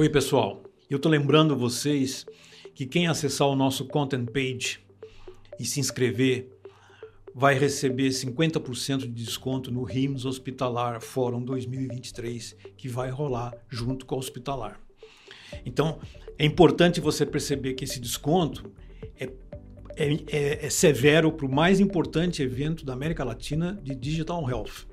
Oi, 0.00 0.08
pessoal. 0.08 0.62
Eu 0.88 0.96
estou 0.96 1.12
lembrando 1.12 1.54
vocês 1.54 2.24
que 2.74 2.86
quem 2.86 3.06
acessar 3.06 3.46
o 3.46 3.54
nosso 3.54 3.84
content 3.84 4.26
page 4.30 4.80
e 5.58 5.64
se 5.66 5.78
inscrever 5.78 6.48
vai 7.34 7.52
receber 7.52 8.08
50% 8.08 9.00
de 9.00 9.08
desconto 9.08 9.70
no 9.70 9.82
RIMS 9.82 10.24
Hospitalar 10.24 11.02
Fórum 11.02 11.44
2023, 11.44 12.56
que 12.78 12.88
vai 12.88 13.10
rolar 13.10 13.52
junto 13.68 14.06
com 14.06 14.14
o 14.14 14.18
Hospitalar. 14.18 14.80
Então, 15.66 16.00
é 16.38 16.46
importante 16.46 16.98
você 16.98 17.26
perceber 17.26 17.74
que 17.74 17.84
esse 17.84 18.00
desconto 18.00 18.72
é, 19.18 19.24
é, 19.96 20.14
é, 20.28 20.64
é 20.64 20.70
severo 20.70 21.30
para 21.30 21.44
o 21.44 21.54
mais 21.54 21.78
importante 21.78 22.42
evento 22.42 22.86
da 22.86 22.94
América 22.94 23.22
Latina 23.22 23.78
de 23.82 23.94
Digital 23.94 24.48
Health, 24.48 24.86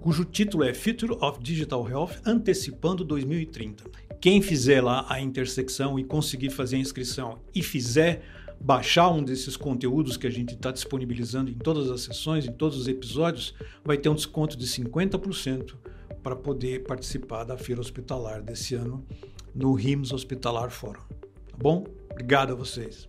cujo 0.00 0.24
título 0.24 0.64
é 0.64 0.74
Future 0.74 1.12
of 1.20 1.40
Digital 1.40 1.88
Health 1.88 2.20
Antecipando 2.26 3.04
2030. 3.04 4.07
Quem 4.20 4.42
fizer 4.42 4.82
lá 4.82 5.06
a 5.08 5.20
intersecção 5.20 5.96
e 5.96 6.02
conseguir 6.02 6.50
fazer 6.50 6.74
a 6.76 6.80
inscrição 6.80 7.38
e 7.54 7.62
fizer 7.62 8.22
baixar 8.60 9.10
um 9.10 9.22
desses 9.22 9.56
conteúdos 9.56 10.16
que 10.16 10.26
a 10.26 10.30
gente 10.30 10.54
está 10.54 10.72
disponibilizando 10.72 11.50
em 11.50 11.54
todas 11.54 11.88
as 11.88 12.00
sessões, 12.00 12.44
em 12.44 12.52
todos 12.52 12.76
os 12.76 12.88
episódios, 12.88 13.54
vai 13.84 13.96
ter 13.96 14.08
um 14.08 14.16
desconto 14.16 14.56
de 14.58 14.66
50% 14.66 15.76
para 16.20 16.34
poder 16.34 16.82
participar 16.82 17.44
da 17.44 17.56
feira 17.56 17.80
hospitalar 17.80 18.42
desse 18.42 18.74
ano 18.74 19.06
no 19.54 19.72
RIMS 19.74 20.12
Hospitalar 20.12 20.70
Fórum. 20.70 21.02
Tá 21.20 21.56
bom? 21.56 21.84
Obrigado 22.10 22.52
a 22.52 22.56
vocês. 22.56 23.08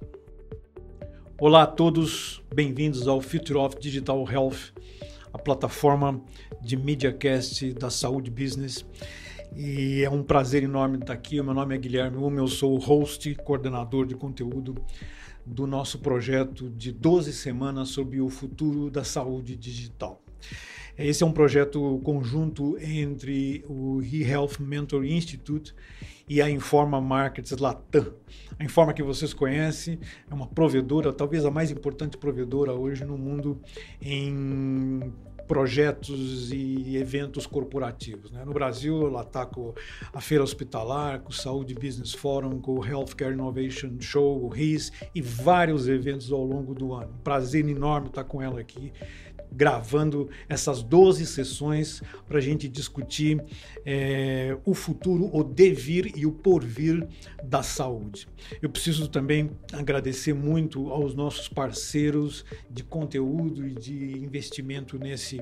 Olá 1.39 1.63
a 1.63 1.67
todos, 1.67 2.43
bem-vindos 2.53 3.07
ao 3.07 3.19
Future 3.19 3.57
of 3.57 3.79
Digital 3.79 4.29
Health, 4.31 4.73
a 5.33 5.39
plataforma 5.39 6.21
de 6.61 6.77
MediaCast 6.77 7.73
da 7.73 7.89
Saúde 7.89 8.29
Business. 8.29 8.85
E 9.55 10.03
é 10.03 10.09
um 10.09 10.23
prazer 10.23 10.63
enorme 10.63 10.97
estar 10.97 11.13
aqui. 11.13 11.39
O 11.39 11.43
meu 11.43 11.53
nome 11.53 11.75
é 11.75 11.77
Guilherme 11.77 12.17
Uma, 12.17 12.39
eu 12.39 12.47
sou 12.47 12.75
o 12.75 12.79
host, 12.79 13.35
coordenador 13.43 14.05
de 14.05 14.15
conteúdo 14.15 14.75
do 15.45 15.65
nosso 15.65 15.99
projeto 15.99 16.69
de 16.69 16.91
12 16.91 17.33
semanas 17.33 17.89
sobre 17.89 18.21
o 18.21 18.29
futuro 18.29 18.89
da 18.89 19.03
saúde 19.03 19.55
digital. 19.55 20.21
Esse 20.97 21.23
é 21.23 21.25
um 21.25 21.31
projeto 21.31 21.99
conjunto 22.03 22.77
entre 22.77 23.63
o 23.67 24.01
eHealth 24.01 24.59
Mentor 24.59 25.05
Institute 25.05 25.73
e 26.27 26.41
a 26.41 26.49
Informa 26.49 26.99
Markets 26.99 27.57
Latam. 27.57 28.13
A 28.59 28.63
Informa 28.63 28.93
que 28.93 29.01
vocês 29.01 29.33
conhecem 29.33 29.97
é 30.29 30.33
uma 30.33 30.45
provedora, 30.45 31.13
talvez 31.13 31.45
a 31.45 31.51
mais 31.51 31.71
importante 31.71 32.17
provedora 32.17 32.73
hoje 32.73 33.05
no 33.05 33.17
mundo 33.17 33.61
em 34.01 35.13
projetos 35.49 36.51
e 36.53 36.95
eventos 36.95 37.47
corporativos. 37.47 38.29
Né? 38.29 38.45
No 38.45 38.53
Brasil, 38.53 39.07
ela 39.07 39.23
está 39.23 39.47
com 39.47 39.73
a 40.13 40.21
Feira 40.21 40.43
Hospitalar, 40.43 41.21
com 41.21 41.31
o 41.31 41.33
Saúde 41.33 41.73
Business 41.73 42.13
Forum, 42.13 42.61
com 42.61 42.77
o 42.77 42.85
Healthcare 42.85 43.33
Innovation 43.33 43.99
Show, 43.99 44.43
o 44.45 44.47
RIS 44.47 44.91
e 45.15 45.23
vários 45.23 45.87
eventos 45.87 46.31
ao 46.31 46.45
longo 46.45 46.75
do 46.75 46.93
ano. 46.93 47.19
Prazer 47.23 47.67
enorme 47.67 48.09
estar 48.09 48.25
com 48.25 48.39
ela 48.39 48.59
aqui 48.59 48.93
gravando 49.51 50.29
essas 50.47 50.81
12 50.83 51.25
sessões 51.25 52.01
para 52.27 52.37
a 52.37 52.41
gente 52.41 52.67
discutir 52.67 53.43
é, 53.85 54.57
o 54.65 54.73
futuro, 54.73 55.29
o 55.33 55.43
devir 55.43 56.11
e 56.15 56.25
o 56.25 56.31
porvir 56.31 57.07
da 57.43 57.63
saúde. 57.63 58.27
Eu 58.61 58.69
preciso 58.69 59.07
também 59.07 59.51
agradecer 59.73 60.33
muito 60.33 60.89
aos 60.89 61.13
nossos 61.13 61.47
parceiros 61.47 62.45
de 62.69 62.83
conteúdo 62.83 63.67
e 63.67 63.73
de 63.73 64.17
investimento 64.19 64.97
nesse, 64.97 65.41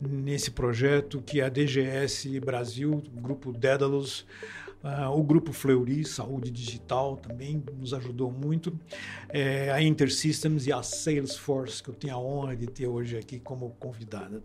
nesse 0.00 0.50
projeto, 0.50 1.22
que 1.22 1.40
é 1.40 1.44
a 1.44 1.48
DGS 1.48 2.38
Brasil, 2.40 3.02
Grupo 3.14 3.52
Dédalus, 3.52 4.26
Uh, 4.82 5.10
o 5.10 5.22
grupo 5.22 5.52
Fleury, 5.52 6.04
Saúde 6.06 6.50
Digital, 6.50 7.16
também 7.16 7.62
nos 7.78 7.92
ajudou 7.92 8.30
muito. 8.30 8.72
É, 9.28 9.70
a 9.70 9.82
InterSystems 9.82 10.66
e 10.66 10.72
a 10.72 10.82
Salesforce, 10.82 11.82
que 11.82 11.90
eu 11.90 11.94
tenho 11.94 12.14
a 12.14 12.18
honra 12.18 12.56
de 12.56 12.66
ter 12.66 12.86
hoje 12.86 13.18
aqui 13.18 13.38
como 13.38 13.70
convidada. 13.78 14.42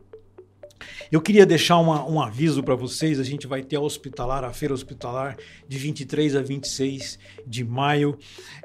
Eu 1.12 1.22
queria 1.22 1.46
deixar 1.46 1.78
uma, 1.78 2.08
um 2.08 2.22
aviso 2.22 2.64
para 2.64 2.76
vocês. 2.76 3.20
A 3.20 3.24
gente 3.24 3.48
vai 3.48 3.62
ter 3.64 3.76
a 3.76 3.82
hospitalar, 3.82 4.44
a 4.44 4.52
feira 4.52 4.74
hospitalar, 4.74 5.38
de 5.68 5.78
23 5.78 6.36
a 6.36 6.42
26 6.42 7.20
de 7.46 7.64
maio. 7.64 8.18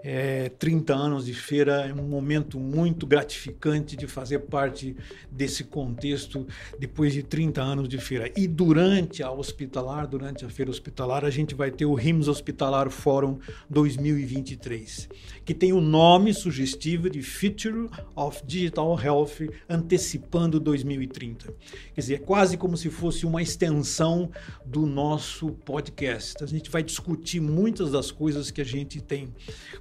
É, 0.03 0.49
30 0.49 0.95
anos 0.95 1.27
de 1.27 1.35
feira, 1.35 1.87
é 1.87 1.93
um 1.93 2.09
momento 2.09 2.59
muito 2.59 3.07
gratificante 3.07 3.97
de 3.97 4.07
fazer 4.07 4.41
parte 4.41 4.97
desse 5.31 5.65
contexto 5.65 6.47
depois 6.79 7.13
de 7.13 7.23
30 7.23 7.61
anos 7.61 7.89
de 7.89 7.99
feira. 7.99 8.31
E 8.37 8.47
durante 8.47 9.23
a 9.23 9.31
hospitalar, 9.31 10.07
durante 10.07 10.45
a 10.45 10.49
feira 10.49 10.71
hospitalar, 10.71 11.25
a 11.25 11.31
gente 11.31 11.55
vai 11.55 11.71
ter 11.71 11.85
o 11.85 11.95
RIMS 11.95 12.29
Hospitalar 12.29 12.91
Fórum 12.91 13.39
2023, 13.69 15.09
que 15.45 15.55
tem 15.55 15.73
o 15.73 15.81
nome 15.81 16.33
sugestivo 16.33 17.09
de 17.09 17.23
Future 17.23 17.89
of 18.15 18.43
Digital 18.47 18.99
Health 19.01 19.49
antecipando 19.69 20.59
2030. 20.59 21.53
Quer 21.95 22.01
dizer, 22.01 22.10
é 22.15 22.19
quase 22.19 22.57
como 22.57 22.77
se 22.77 22.91
fosse 22.91 23.27
uma 23.27 23.43
extensão 23.43 24.31
do 24.65 24.87
nosso 24.87 25.51
podcast. 25.51 26.43
A 26.43 26.47
gente 26.47 26.71
vai 26.71 26.83
discutir 26.83 27.41
muitas 27.41 27.91
das 27.91 28.11
coisas 28.11 28.51
que 28.51 28.61
a 28.61 28.65
gente 28.65 29.01
tem 29.01 29.33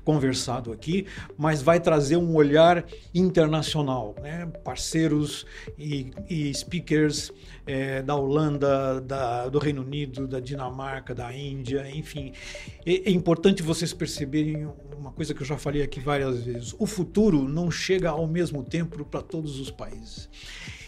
conversado 0.04 0.72
aqui, 0.72 1.06
mas 1.38 1.62
vai 1.62 1.80
trazer 1.80 2.18
um 2.18 2.36
olhar 2.36 2.86
internacional, 3.14 4.16
né? 4.22 4.46
parceiros 4.64 5.46
e, 5.78 6.12
e 6.30 6.54
speakers 6.54 7.32
é, 7.66 8.02
da 8.02 8.16
Holanda, 8.16 9.00
da, 9.02 9.48
do 9.48 9.60
Reino 9.60 9.82
Unido, 9.82 10.28
da 10.28 10.40
Dinamarca, 10.40 11.14
da 11.14 11.36
Índia, 11.36 11.90
enfim. 11.94 12.34
É, 12.86 13.10
é 13.10 13.12
importante 13.12 13.62
vocês 13.62 13.94
perceberem 13.94 14.68
uma 14.98 15.12
coisa 15.12 15.34
que 15.34 15.42
eu 15.42 15.46
já 15.46 15.58
falei 15.58 15.82
aqui 15.82 16.00
várias 16.00 16.44
vezes: 16.44 16.76
o 16.80 16.86
futuro 16.86 17.48
não 17.48 17.70
chega 17.70 18.10
ao 18.10 18.28
mesmo 18.28 18.64
tempo 18.64 19.06
para 19.06 19.22
todos 19.22 19.60
os 19.60 19.70
países 19.70 20.30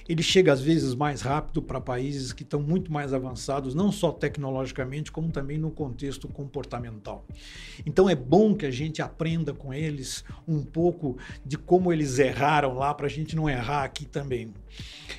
ele 0.08 0.24
chega 0.24 0.52
às 0.52 0.62
vezes 0.62 0.94
mais 0.94 1.22
rápido 1.22 1.62
para 1.62 1.80
países 1.80 2.34
que 2.34 2.44
estão 2.44 2.62
muito 2.62 2.92
mais 2.92 3.14
avançados, 3.14 3.74
não 3.74 3.92
só 3.92 4.12
tecnologicamente, 4.12 5.12
como 5.12 5.32
também 5.32 5.58
no 5.58 5.72
contexto 5.72 6.28
comportamental. 6.28 7.26
Então 7.86 8.10
é 8.10 8.16
bom 8.16 8.56
que 8.56 8.66
a 8.66 8.72
gente 8.72 9.02
aprenda 9.02 9.54
com 9.54 9.74
eles 9.74 10.24
um 10.48 10.64
pouco 10.64 11.18
de 11.46 11.58
como 11.58 11.92
eles 11.92 12.20
erraram 12.20 12.74
lá, 12.76 12.94
para 12.94 13.08
a 13.08 13.10
gente 13.10 13.36
não 13.36 13.50
errar 13.50 13.84
aqui 13.84 14.06
também. 14.06 14.54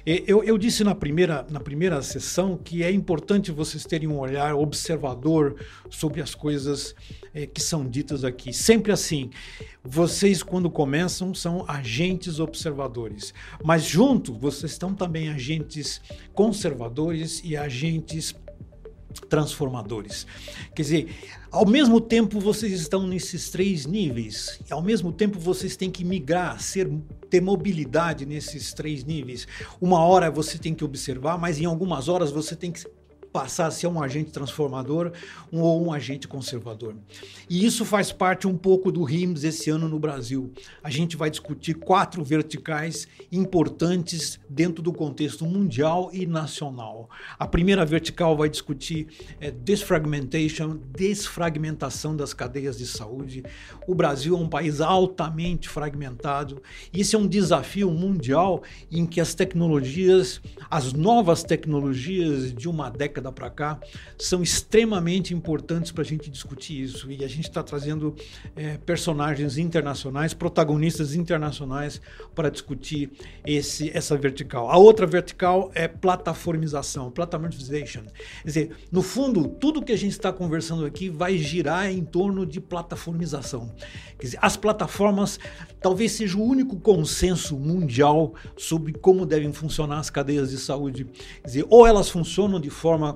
Eu, 0.04 0.42
eu, 0.42 0.58
disse 0.58 0.82
na 0.82 0.94
primeira, 0.94 1.46
na 1.48 1.60
primeira 1.60 2.02
sessão 2.02 2.56
que 2.56 2.82
é 2.82 2.90
importante 2.90 3.52
vocês 3.52 3.84
terem 3.84 4.08
um 4.08 4.18
olhar 4.18 4.54
observador 4.54 5.54
sobre 5.90 6.20
as 6.20 6.34
coisas 6.34 6.94
é, 7.34 7.46
que 7.46 7.60
são 7.60 7.88
ditas 7.88 8.24
aqui. 8.24 8.52
Sempre 8.52 8.92
assim, 8.92 9.30
vocês, 9.82 10.42
quando 10.42 10.70
começam, 10.70 11.34
são 11.34 11.64
agentes 11.68 12.38
observadores, 12.38 13.32
mas 13.64 13.84
junto 13.84 14.34
vocês 14.34 14.72
estão 14.72 14.94
também 14.94 15.28
agentes 15.28 16.00
conservadores 16.34 17.40
e 17.44 17.56
agentes 17.56 18.34
transformadores. 19.28 20.26
Quer 20.74 20.82
dizer, 20.82 21.14
ao 21.50 21.66
mesmo 21.66 22.00
tempo 22.00 22.40
vocês 22.40 22.72
estão 22.72 23.06
nesses 23.06 23.50
três 23.50 23.84
níveis, 23.84 24.58
e 24.68 24.72
ao 24.72 24.82
mesmo 24.82 25.12
tempo 25.12 25.38
vocês 25.38 25.76
têm 25.76 25.90
que 25.90 26.04
migrar, 26.04 26.60
ser, 26.60 26.90
ter 27.28 27.40
mobilidade 27.40 28.24
nesses 28.24 28.72
três 28.72 29.04
níveis. 29.04 29.46
Uma 29.80 30.04
hora 30.04 30.30
você 30.30 30.58
tem 30.58 30.74
que 30.74 30.84
observar, 30.84 31.38
mas 31.38 31.60
em 31.60 31.64
algumas 31.64 32.08
horas 32.08 32.30
você 32.30 32.56
tem 32.56 32.72
que 32.72 32.86
passar 33.32 33.66
a 33.66 33.70
ser 33.70 33.86
um 33.86 34.02
agente 34.02 34.30
transformador 34.30 35.12
ou 35.50 35.84
um 35.84 35.92
agente 35.92 36.28
conservador. 36.28 36.94
E 37.48 37.64
isso 37.64 37.84
faz 37.84 38.12
parte 38.12 38.46
um 38.46 38.56
pouco 38.56 38.92
do 38.92 39.02
RIMS 39.02 39.44
esse 39.44 39.70
ano 39.70 39.88
no 39.88 39.98
Brasil. 39.98 40.52
A 40.82 40.90
gente 40.90 41.16
vai 41.16 41.30
discutir 41.30 41.74
quatro 41.74 42.22
verticais 42.22 43.08
importantes 43.30 44.38
dentro 44.48 44.82
do 44.82 44.92
contexto 44.92 45.46
mundial 45.46 46.10
e 46.12 46.26
nacional. 46.26 47.08
A 47.38 47.46
primeira 47.46 47.84
vertical 47.84 48.36
vai 48.36 48.48
discutir 48.48 49.06
é, 49.40 49.50
desfragmentation, 49.50 50.78
desfragmentação 50.96 52.14
das 52.14 52.34
cadeias 52.34 52.76
de 52.76 52.86
saúde. 52.86 53.42
O 53.86 53.94
Brasil 53.94 54.36
é 54.36 54.38
um 54.38 54.48
país 54.48 54.80
altamente 54.80 55.68
fragmentado 55.68 56.02
esse 56.92 57.14
é 57.14 57.18
um 57.18 57.26
desafio 57.26 57.90
mundial 57.90 58.62
em 58.90 59.06
que 59.06 59.20
as 59.20 59.34
tecnologias, 59.34 60.40
as 60.70 60.92
novas 60.92 61.42
tecnologias 61.42 62.52
de 62.52 62.68
uma 62.68 62.90
década 62.90 63.21
década 63.22 63.32
para 63.32 63.48
cá 63.48 63.78
são 64.18 64.42
extremamente 64.42 65.32
importantes 65.32 65.92
para 65.92 66.02
a 66.02 66.04
gente 66.04 66.28
discutir 66.28 66.82
isso. 66.82 67.10
E 67.10 67.24
a 67.24 67.28
gente 67.28 67.48
está 67.48 67.62
trazendo 67.62 68.14
é, 68.56 68.76
personagens 68.78 69.56
internacionais, 69.56 70.34
protagonistas 70.34 71.14
internacionais 71.14 72.00
para 72.34 72.50
discutir 72.50 73.12
esse, 73.46 73.90
essa 73.96 74.16
vertical. 74.16 74.68
A 74.68 74.76
outra 74.76 75.06
vertical 75.06 75.70
é 75.74 75.86
plataformização, 75.86 77.10
platformization. 77.10 78.02
Quer 78.42 78.46
dizer, 78.46 78.76
no 78.90 79.02
fundo, 79.02 79.48
tudo 79.48 79.82
que 79.82 79.92
a 79.92 79.98
gente 79.98 80.12
está 80.12 80.32
conversando 80.32 80.84
aqui 80.84 81.08
vai 81.08 81.38
girar 81.38 81.90
em 81.90 82.04
torno 82.04 82.44
de 82.44 82.60
plataformização. 82.60 83.72
Quer 84.18 84.26
dizer, 84.26 84.38
as 84.42 84.56
plataformas 84.56 85.38
talvez 85.80 86.12
seja 86.12 86.38
o 86.38 86.42
único 86.42 86.76
consenso 86.76 87.58
mundial 87.58 88.34
sobre 88.56 88.92
como 88.92 89.26
devem 89.26 89.52
funcionar 89.52 89.98
as 89.98 90.10
cadeias 90.10 90.50
de 90.50 90.58
saúde. 90.58 91.04
Quer 91.04 91.46
dizer, 91.46 91.66
ou 91.68 91.86
elas 91.86 92.08
funcionam 92.08 92.60
de 92.60 92.70
forma 92.70 93.11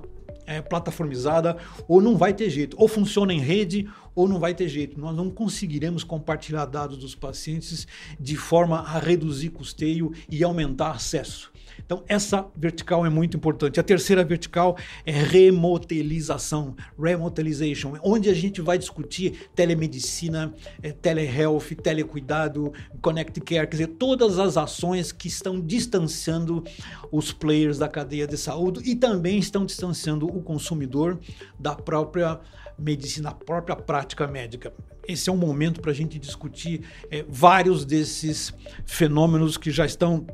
é, 0.46 0.62
plataformizada 0.62 1.56
ou 1.86 2.00
não 2.00 2.16
vai 2.16 2.32
ter 2.32 2.48
jeito. 2.48 2.76
Ou 2.78 2.88
funciona 2.88 3.32
em 3.32 3.40
rede 3.40 3.88
ou 4.14 4.28
não 4.28 4.38
vai 4.38 4.54
ter 4.54 4.68
jeito. 4.68 4.98
Nós 4.98 5.14
não 5.14 5.30
conseguiremos 5.30 6.02
compartilhar 6.02 6.64
dados 6.66 6.96
dos 6.96 7.14
pacientes 7.14 7.86
de 8.18 8.36
forma 8.36 8.80
a 8.80 8.98
reduzir 8.98 9.50
custeio 9.50 10.12
e 10.30 10.42
aumentar 10.42 10.92
acesso. 10.92 11.52
Então, 11.84 12.02
essa 12.08 12.46
vertical 12.56 13.04
é 13.04 13.08
muito 13.08 13.36
importante. 13.36 13.78
A 13.78 13.82
terceira 13.82 14.24
vertical 14.24 14.76
é 15.04 15.12
remotelização, 15.12 16.74
remotelization, 16.98 17.94
onde 18.02 18.28
a 18.28 18.34
gente 18.34 18.60
vai 18.60 18.78
discutir 18.78 19.48
telemedicina, 19.54 20.52
é, 20.82 20.92
telehealth, 20.92 21.74
telecuidado, 21.82 22.72
connect 23.00 23.40
care, 23.40 23.66
quer 23.66 23.76
dizer, 23.76 23.86
todas 23.88 24.38
as 24.38 24.56
ações 24.56 25.12
que 25.12 25.28
estão 25.28 25.60
distanciando 25.60 26.64
os 27.10 27.32
players 27.32 27.78
da 27.78 27.88
cadeia 27.88 28.26
de 28.26 28.36
saúde 28.36 28.88
e 28.88 28.94
também 28.94 29.38
estão 29.38 29.64
distanciando 29.64 30.26
o 30.26 30.42
consumidor 30.42 31.18
da 31.58 31.74
própria 31.74 32.40
medicina, 32.78 33.30
da 33.30 33.34
própria 33.34 33.74
prática 33.74 34.26
médica 34.26 34.72
esse 35.08 35.30
é 35.30 35.32
um 35.32 35.36
momento 35.36 35.80
para 35.80 35.90
a 35.90 35.94
gente 35.94 36.18
discutir 36.18 36.82
é, 37.10 37.24
vários 37.28 37.84
desses 37.84 38.52
fenômenos 38.84 39.56
que 39.56 39.70
já 39.70 39.86
estão 39.86 40.26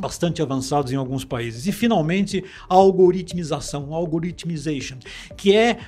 bastante 0.00 0.40
avançados 0.40 0.92
em 0.92 0.96
alguns 0.96 1.24
países. 1.24 1.66
E 1.66 1.72
finalmente, 1.72 2.44
a 2.68 2.74
algoritmização, 2.74 3.92
algoritmization, 3.92 4.98
que 5.36 5.54
é 5.56 5.78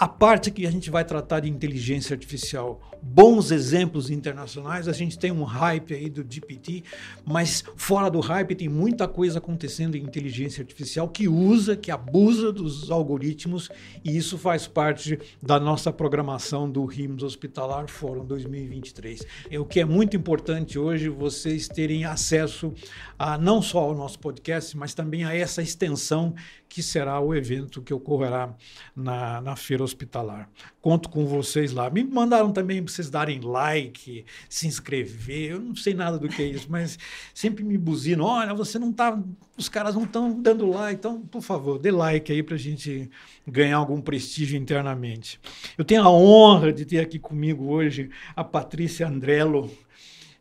a 0.00 0.08
parte 0.08 0.50
que 0.50 0.66
a 0.66 0.70
gente 0.70 0.88
vai 0.90 1.04
tratar 1.04 1.40
de 1.40 1.50
inteligência 1.50 2.14
artificial, 2.14 2.80
bons 3.02 3.50
exemplos 3.50 4.08
internacionais, 4.08 4.88
a 4.88 4.94
gente 4.94 5.18
tem 5.18 5.30
um 5.30 5.42
hype 5.42 5.92
aí 5.92 6.08
do 6.08 6.24
GPT, 6.26 6.84
mas 7.22 7.62
fora 7.76 8.10
do 8.10 8.18
hype 8.18 8.54
tem 8.54 8.66
muita 8.66 9.06
coisa 9.06 9.36
acontecendo 9.36 9.96
em 9.96 10.02
inteligência 10.02 10.62
artificial 10.62 11.06
que 11.06 11.28
usa, 11.28 11.76
que 11.76 11.90
abusa 11.90 12.50
dos 12.50 12.90
algoritmos 12.90 13.68
e 14.02 14.16
isso 14.16 14.38
faz 14.38 14.66
parte 14.66 15.18
da 15.42 15.60
nossa 15.60 15.92
programação 15.92 16.70
do 16.70 16.86
RIMS 16.86 17.22
Hospitalar 17.22 17.86
Fórum 17.86 18.24
2023. 18.24 19.26
É 19.50 19.60
o 19.60 19.66
que 19.66 19.80
é 19.80 19.84
muito 19.84 20.16
importante 20.16 20.78
hoje 20.78 21.10
vocês 21.10 21.68
terem 21.68 22.06
acesso 22.06 22.72
a 23.18 23.36
não 23.36 23.60
só 23.60 23.80
ao 23.80 23.94
nosso 23.94 24.18
podcast, 24.18 24.74
mas 24.78 24.94
também 24.94 25.24
a 25.24 25.36
essa 25.36 25.60
extensão 25.60 26.34
que 26.70 26.82
será 26.84 27.20
o 27.20 27.34
evento 27.34 27.82
que 27.82 27.92
ocorrerá 27.92 28.54
na, 28.94 29.40
na 29.40 29.56
feira 29.56 29.82
hospitalar. 29.90 30.48
Conto 30.80 31.08
com 31.08 31.26
vocês 31.26 31.72
lá. 31.72 31.90
Me 31.90 32.02
mandaram 32.02 32.52
também 32.52 32.82
para 32.82 32.92
vocês 32.92 33.10
darem 33.10 33.40
like, 33.40 34.24
se 34.48 34.66
inscrever. 34.66 35.52
Eu 35.52 35.60
não 35.60 35.76
sei 35.76 35.94
nada 35.94 36.18
do 36.18 36.28
que 36.28 36.42
é 36.42 36.46
isso, 36.46 36.66
mas 36.70 36.98
sempre 37.34 37.62
me 37.62 37.76
buzinam. 37.76 38.24
Olha, 38.24 38.54
você 38.54 38.78
não 38.78 38.90
está. 38.90 39.18
Os 39.56 39.68
caras 39.68 39.94
não 39.94 40.04
estão 40.04 40.40
dando 40.40 40.68
like, 40.70 40.98
então, 40.98 41.20
por 41.20 41.42
favor, 41.42 41.78
dê 41.78 41.90
like 41.90 42.32
aí 42.32 42.42
para 42.42 42.54
a 42.54 42.58
gente 42.58 43.10
ganhar 43.46 43.76
algum 43.76 44.00
prestígio 44.00 44.56
internamente. 44.58 45.38
Eu 45.76 45.84
tenho 45.84 46.02
a 46.02 46.10
honra 46.10 46.72
de 46.72 46.84
ter 46.84 47.00
aqui 47.00 47.18
comigo 47.18 47.66
hoje 47.66 48.10
a 48.34 48.42
Patrícia 48.42 49.06
Andrello, 49.06 49.70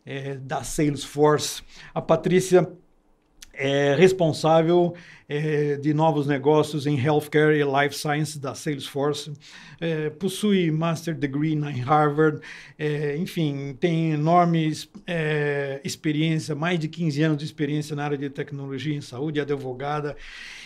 é, 0.05 0.35
da 0.35 0.63
Salesforce. 0.63 1.61
A 1.93 2.01
Patrícia 2.01 2.71
é 3.59 3.93
responsável 3.93 4.95
é, 5.27 5.75
de 5.75 5.93
novos 5.93 6.25
negócios 6.25 6.87
em 6.87 6.97
healthcare 6.97 7.59
e 7.59 7.63
life 7.63 7.93
science 7.93 8.39
da 8.39 8.55
Salesforce, 8.55 9.33
é, 9.81 10.09
possui 10.09 10.71
master 10.71 11.13
degree 11.13 11.53
em 11.53 11.81
Harvard, 11.81 12.39
é, 12.77 13.17
enfim, 13.17 13.75
tem 13.77 14.13
enorme 14.13 14.71
é, 15.05 15.81
experiência, 15.83 16.55
mais 16.55 16.79
de 16.79 16.87
15 16.87 17.21
anos 17.21 17.37
de 17.37 17.45
experiência 17.45 17.95
na 17.95 18.05
área 18.05 18.17
de 18.17 18.29
tecnologia 18.29 18.95
em 18.95 19.01
saúde, 19.01 19.41
advogada, 19.41 20.15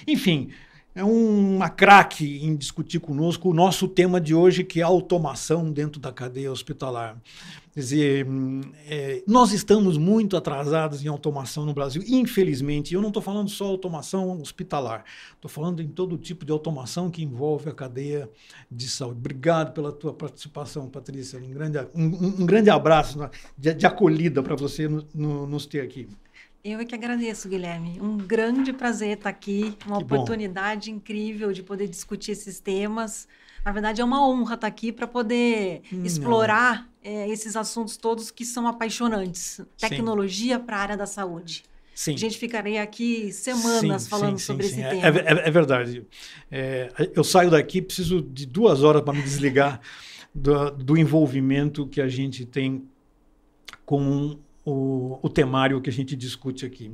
enfim 0.07 0.51
é 0.95 1.03
uma 1.03 1.69
craque 1.69 2.45
em 2.45 2.55
discutir 2.55 2.99
conosco 2.99 3.49
o 3.49 3.53
nosso 3.53 3.87
tema 3.87 4.21
de 4.21 4.35
hoje, 4.35 4.63
que 4.63 4.79
é 4.79 4.83
a 4.83 4.87
automação 4.87 5.71
dentro 5.71 5.99
da 5.99 6.11
cadeia 6.11 6.51
hospitalar. 6.51 7.17
Quer 7.73 7.79
dizer, 7.79 8.27
é, 8.87 9.23
nós 9.25 9.51
estamos 9.51 9.97
muito 9.97 10.37
atrasados 10.37 11.03
em 11.03 11.07
automação 11.07 11.65
no 11.65 11.73
Brasil, 11.73 12.03
infelizmente. 12.07 12.93
Eu 12.93 13.01
não 13.01 13.07
estou 13.07 13.23
falando 13.23 13.49
só 13.49 13.65
automação 13.65 14.39
hospitalar, 14.39 15.03
estou 15.33 15.49
falando 15.49 15.81
em 15.81 15.87
todo 15.87 16.15
tipo 16.15 16.45
de 16.45 16.51
automação 16.51 17.09
que 17.09 17.23
envolve 17.23 17.69
a 17.69 17.73
cadeia 17.73 18.29
de 18.69 18.87
saúde. 18.87 19.17
Obrigado 19.17 19.73
pela 19.73 19.91
tua 19.91 20.13
participação, 20.13 20.87
Patrícia. 20.87 21.39
Um 21.39 21.49
grande, 21.49 21.79
um, 21.95 22.43
um 22.43 22.45
grande 22.45 22.69
abraço 22.69 23.17
de, 23.57 23.73
de 23.73 23.87
acolhida 23.87 24.43
para 24.43 24.55
você 24.55 24.87
no, 24.87 25.03
no, 25.11 25.47
nos 25.47 25.65
ter 25.65 25.81
aqui. 25.81 26.07
Eu 26.63 26.79
é 26.79 26.85
que 26.85 26.95
agradeço, 26.95 27.49
Guilherme. 27.49 27.99
Um 27.99 28.15
grande 28.15 28.71
prazer 28.71 29.17
estar 29.17 29.29
aqui, 29.29 29.75
uma 29.85 29.97
que 29.97 30.03
oportunidade 30.05 30.89
bom. 30.89 30.95
incrível 30.95 31.51
de 31.51 31.61
poder 31.61 31.89
discutir 31.89 32.31
esses 32.31 32.61
temas. 32.61 33.27
Na 33.65 33.73
verdade, 33.73 33.99
é 33.99 34.05
uma 34.05 34.25
honra 34.25 34.55
estar 34.55 34.67
aqui 34.67 34.89
para 34.89 35.05
poder 35.05 35.81
hum, 35.91 36.05
explorar 36.05 36.89
é, 37.03 37.27
esses 37.27 37.57
assuntos 37.57 37.97
todos 37.97 38.31
que 38.31 38.45
são 38.45 38.65
apaixonantes. 38.65 39.59
Tecnologia 39.77 40.57
para 40.57 40.77
a 40.77 40.79
área 40.79 40.97
da 40.97 41.05
saúde. 41.05 41.65
Sim. 41.93 42.13
A 42.13 42.17
gente 42.17 42.37
ficaria 42.37 42.81
aqui 42.81 43.33
semanas 43.33 44.03
sim, 44.03 44.09
falando 44.09 44.39
sim, 44.39 44.45
sobre 44.45 44.65
esse 44.65 44.81
é, 44.81 44.89
tema. 44.89 45.05
É, 45.05 45.33
é, 45.33 45.47
é 45.49 45.51
verdade. 45.51 46.07
Eu 47.13 47.25
saio 47.25 47.51
daqui, 47.51 47.81
preciso 47.81 48.21
de 48.21 48.45
duas 48.45 48.83
horas 48.83 49.01
para 49.01 49.13
me 49.13 49.21
desligar 49.21 49.81
do, 50.33 50.71
do 50.71 50.97
envolvimento 50.97 51.85
que 51.85 51.99
a 51.99 52.07
gente 52.07 52.45
tem 52.45 52.87
com 53.85 54.39
o, 54.65 55.19
o 55.21 55.29
temário 55.29 55.81
que 55.81 55.89
a 55.89 55.93
gente 55.93 56.15
discute 56.15 56.65
aqui. 56.65 56.91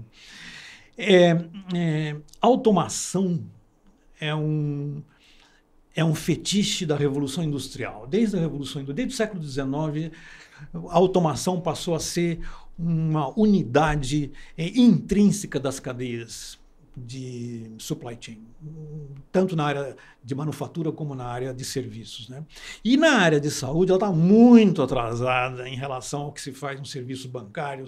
É, 0.98 1.31
é, 1.74 2.16
automação 2.42 3.42
é 4.19 4.36
um, 4.36 5.01
é 5.95 6.04
um 6.04 6.13
fetiche 6.13 6.86
da 6.86 6.95
Revolução 6.95 7.44
Industrial. 7.44 8.06
Desde 8.06 8.36
a 8.36 8.39
Revolução 8.39 8.81
Industrial, 8.81 8.95
desde 8.95 9.13
o 9.13 9.18
século 9.18 9.44
XIX, 9.44 10.13
a 10.74 10.95
automação 10.95 11.62
passou 11.62 11.95
a 11.95 12.00
ser 12.00 12.39
uma 12.77 13.30
unidade 13.39 14.31
é, 14.57 14.68
intrínseca 14.68 15.60
das 15.60 15.80
cadeias 15.80 16.58
de 17.06 17.72
supply 17.78 18.18
chain, 18.19 18.42
tanto 19.31 19.56
na 19.56 19.66
área 19.66 19.96
de 20.24 20.36
manufatura 20.36 20.92
como 20.92 21.16
na 21.16 21.25
área 21.25 21.54
de 21.54 21.63
serviços. 21.63 22.30
Né? 22.30 22.44
E 22.84 22.98
na 22.98 23.18
área 23.18 23.40
de 23.40 23.50
saúde, 23.50 23.92
ela 23.92 23.98
está 23.98 24.12
muito 24.12 24.81
atrasada 24.81 25.68
em 25.68 25.75
relação 25.75 26.22
ao 26.24 26.32
que 26.32 26.41
se 26.41 26.51
faz 26.51 26.79
no 26.79 26.86
serviço 26.86 27.27
bancário, 27.27 27.86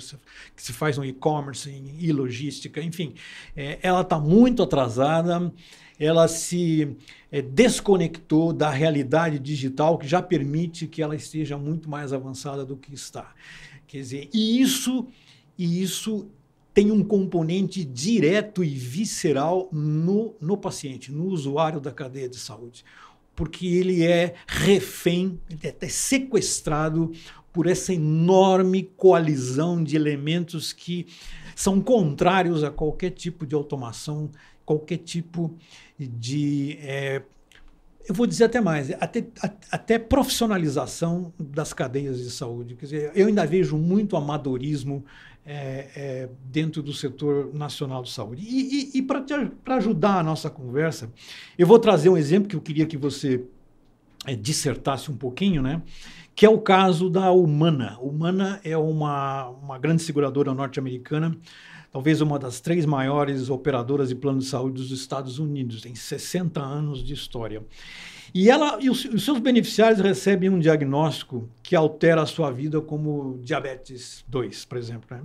que 0.55 0.63
se 0.63 0.73
faz 0.73 0.97
no 0.97 1.05
e-commerce 1.05 1.69
e 1.69 2.11
logística, 2.11 2.81
enfim, 2.81 3.13
é, 3.55 3.79
ela 3.81 4.01
está 4.01 4.19
muito 4.19 4.63
atrasada, 4.63 5.51
ela 5.99 6.27
se 6.27 6.97
é, 7.31 7.41
desconectou 7.41 8.51
da 8.51 8.69
realidade 8.69 9.37
digital 9.37 9.97
que 9.97 10.07
já 10.07 10.21
permite 10.21 10.87
que 10.87 11.01
ela 11.01 11.15
esteja 11.15 11.57
muito 11.57 11.89
mais 11.89 12.11
avançada 12.11 12.65
do 12.65 12.75
que 12.75 12.93
está. 12.93 13.33
Quer 13.87 13.97
dizer, 13.97 14.29
e 14.33 14.61
isso, 14.61 15.07
e 15.57 15.83
isso 15.83 16.29
tem 16.73 16.91
um 16.91 17.03
componente 17.03 17.83
direto 17.83 18.63
e 18.63 18.69
visceral 18.69 19.67
no, 19.71 20.35
no 20.39 20.57
paciente, 20.57 21.11
no 21.11 21.25
usuário 21.25 21.79
da 21.79 21.91
cadeia 21.91 22.29
de 22.29 22.37
saúde, 22.37 22.85
porque 23.35 23.67
ele 23.67 24.03
é 24.03 24.35
refém, 24.47 25.39
ele 25.49 25.59
é 25.63 25.69
até 25.69 25.89
sequestrado 25.89 27.11
por 27.51 27.67
essa 27.67 27.93
enorme 27.93 28.83
coalizão 28.95 29.83
de 29.83 29.95
elementos 29.95 30.71
que 30.71 31.07
são 31.55 31.81
contrários 31.81 32.63
a 32.63 32.71
qualquer 32.71 33.11
tipo 33.11 33.45
de 33.45 33.53
automação, 33.53 34.31
qualquer 34.65 34.97
tipo 34.97 35.53
de. 35.99 36.77
É, 36.81 37.21
eu 38.07 38.15
vou 38.15 38.25
dizer 38.25 38.45
até 38.45 38.59
mais, 38.59 38.91
até, 38.99 39.25
até 39.69 39.99
profissionalização 39.99 41.33
das 41.37 41.71
cadeias 41.73 42.17
de 42.17 42.31
saúde. 42.31 42.75
Quer 42.75 42.85
dizer, 42.85 43.11
eu 43.13 43.27
ainda 43.27 43.45
vejo 43.45 43.77
muito 43.77 44.15
amadorismo 44.15 45.05
é, 45.45 45.87
é, 45.95 46.29
dentro 46.45 46.81
do 46.83 46.93
setor 46.93 47.53
nacional 47.53 48.03
de 48.03 48.11
saúde. 48.11 48.43
E, 48.47 48.91
e, 48.95 48.99
e 48.99 49.01
para 49.01 49.75
ajudar 49.75 50.19
a 50.19 50.23
nossa 50.23 50.49
conversa, 50.49 51.11
eu 51.57 51.65
vou 51.65 51.79
trazer 51.79 52.09
um 52.09 52.17
exemplo 52.17 52.47
que 52.47 52.55
eu 52.55 52.61
queria 52.61 52.85
que 52.85 52.97
você 52.97 53.43
é, 54.25 54.35
dissertasse 54.35 55.09
um 55.09 55.15
pouquinho, 55.15 55.61
né? 55.61 55.81
que 56.35 56.45
é 56.45 56.49
o 56.49 56.59
caso 56.59 57.09
da 57.09 57.31
Humana. 57.31 57.97
Humana 57.99 58.59
é 58.63 58.77
uma, 58.77 59.49
uma 59.49 59.77
grande 59.77 60.01
seguradora 60.01 60.53
norte-americana, 60.53 61.35
talvez 61.91 62.21
uma 62.21 62.39
das 62.39 62.59
três 62.59 62.85
maiores 62.85 63.49
operadoras 63.49 64.09
de 64.09 64.15
plano 64.15 64.39
de 64.39 64.45
saúde 64.45 64.81
dos 64.81 64.91
Estados 64.91 65.39
Unidos, 65.39 65.81
tem 65.81 65.93
60 65.93 66.61
anos 66.61 67.03
de 67.03 67.13
história. 67.13 67.63
E, 68.33 68.49
ela, 68.49 68.77
e 68.79 68.89
os, 68.89 69.03
os, 69.05 69.23
seus 69.23 69.39
beneficiários 69.39 69.99
recebem 69.99 70.49
um 70.49 70.59
diagnóstico 70.59 71.49
que 71.61 71.75
altera 71.75 72.21
a 72.21 72.25
sua 72.25 72.49
vida, 72.49 72.79
como 72.79 73.39
diabetes 73.43 74.23
2, 74.27 74.65
por 74.65 74.77
exemplo. 74.77 75.17
Né? 75.17 75.21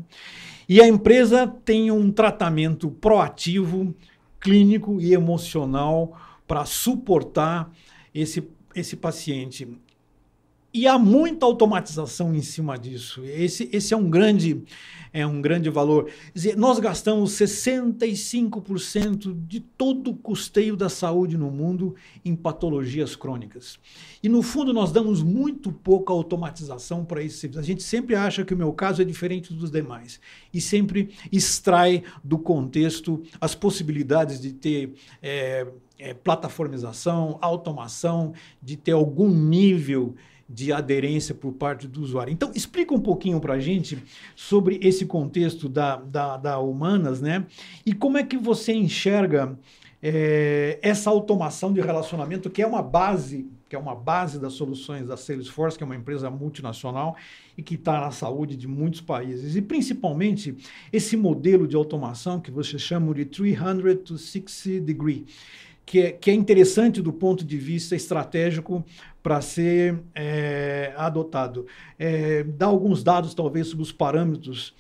E 0.69 0.81
a 0.81 0.89
empresa 0.89 1.47
tem 1.47 1.91
um 1.91 2.11
tratamento 2.11 2.91
proativo, 2.91 3.95
clínico 4.41 5.01
e 5.01 5.13
emocional 5.13 6.19
para 6.47 6.65
suportar 6.65 7.71
esse, 8.15 8.49
esse 8.75 8.97
paciente. 8.97 9.69
E 10.77 10.87
há 10.87 10.99
muita 10.99 11.47
automatização 11.47 12.35
em 12.35 12.43
cima 12.43 12.79
disso. 12.79 13.25
Esse, 13.25 13.67
esse 13.73 13.95
é 13.95 13.97
um 13.97 14.11
grande 14.11 14.63
é 15.11 15.27
um 15.27 15.41
grande 15.41 15.71
valor. 15.71 16.11
Nós 16.59 16.79
gastamos 16.79 17.33
65% 17.33 19.35
de 19.47 19.61
todo 19.61 20.11
o 20.11 20.17
custeio 20.17 20.77
da 20.77 20.91
saúde 20.91 21.39
no 21.39 21.51
mundo 21.51 21.95
em 22.23 22.37
patologias 22.37 23.17
crônicas. 23.17 23.79
E 24.23 24.29
no 24.29 24.43
fundo 24.43 24.75
nós 24.75 24.93
damos 24.93 25.23
muito 25.23 25.73
pouca 25.73 26.13
automatização 26.13 27.03
para 27.03 27.23
esse 27.23 27.39
serviço. 27.39 27.61
A 27.61 27.63
gente 27.63 27.83
sempre 27.83 28.15
acha 28.15 28.45
que 28.45 28.53
o 28.53 28.59
meu 28.59 28.75
caso 28.75 29.01
é 29.01 29.07
diferente 29.07 29.55
dos 29.55 29.71
demais 29.71 30.21
e 30.53 30.61
sempre 30.61 31.15
extrai 31.33 32.03
do 32.23 32.37
contexto 32.37 33.23
as 33.41 33.55
possibilidades 33.55 34.39
de 34.39 34.53
ter 34.53 34.93
é, 35.23 35.67
é, 35.99 36.13
plataformização, 36.13 37.39
automação, 37.41 38.35
de 38.63 38.77
ter 38.77 38.93
algum 38.93 39.31
nível 39.31 40.15
de 40.49 40.73
aderência 40.73 41.35
por 41.35 41.53
parte 41.53 41.89
do 41.89 42.01
usuário. 42.01 42.33
Então, 42.33 42.53
explica 42.55 42.95
um 42.95 43.01
pouquinho 43.01 43.41
para 43.41 43.55
a 43.55 43.61
gente 43.61 43.99
sobre 44.35 44.79
esse 44.83 45.05
contexto 45.05 45.69
da, 45.69 45.97
da, 45.97 46.37
da, 46.37 46.59
Humanas, 46.59 47.21
né? 47.21 47.47
E 47.85 47.93
como 47.93 48.17
é 48.17 48.23
que 48.23 48.37
você 48.37 48.73
enxerga 48.73 49.59
é, 50.01 50.79
essa 50.83 51.11
automação 51.11 51.73
de 51.73 51.81
relacionamento, 51.81 52.49
que 52.49 52.63
é 52.63 52.67
uma 52.67 52.83
base, 52.83 53.51
que 53.69 53.75
é 53.75 53.79
uma 53.79 53.95
base 53.95 54.39
das 54.39 54.53
soluções 54.53 55.09
da 55.09 55.17
Salesforce, 55.17 55.77
que 55.77 55.83
é 55.83 55.87
uma 55.87 55.97
empresa 55.97 56.31
multinacional 56.31 57.17
e 57.59 57.63
que 57.63 57.75
está 57.75 58.01
na 58.01 58.13
saúde 58.13 58.57
de 58.57 58.69
muitos 58.69 59.01
países. 59.01 59.57
E 59.57 59.63
principalmente 59.63 60.57
esse 60.93 61.17
modelo 61.17 61.67
de 61.67 61.75
automação 61.75 62.41
que 62.41 62.53
você 62.53 62.79
chama 62.79 63.13
de 63.15 63.25
360 63.25 64.81
degree 64.81 65.27
que 65.87 66.01
é, 66.01 66.13
que 66.13 66.31
é 66.31 66.35
interessante 66.35 67.01
do 67.01 67.13
ponto 67.13 67.45
de 67.45 67.57
vista 67.57 67.95
estratégico 67.95 68.85
para 69.27 69.41
ser 69.41 70.05
é, 70.15 70.95
adotado. 70.97 71.67
É, 71.99 72.45
dá 72.45 72.67
alguns 72.67 73.03
dados, 73.03 73.35
talvez, 73.35 73.67
sobre 73.67 73.83
os 73.83 73.91
parâmetros 73.91 74.73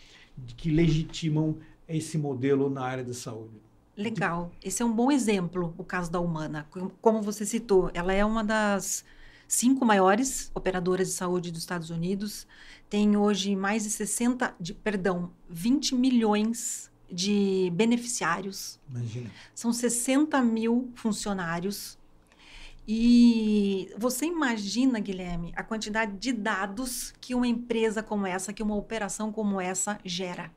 que 0.56 0.70
legitimam 0.70 1.56
esse 1.88 2.16
modelo 2.16 2.70
na 2.70 2.82
área 2.82 3.02
da 3.02 3.12
saúde. 3.12 3.60
Legal. 3.96 4.52
Esse 4.62 4.84
é 4.84 4.86
um 4.86 4.92
bom 4.92 5.10
exemplo, 5.10 5.74
o 5.76 5.82
caso 5.82 6.12
da 6.12 6.20
Humana. 6.20 6.64
Como 7.02 7.20
você 7.22 7.44
citou, 7.44 7.90
ela 7.92 8.12
é 8.12 8.24
uma 8.24 8.44
das 8.44 9.04
cinco 9.48 9.84
maiores 9.84 10.48
operadoras 10.54 11.08
de 11.08 11.14
saúde 11.14 11.50
dos 11.50 11.62
Estados 11.62 11.90
Unidos. 11.90 12.46
Tem 12.88 13.16
hoje 13.16 13.56
mais 13.56 13.82
de 13.82 13.90
60, 13.90 14.54
de, 14.60 14.74
perdão, 14.74 15.28
20 15.50 15.96
milhões 15.96 16.88
de 17.10 17.72
beneficiários. 17.74 18.78
Imagina. 18.88 19.28
São 19.52 19.72
60 19.72 20.40
mil 20.40 20.88
funcionários. 20.94 21.98
E 22.86 23.92
você 23.98 24.26
imagina, 24.26 25.00
Guilherme, 25.00 25.52
a 25.56 25.64
quantidade 25.64 26.16
de 26.18 26.32
dados 26.32 27.12
que 27.20 27.34
uma 27.34 27.46
empresa 27.46 28.02
como 28.02 28.26
essa, 28.26 28.52
que 28.52 28.62
uma 28.62 28.76
operação 28.76 29.32
como 29.32 29.60
essa 29.60 29.98
gera. 30.04 30.52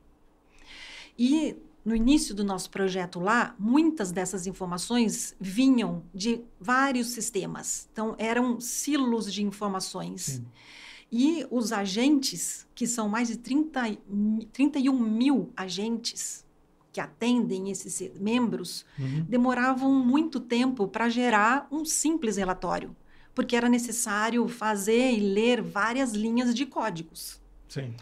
E 1.18 1.56
no 1.84 1.94
início 1.94 2.34
do 2.34 2.44
nosso 2.44 2.70
projeto 2.70 3.18
lá, 3.18 3.54
muitas 3.58 4.12
dessas 4.12 4.46
informações 4.46 5.34
vinham 5.40 6.04
de 6.14 6.42
vários 6.60 7.08
sistemas. 7.08 7.88
Então, 7.92 8.14
eram 8.18 8.60
silos 8.60 9.32
de 9.32 9.42
informações. 9.42 10.22
Sim. 10.22 10.46
E 11.10 11.44
os 11.50 11.72
agentes, 11.72 12.66
que 12.74 12.86
são 12.86 13.08
mais 13.08 13.26
de 13.26 13.38
30, 13.38 13.98
31 14.52 14.96
mil 14.96 15.50
agentes 15.56 16.44
que 16.92 17.00
atendem 17.00 17.70
esses 17.70 18.12
membros, 18.18 18.84
uhum. 18.98 19.24
demoravam 19.28 19.92
muito 19.92 20.40
tempo 20.40 20.88
para 20.88 21.08
gerar 21.08 21.68
um 21.70 21.84
simples 21.84 22.36
relatório, 22.36 22.94
porque 23.34 23.54
era 23.54 23.68
necessário 23.68 24.46
fazer 24.48 25.12
e 25.12 25.20
ler 25.20 25.62
várias 25.62 26.12
linhas 26.12 26.54
de 26.54 26.66
códigos. 26.66 27.40
Sim. 27.68 27.94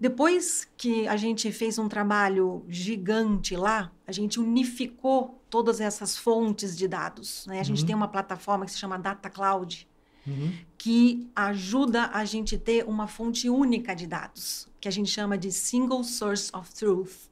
Depois 0.00 0.66
que 0.78 1.06
a 1.06 1.16
gente 1.16 1.52
fez 1.52 1.78
um 1.78 1.86
trabalho 1.86 2.64
gigante 2.66 3.54
lá, 3.54 3.92
a 4.06 4.12
gente 4.12 4.40
unificou 4.40 5.38
todas 5.50 5.78
essas 5.78 6.16
fontes 6.16 6.74
de 6.74 6.88
dados. 6.88 7.44
Né? 7.46 7.60
A 7.60 7.62
gente 7.62 7.80
uhum. 7.82 7.86
tem 7.86 7.94
uma 7.94 8.08
plataforma 8.08 8.64
que 8.64 8.72
se 8.72 8.78
chama 8.78 8.98
Data 8.98 9.28
Cloud, 9.28 9.86
uhum. 10.26 10.54
que 10.78 11.28
ajuda 11.36 12.06
a 12.14 12.24
gente 12.24 12.56
ter 12.56 12.86
uma 12.86 13.06
fonte 13.06 13.50
única 13.50 13.94
de 13.94 14.06
dados, 14.06 14.66
que 14.80 14.88
a 14.88 14.90
gente 14.90 15.10
chama 15.10 15.36
de 15.36 15.52
Single 15.52 16.02
Source 16.02 16.50
of 16.54 16.72
Truth. 16.74 17.29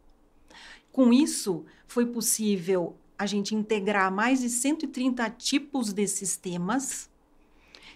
Com 0.92 1.12
isso, 1.12 1.64
foi 1.86 2.06
possível 2.06 2.96
a 3.18 3.26
gente 3.26 3.54
integrar 3.54 4.12
mais 4.12 4.40
de 4.40 4.48
130 4.48 5.28
tipos 5.30 5.92
de 5.92 6.06
sistemas 6.06 7.10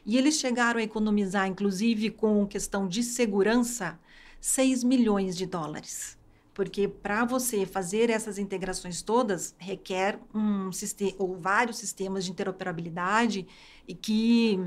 e 0.04 0.18
eles 0.18 0.34
chegaram 0.34 0.80
a 0.80 0.82
economizar, 0.82 1.46
inclusive 1.46 2.10
com 2.10 2.46
questão 2.46 2.88
de 2.88 3.02
segurança, 3.02 3.98
6 4.40 4.82
milhões 4.82 5.36
de 5.36 5.46
dólares. 5.46 6.18
Porque 6.52 6.86
para 6.86 7.24
você 7.24 7.64
fazer 7.64 8.10
essas 8.10 8.36
integrações 8.36 9.00
todas, 9.00 9.54
requer 9.58 10.18
um 10.34 10.70
sistema 10.72 11.14
ou 11.18 11.36
vários 11.36 11.78
sistemas 11.78 12.24
de 12.24 12.32
interoperabilidade 12.32 13.46
e 13.86 13.94
que 13.94 14.58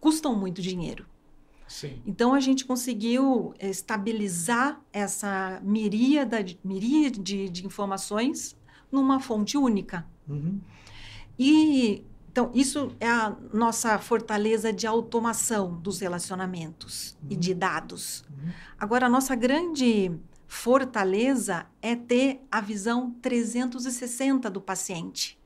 custam 0.00 0.34
muito 0.34 0.62
dinheiro. 0.62 1.04
Sim. 1.68 2.02
Então 2.06 2.34
a 2.34 2.40
gente 2.40 2.64
conseguiu 2.64 3.54
estabilizar 3.60 4.80
essa 4.92 5.60
miríade, 5.62 6.58
miríade 6.64 7.20
de, 7.20 7.48
de 7.48 7.66
informações 7.66 8.56
numa 8.90 9.20
fonte 9.20 9.56
única. 9.56 10.06
Uhum. 10.26 10.58
E 11.38 12.04
então 12.30 12.50
isso 12.54 12.94
é 12.98 13.08
a 13.08 13.36
nossa 13.52 13.98
fortaleza 13.98 14.72
de 14.72 14.86
automação 14.86 15.74
dos 15.74 16.00
relacionamentos 16.00 17.16
uhum. 17.22 17.28
e 17.30 17.36
de 17.36 17.52
dados. 17.52 18.24
Uhum. 18.30 18.50
Agora 18.78 19.06
a 19.06 19.08
nossa 19.08 19.34
grande 19.34 20.10
fortaleza 20.46 21.66
é 21.82 21.94
ter 21.94 22.40
a 22.50 22.60
visão 22.60 23.10
360 23.20 24.50
do 24.50 24.60
paciente, 24.60 25.38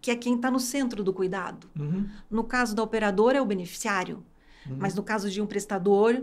que 0.00 0.10
é 0.10 0.16
quem 0.16 0.34
está 0.34 0.50
no 0.50 0.58
centro 0.58 1.04
do 1.04 1.12
cuidado. 1.12 1.70
Uhum. 1.78 2.08
No 2.28 2.42
caso 2.42 2.74
da 2.74 2.82
operadora, 2.82 3.38
é 3.38 3.40
o 3.40 3.46
beneficiário, 3.46 4.24
uhum. 4.66 4.76
mas 4.78 4.94
no 4.94 5.02
caso 5.02 5.30
de 5.30 5.40
um 5.40 5.46
prestador, 5.46 6.22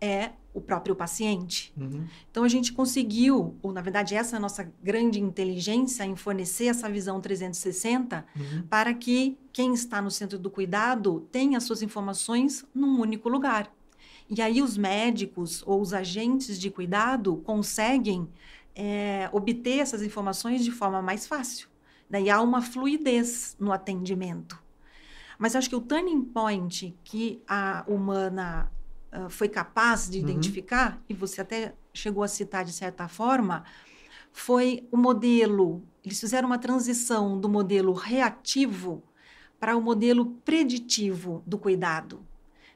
é 0.00 0.32
o 0.52 0.60
próprio 0.60 0.94
paciente. 0.94 1.72
Uhum. 1.76 2.06
Então 2.30 2.44
a 2.44 2.48
gente 2.48 2.72
conseguiu, 2.72 3.56
ou 3.62 3.72
na 3.72 3.80
verdade 3.80 4.14
essa 4.14 4.36
é 4.36 4.38
a 4.38 4.40
nossa 4.40 4.70
grande 4.82 5.20
inteligência 5.20 6.04
em 6.04 6.14
fornecer 6.14 6.66
essa 6.66 6.88
visão 6.88 7.20
360 7.20 8.24
uhum. 8.36 8.62
para 8.68 8.94
que 8.94 9.36
quem 9.52 9.74
está 9.74 10.00
no 10.00 10.10
centro 10.10 10.38
do 10.38 10.50
cuidado 10.50 11.26
tenha 11.32 11.58
suas 11.60 11.82
informações 11.82 12.64
num 12.74 13.00
único 13.00 13.28
lugar. 13.28 13.72
E 14.28 14.40
aí 14.40 14.62
os 14.62 14.76
médicos 14.76 15.62
ou 15.66 15.80
os 15.80 15.92
agentes 15.92 16.58
de 16.58 16.70
cuidado 16.70 17.36
conseguem 17.38 18.28
é, 18.74 19.28
obter 19.32 19.78
essas 19.78 20.02
informações 20.02 20.64
de 20.64 20.70
forma 20.70 21.02
mais 21.02 21.26
fácil. 21.26 21.68
Daí 22.08 22.30
há 22.30 22.40
uma 22.40 22.62
fluidez 22.62 23.56
no 23.58 23.72
atendimento. 23.72 24.62
Mas 25.38 25.56
acho 25.56 25.68
que 25.68 25.76
o 25.76 25.80
turning 25.80 26.22
point 26.22 26.96
que 27.04 27.42
a 27.48 27.84
humana 27.86 28.70
uh, 29.12 29.28
foi 29.28 29.48
capaz 29.48 30.08
de 30.08 30.18
uhum. 30.18 30.24
identificar, 30.24 31.02
e 31.08 31.14
você 31.14 31.40
até 31.40 31.74
chegou 31.92 32.22
a 32.22 32.28
citar 32.28 32.64
de 32.64 32.72
certa 32.72 33.08
forma, 33.08 33.64
foi 34.32 34.86
o 34.90 34.96
modelo. 34.96 35.82
Eles 36.04 36.20
fizeram 36.20 36.48
uma 36.48 36.58
transição 36.58 37.38
do 37.38 37.48
modelo 37.48 37.92
reativo 37.92 39.02
para 39.58 39.76
o 39.76 39.80
modelo 39.80 40.26
preditivo 40.44 41.42
do 41.46 41.56
cuidado. 41.56 42.20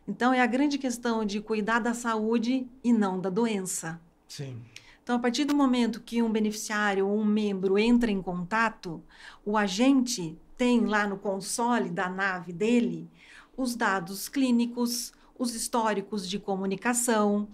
Então, 0.07 0.33
é 0.33 0.41
a 0.41 0.47
grande 0.47 0.79
questão 0.79 1.25
de 1.25 1.41
cuidar 1.41 1.81
da 1.81 1.93
saúde 1.93 2.67
e 2.83 2.93
não 2.95 3.21
da 3.21 3.29
doença. 3.29 4.01
Sim. 4.27 4.63
Então, 5.03 5.17
a 5.17 5.19
partir 5.19 5.45
do 5.45 5.55
momento 5.55 6.01
que 6.01 6.23
um 6.23 6.31
beneficiário 6.31 7.07
ou 7.07 7.19
um 7.19 7.25
membro 7.25 7.79
entra 7.79 8.11
em 8.11 8.23
contato, 8.23 9.03
o 9.45 9.57
agente 9.57 10.39
tem 10.59 10.85
lá 10.85 11.07
no 11.07 11.17
console 11.17 11.89
da 11.89 12.11
nave 12.11 12.53
dele 12.53 13.09
os 13.57 13.75
dados 13.75 14.29
clínicos, 14.29 15.13
os 15.39 15.55
históricos 15.55 16.29
de 16.29 16.39
comunicação, 16.39 17.49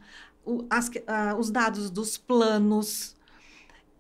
o, 0.45 0.65
as, 0.69 0.89
uh, 0.89 1.39
os 1.39 1.51
dados 1.51 1.91
dos 1.91 2.17
planos 2.17 3.15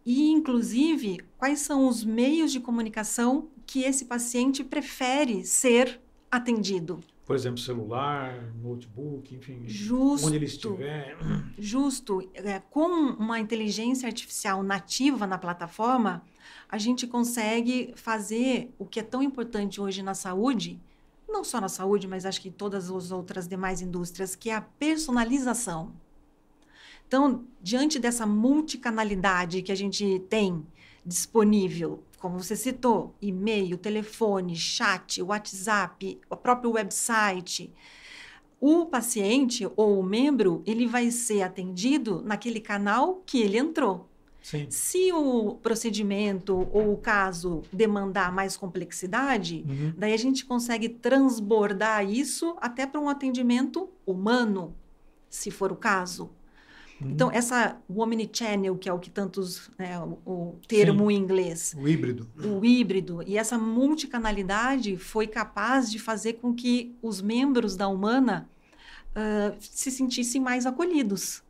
e, 0.04 0.30
inclusive, 0.30 1.20
quais 1.38 1.60
são 1.60 1.86
os 1.86 2.04
meios 2.04 2.50
de 2.50 2.60
comunicação 2.60 3.48
que 3.66 3.82
esse 3.82 4.06
paciente 4.06 4.64
prefere 4.64 5.44
ser 5.44 6.00
atendido 6.30 7.00
por 7.24 7.34
exemplo, 7.34 7.58
celular, 7.58 8.52
notebook, 8.62 9.34
enfim, 9.34 9.62
justo, 9.66 10.26
onde 10.26 10.36
ele 10.36 10.44
estiver. 10.44 11.16
Justo. 11.58 12.28
É, 12.34 12.60
com 12.70 12.86
uma 12.86 13.40
inteligência 13.40 14.06
artificial 14.06 14.62
nativa 14.62 15.26
na 15.26 15.38
plataforma, 15.38 16.22
a 16.68 16.76
gente 16.76 17.06
consegue 17.06 17.94
fazer 17.96 18.74
o 18.78 18.84
que 18.84 19.00
é 19.00 19.02
tão 19.02 19.22
importante 19.22 19.80
hoje 19.80 20.02
na 20.02 20.12
saúde, 20.12 20.78
não 21.26 21.42
só 21.42 21.60
na 21.60 21.68
saúde, 21.68 22.06
mas 22.06 22.26
acho 22.26 22.40
que 22.40 22.48
em 22.48 22.52
todas 22.52 22.90
as 22.90 23.10
outras 23.10 23.48
demais 23.48 23.80
indústrias, 23.80 24.36
que 24.36 24.50
é 24.50 24.54
a 24.54 24.60
personalização. 24.60 25.92
Então, 27.08 27.44
diante 27.62 27.98
dessa 27.98 28.26
multicanalidade 28.26 29.62
que 29.62 29.72
a 29.72 29.74
gente 29.74 30.20
tem 30.28 30.64
disponível 31.04 32.02
como 32.24 32.42
você 32.42 32.56
citou, 32.56 33.14
e-mail, 33.20 33.76
telefone, 33.76 34.56
chat, 34.56 35.20
WhatsApp, 35.20 36.18
o 36.30 36.34
próprio 36.34 36.70
website. 36.70 37.70
o 38.58 38.86
paciente 38.86 39.68
ou 39.76 40.00
o 40.00 40.02
membro 40.02 40.62
ele 40.64 40.86
vai 40.86 41.10
ser 41.10 41.42
atendido 41.42 42.22
naquele 42.24 42.60
canal 42.60 43.22
que 43.26 43.42
ele 43.42 43.58
entrou. 43.58 44.08
Sim. 44.40 44.66
Se 44.70 45.12
o 45.12 45.56
procedimento 45.56 46.66
ou 46.72 46.94
o 46.94 46.96
caso 46.96 47.60
demandar 47.70 48.32
mais 48.32 48.56
complexidade, 48.56 49.62
uhum. 49.68 49.92
daí 49.94 50.14
a 50.14 50.18
gente 50.18 50.46
consegue 50.46 50.88
transbordar 50.88 52.10
isso 52.10 52.56
até 52.58 52.86
para 52.86 53.02
um 53.02 53.10
atendimento 53.10 53.90
humano, 54.06 54.74
se 55.28 55.50
for 55.50 55.70
o 55.70 55.76
caso. 55.76 56.30
Então, 57.00 57.30
essa 57.30 57.76
omnichannel, 57.88 58.76
que 58.76 58.88
é 58.88 58.92
o 58.92 58.98
que 58.98 59.10
tantos, 59.10 59.70
né, 59.78 59.98
o, 59.98 60.18
o, 60.24 60.60
termo 60.66 61.08
Sim. 61.10 61.16
em 61.16 61.18
inglês. 61.18 61.74
O 61.76 61.88
híbrido. 61.88 62.30
O 62.36 62.64
híbrido. 62.64 63.22
E 63.26 63.36
essa 63.36 63.58
multicanalidade 63.58 64.96
foi 64.96 65.26
capaz 65.26 65.90
de 65.90 65.98
fazer 65.98 66.34
com 66.34 66.54
que 66.54 66.96
os 67.02 67.20
membros 67.20 67.76
da 67.76 67.88
Humana 67.88 68.48
uh, 69.10 69.56
se 69.58 69.90
sentissem 69.90 70.40
mais 70.40 70.66
acolhidos. 70.66 71.42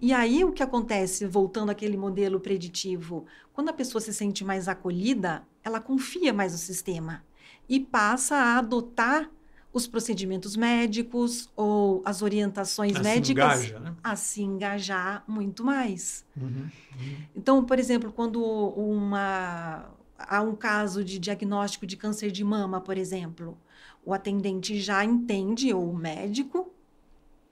E 0.00 0.12
aí 0.12 0.44
o 0.44 0.52
que 0.52 0.62
acontece, 0.62 1.26
voltando 1.26 1.70
àquele 1.70 1.96
modelo 1.96 2.40
preditivo, 2.40 3.24
quando 3.52 3.68
a 3.68 3.72
pessoa 3.72 4.00
se 4.00 4.12
sente 4.12 4.44
mais 4.44 4.68
acolhida, 4.68 5.46
ela 5.62 5.80
confia 5.80 6.32
mais 6.32 6.52
no 6.52 6.58
sistema 6.58 7.24
e 7.68 7.80
passa 7.80 8.36
a 8.36 8.58
adotar 8.58 9.30
os 9.76 9.86
procedimentos 9.86 10.56
médicos 10.56 11.50
ou 11.54 12.00
as 12.02 12.22
orientações 12.22 12.96
a 12.96 13.02
médicas 13.02 13.58
se 13.58 13.66
engaja, 13.66 13.78
né? 13.78 13.96
a 14.02 14.16
se 14.16 14.42
engajar 14.42 15.24
muito 15.28 15.62
mais. 15.62 16.24
Uhum, 16.34 16.46
uhum. 16.46 17.16
Então, 17.36 17.62
por 17.62 17.78
exemplo, 17.78 18.10
quando 18.10 18.42
uma, 18.42 19.86
há 20.18 20.40
um 20.40 20.56
caso 20.56 21.04
de 21.04 21.18
diagnóstico 21.18 21.86
de 21.86 21.94
câncer 21.94 22.30
de 22.30 22.42
mama, 22.42 22.80
por 22.80 22.96
exemplo, 22.96 23.54
o 24.02 24.14
atendente 24.14 24.80
já 24.80 25.04
entende, 25.04 25.74
ou 25.74 25.90
o 25.90 25.94
médico, 25.94 26.72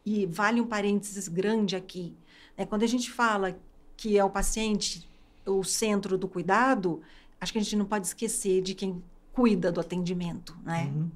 e 0.02 0.24
vale 0.24 0.62
um 0.62 0.66
parênteses 0.66 1.28
grande 1.28 1.76
aqui, 1.76 2.16
né? 2.56 2.64
Quando 2.64 2.84
a 2.84 2.88
gente 2.88 3.12
fala 3.12 3.54
que 3.98 4.16
é 4.16 4.24
o 4.24 4.30
paciente 4.30 5.06
o 5.44 5.62
centro 5.62 6.16
do 6.16 6.26
cuidado, 6.26 7.02
acho 7.38 7.52
que 7.52 7.58
a 7.58 7.62
gente 7.62 7.76
não 7.76 7.84
pode 7.84 8.06
esquecer 8.06 8.62
de 8.62 8.74
quem 8.74 9.02
cuida 9.30 9.70
do 9.70 9.78
atendimento, 9.78 10.56
né? 10.64 10.90
Uhum. 10.94 11.10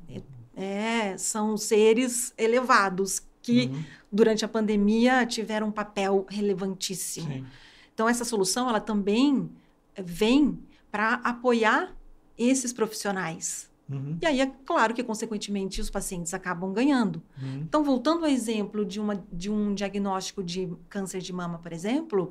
É, 0.61 1.17
são 1.17 1.57
seres 1.57 2.33
elevados 2.37 3.23
que 3.41 3.67
uhum. 3.67 3.85
durante 4.11 4.45
a 4.45 4.49
pandemia 4.49 5.25
tiveram 5.25 5.69
um 5.69 5.73
papel 5.73 6.27
relevantíssimo. 6.29 7.33
Sim. 7.33 7.47
Então 7.95 8.09
essa 8.09 8.25
solução 8.25 8.69
ela 8.69 8.81
também 8.81 9.49
vem 9.97 10.59
para 10.91 11.15
apoiar 11.15 11.95
esses 12.37 12.73
profissionais, 12.73 13.69
Uhum. 13.89 14.19
E 14.21 14.27
aí 14.27 14.41
é 14.41 14.47
claro 14.67 14.93
que, 14.93 15.03
consequentemente, 15.03 15.81
os 15.81 15.89
pacientes 15.89 16.35
acabam 16.35 16.73
ganhando. 16.73 17.23
Uhum. 17.41 17.63
Então, 17.63 17.83
voltando 17.83 18.25
ao 18.25 18.31
exemplo 18.31 18.85
de, 18.85 19.01
uma, 19.01 19.25
de 19.33 19.51
um 19.51 19.75
diagnóstico 19.75 20.43
de 20.43 20.71
câncer 20.89 21.21
de 21.21 21.33
mama, 21.33 21.59
por 21.59 21.73
exemplo, 21.73 22.31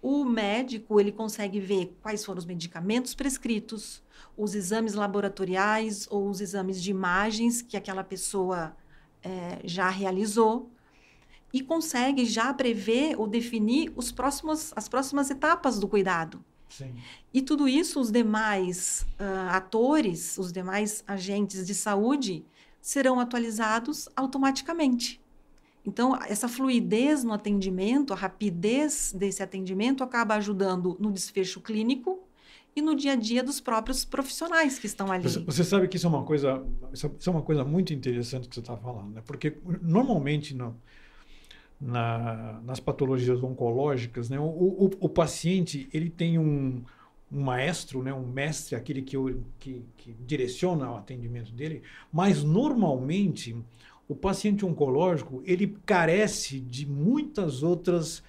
o 0.00 0.24
médico 0.24 0.98
ele 0.98 1.12
consegue 1.12 1.60
ver 1.60 1.96
quais 2.00 2.24
foram 2.24 2.38
os 2.38 2.46
medicamentos 2.46 3.14
prescritos, 3.14 4.01
os 4.36 4.54
exames 4.54 4.94
laboratoriais 4.94 6.06
ou 6.10 6.28
os 6.28 6.40
exames 6.40 6.82
de 6.82 6.90
imagens 6.90 7.62
que 7.62 7.76
aquela 7.76 8.04
pessoa 8.04 8.76
é, 9.22 9.60
já 9.64 9.88
realizou 9.88 10.70
e 11.52 11.62
consegue 11.62 12.24
já 12.24 12.52
prever 12.52 13.18
ou 13.18 13.26
definir 13.26 13.92
os 13.94 14.10
próximos, 14.10 14.72
as 14.74 14.88
próximas 14.88 15.30
etapas 15.30 15.78
do 15.78 15.86
cuidado. 15.86 16.42
Sim. 16.68 16.94
E 17.34 17.42
tudo 17.42 17.68
isso, 17.68 18.00
os 18.00 18.10
demais 18.10 19.06
uh, 19.20 19.50
atores, 19.50 20.38
os 20.38 20.50
demais 20.50 21.04
agentes 21.06 21.66
de 21.66 21.74
saúde, 21.74 22.44
serão 22.80 23.20
atualizados 23.20 24.08
automaticamente. 24.16 25.20
Então, 25.84 26.16
essa 26.24 26.48
fluidez 26.48 27.24
no 27.24 27.32
atendimento, 27.32 28.12
a 28.12 28.16
rapidez 28.16 29.12
desse 29.14 29.42
atendimento 29.42 30.02
acaba 30.02 30.34
ajudando 30.36 30.96
no 30.98 31.10
desfecho 31.10 31.60
clínico 31.60 32.21
e 32.74 32.80
no 32.80 32.94
dia 32.94 33.12
a 33.12 33.16
dia 33.16 33.42
dos 33.42 33.60
próprios 33.60 34.04
profissionais 34.04 34.78
que 34.78 34.86
estão 34.86 35.12
ali. 35.12 35.28
Você, 35.28 35.64
sabe 35.64 35.88
que 35.88 35.96
isso 35.96 36.06
é 36.06 36.08
uma 36.08 36.24
coisa, 36.24 36.64
isso 36.92 37.06
é 37.26 37.30
uma 37.30 37.42
coisa 37.42 37.64
muito 37.64 37.92
interessante 37.92 38.48
que 38.48 38.54
você 38.54 38.60
está 38.60 38.76
falando, 38.76 39.14
né? 39.14 39.22
Porque 39.26 39.58
normalmente 39.82 40.54
no, 40.54 40.74
na, 41.80 42.60
nas 42.64 42.80
patologias 42.80 43.42
oncológicas, 43.42 44.30
né, 44.30 44.38
o, 44.38 44.44
o, 44.44 44.90
o, 45.00 45.08
paciente 45.08 45.88
ele 45.92 46.08
tem 46.08 46.38
um, 46.38 46.82
um 47.30 47.40
maestro, 47.42 48.02
né, 48.02 48.14
um 48.14 48.26
mestre, 48.26 48.74
aquele 48.74 49.02
que, 49.02 49.16
que, 49.58 49.84
que 49.96 50.16
direciona 50.20 50.90
o 50.90 50.96
atendimento 50.96 51.52
dele, 51.52 51.82
mas 52.10 52.42
normalmente 52.42 53.54
o 54.08 54.14
paciente 54.14 54.64
oncológico 54.64 55.42
ele 55.44 55.76
carece 55.84 56.60
de 56.60 56.86
muitas 56.86 57.62
outras 57.62 58.22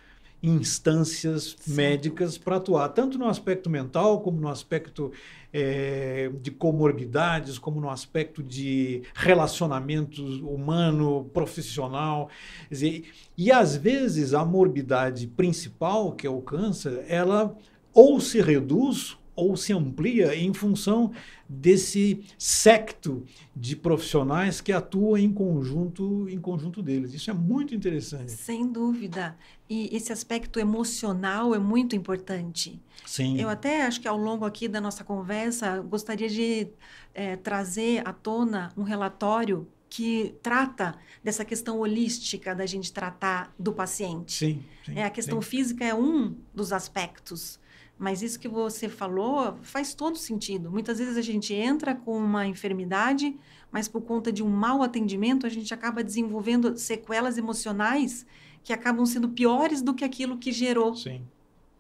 instâncias 0.44 1.56
Sim. 1.58 1.74
médicas 1.74 2.38
para 2.38 2.58
atuar, 2.58 2.90
tanto 2.90 3.18
no 3.18 3.30
aspecto 3.30 3.70
mental, 3.70 4.20
como 4.20 4.42
no 4.42 4.50
aspecto 4.50 5.10
é, 5.54 6.30
de 6.42 6.52
comorbidades, 6.52 7.58
como 7.58 7.80
no 7.80 7.90
aspecto 7.90 8.44
de 8.44 9.04
relacionamento 9.14 10.22
humano, 10.46 11.30
profissional. 11.34 12.30
Dizer, 12.70 13.06
e 13.38 13.52
às 13.52 13.78
vezes 13.78 14.34
a 14.34 14.44
morbidade 14.44 15.28
principal, 15.28 16.12
que 16.12 16.28
é 16.28 16.30
o 16.30 16.42
câncer, 16.42 17.06
ela 17.08 17.56
ou 17.94 18.20
se 18.20 18.42
reduz 18.42 19.18
ou 19.36 19.58
se 19.58 19.74
amplia 19.74 20.36
em 20.36 20.54
função 20.54 21.12
desse 21.48 22.24
secto 22.38 23.26
de 23.56 23.76
profissionais 23.76 24.62
que 24.62 24.72
atuam 24.72 25.18
em 25.18 25.32
conjunto 25.32 26.28
em 26.30 26.40
conjunto 26.40 26.82
deles. 26.82 27.14
Isso 27.14 27.30
é 27.30 27.34
muito 27.34 27.76
interessante. 27.76 28.32
Sem 28.32 28.72
dúvida. 28.72 29.38
E 29.70 29.96
esse 29.96 30.12
aspecto 30.12 30.60
emocional 30.60 31.54
é 31.54 31.60
muito 31.60 31.96
importante. 31.96 32.82
Sim. 33.06 33.40
Eu 33.40 33.50
até 33.50 33.86
acho 33.86 34.02
que 34.02 34.08
ao 34.08 34.18
longo 34.18 34.46
aqui 34.46 34.68
da 34.68 34.80
nossa 34.80 35.04
conversa 35.04 35.80
gostaria 35.82 36.30
de 36.30 36.68
é, 37.14 37.36
trazer 37.36 38.08
à 38.08 38.14
tona 38.14 38.72
um 38.78 38.84
relatório 38.84 39.68
que 39.90 40.34
trata 40.42 40.96
dessa 41.24 41.46
questão 41.46 41.78
holística 41.78 42.56
da 42.56 42.66
gente 42.66 42.92
tratar 42.92 43.54
do 43.60 43.72
paciente. 43.72 44.34
Sim. 44.34 44.64
sim 44.84 44.94
é, 44.96 45.04
a 45.04 45.10
questão 45.10 45.40
sim. 45.40 45.50
física 45.50 45.86
é 45.86 45.94
um 45.94 46.36
dos 46.54 46.74
aspectos 46.74 47.60
mas 48.04 48.22
isso 48.22 48.38
que 48.38 48.50
você 48.50 48.90
falou 48.90 49.58
faz 49.62 49.94
todo 49.94 50.18
sentido. 50.18 50.70
Muitas 50.70 51.00
vezes 51.00 51.16
a 51.16 51.22
gente 51.22 51.54
entra 51.54 51.96
com 51.96 52.18
uma 52.18 52.46
enfermidade, 52.46 53.34
mas 53.72 53.88
por 53.88 54.02
conta 54.02 54.30
de 54.30 54.44
um 54.44 54.50
mau 54.50 54.84
atendimento, 54.84 55.46
a 55.46 55.50
gente 55.50 55.74
acaba 55.74 56.04
desenvolvendo 56.04 56.78
sequelas 56.78 57.38
emocionais 57.38 58.26
que 58.62 58.74
acabam 58.74 59.06
sendo 59.06 59.30
piores 59.30 59.82
do 59.82 59.94
que 59.94 60.04
aquilo 60.04 60.38
que 60.38 60.52
gerou 60.52 60.94
sim. 60.94 61.22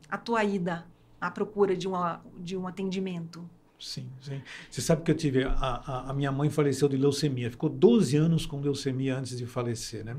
a 0.10 0.18
tua 0.18 0.46
ida 0.46 0.88
à 1.20 1.30
procura 1.30 1.76
de, 1.76 1.90
uma, 1.90 2.24
de 2.40 2.56
um 2.56 2.68
atendimento. 2.68 3.44
Sim, 3.78 4.08
sim. 4.22 4.42
Você 4.72 4.80
sabe 4.80 5.04
que 5.04 5.12
eu 5.12 5.16
tive. 5.16 5.44
A, 5.44 5.52
a, 5.52 6.10
a, 6.12 6.14
minha 6.14 6.32
mãe 6.32 6.50
faleceu 6.50 6.88
de 6.88 6.96
leucemia. 6.96 7.52
Ficou 7.52 7.70
12 7.70 8.16
anos 8.16 8.46
com 8.46 8.62
leucemia 8.62 9.18
antes 9.18 9.38
de 9.38 9.46
falecer, 9.46 10.06
né? 10.06 10.16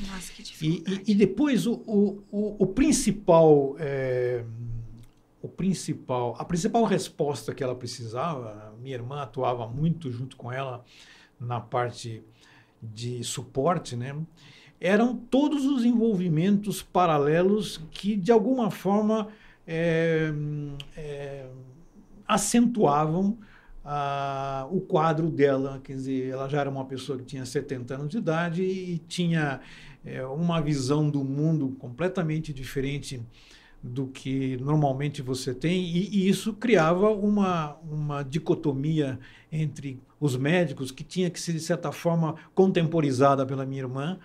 Nossa, 0.00 0.30
que 0.34 0.42
dificuldade. 0.42 1.02
E, 1.06 1.10
e, 1.10 1.12
e 1.12 1.14
depois, 1.14 1.66
o, 1.66 1.82
o, 1.86 2.22
o, 2.30 2.56
o 2.64 2.66
principal. 2.66 3.74
É, 3.78 4.44
o 5.42 5.48
principal, 5.48 6.34
a 6.38 6.44
principal 6.44 6.84
resposta 6.84 7.54
que 7.54 7.62
ela 7.62 7.74
precisava, 7.74 8.74
minha 8.80 8.94
irmã 8.94 9.22
atuava 9.22 9.66
muito 9.66 10.10
junto 10.10 10.36
com 10.36 10.50
ela 10.50 10.84
na 11.38 11.60
parte 11.60 12.22
de 12.82 13.22
suporte, 13.22 13.96
né? 13.96 14.16
Eram 14.80 15.16
todos 15.16 15.64
os 15.64 15.84
envolvimentos 15.84 16.82
paralelos 16.82 17.80
que 17.90 18.16
de 18.16 18.30
alguma 18.30 18.70
forma 18.70 19.28
é, 19.66 20.30
é, 20.96 21.46
acentuavam 22.26 23.38
a, 23.84 24.66
o 24.70 24.80
quadro 24.80 25.30
dela, 25.30 25.80
quer 25.82 25.94
dizer, 25.94 26.28
ela 26.28 26.48
já 26.48 26.60
era 26.60 26.70
uma 26.70 26.84
pessoa 26.84 27.18
que 27.18 27.24
tinha 27.24 27.46
70 27.46 27.94
anos 27.94 28.08
de 28.08 28.18
idade 28.18 28.62
e 28.62 28.98
tinha 28.98 29.60
é, 30.04 30.24
uma 30.26 30.60
visão 30.60 31.08
do 31.08 31.22
mundo 31.24 31.76
completamente 31.78 32.52
diferente 32.52 33.22
do 33.86 34.08
que 34.08 34.56
normalmente 34.58 35.22
você 35.22 35.54
tem, 35.54 35.84
e, 35.84 36.08
e, 36.08 36.28
isso 36.28 36.52
criava 36.52 37.10
uma, 37.10 37.76
uma 37.88 38.22
dicotomia 38.22 39.18
entre 39.50 40.00
os 40.20 40.36
médicos, 40.36 40.90
que 40.90 41.04
tinha 41.04 41.30
que 41.30 41.40
ser, 41.40 41.52
de 41.52 41.60
certa 41.60 41.92
forma, 41.92 42.34
contemporizada 42.54 43.46
pela 43.46 43.64
minha 43.64 43.82
irmã, 43.82 44.18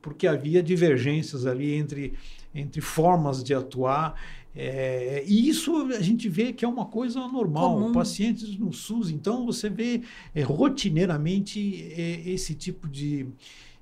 porque 0.00 0.26
havia 0.26 0.62
divergências 0.62 1.46
ali 1.46 1.74
entre, 1.74 2.14
entre 2.54 2.80
formas 2.80 3.42
de 3.42 3.54
atuar. 3.54 4.20
É, 4.54 5.24
e 5.26 5.48
isso 5.48 5.74
a 5.86 6.02
gente 6.02 6.28
vê 6.28 6.52
que 6.52 6.64
é 6.64 6.68
uma 6.68 6.86
coisa 6.86 7.20
normal. 7.28 7.74
Comum. 7.74 7.92
Pacientes 7.92 8.56
no 8.58 8.72
SUS, 8.72 9.10
então, 9.10 9.46
você 9.46 9.68
vê 9.68 10.02
é, 10.34 10.42
rotineiramente 10.42 11.92
é, 11.96 12.28
esse 12.28 12.54
tipo 12.54 12.88
de, 12.88 13.26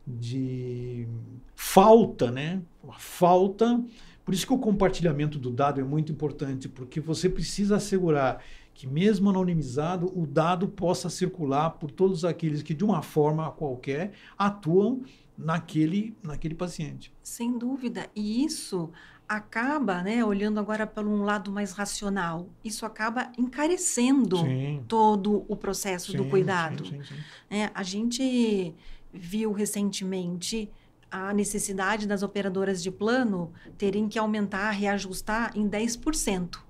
de 0.07 1.07
falta, 1.55 2.31
né? 2.31 2.63
Falta 2.99 3.83
por 4.25 4.35
isso 4.35 4.47
que 4.47 4.53
o 4.53 4.59
compartilhamento 4.59 5.39
do 5.39 5.51
dado 5.51 5.81
é 5.81 5.85
muito 5.85 6.13
importante, 6.13 6.69
porque 6.69 7.01
você 7.01 7.29
precisa 7.29 7.77
assegurar 7.77 8.43
que 8.75 8.87
mesmo 8.87 9.29
anonimizado, 9.29 10.11
o 10.19 10.27
dado 10.27 10.67
possa 10.69 11.11
circular 11.11 11.71
por 11.71 11.91
todos 11.91 12.25
aqueles 12.25 12.63
que, 12.63 12.73
de 12.73 12.85
uma 12.85 13.03
forma 13.03 13.51
qualquer, 13.51 14.13
atuam 14.39 15.03
naquele, 15.37 16.17
naquele 16.23 16.55
paciente. 16.55 17.13
Sem 17.23 17.59
dúvida. 17.59 18.09
E 18.15 18.45
isso 18.45 18.91
acaba, 19.29 20.03
né, 20.03 20.25
olhando 20.25 20.59
agora 20.59 20.87
pelo 20.87 21.11
um 21.11 21.23
lado 21.23 21.53
mais 21.53 21.73
racional, 21.73 22.49
isso 22.65 22.85
acaba 22.85 23.31
encarecendo 23.39 24.39
sim. 24.39 24.83
todo 24.89 25.45
o 25.47 25.55
processo 25.55 26.13
sim, 26.13 26.17
do 26.17 26.25
cuidado. 26.25 26.87
Sim, 26.87 27.01
é, 27.49 27.71
a 27.73 27.83
gente 27.83 28.75
viu 29.13 29.53
recentemente 29.53 30.69
a 31.11 31.33
necessidade 31.35 32.07
das 32.07 32.23
operadoras 32.23 32.83
de 32.83 32.91
plano 32.91 33.53
terem 33.77 34.09
que 34.09 34.19
aumentar, 34.19 34.71
reajustar 34.71 35.53
em 35.57 35.69
10%. 35.69 36.55
Isso. 36.55 36.63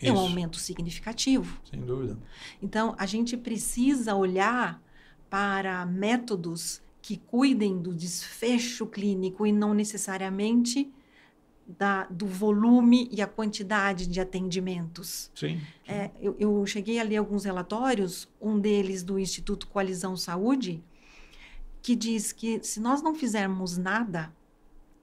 É 0.00 0.12
um 0.12 0.18
aumento 0.18 0.58
significativo. 0.58 1.60
Sem 1.68 1.80
dúvida. 1.80 2.18
Então, 2.60 2.94
a 2.98 3.06
gente 3.06 3.36
precisa 3.36 4.14
olhar 4.14 4.82
para 5.30 5.86
métodos 5.86 6.82
que 7.00 7.16
cuidem 7.16 7.78
do 7.78 7.94
desfecho 7.94 8.86
clínico 8.86 9.46
e 9.46 9.52
não 9.52 9.74
necessariamente 9.74 10.92
da, 11.66 12.04
do 12.04 12.26
volume 12.26 13.08
e 13.12 13.22
a 13.22 13.26
quantidade 13.26 14.06
de 14.06 14.20
atendimentos. 14.20 15.30
Sim. 15.34 15.58
sim. 15.58 15.64
É, 15.86 16.10
eu, 16.20 16.36
eu, 16.38 16.66
cheguei 16.66 16.98
a 17.00 17.02
ler 17.02 17.16
alguns 17.16 17.44
relatórios, 17.44 18.28
um 18.40 18.58
deles 18.58 19.02
do 19.02 19.18
Instituto 19.18 19.66
Coalizão 19.68 20.16
Saúde, 20.16 20.82
que 21.82 21.96
diz 21.96 22.32
que 22.32 22.62
se 22.62 22.80
nós 22.80 23.02
não 23.02 23.14
fizermos 23.14 23.76
nada, 23.76 24.32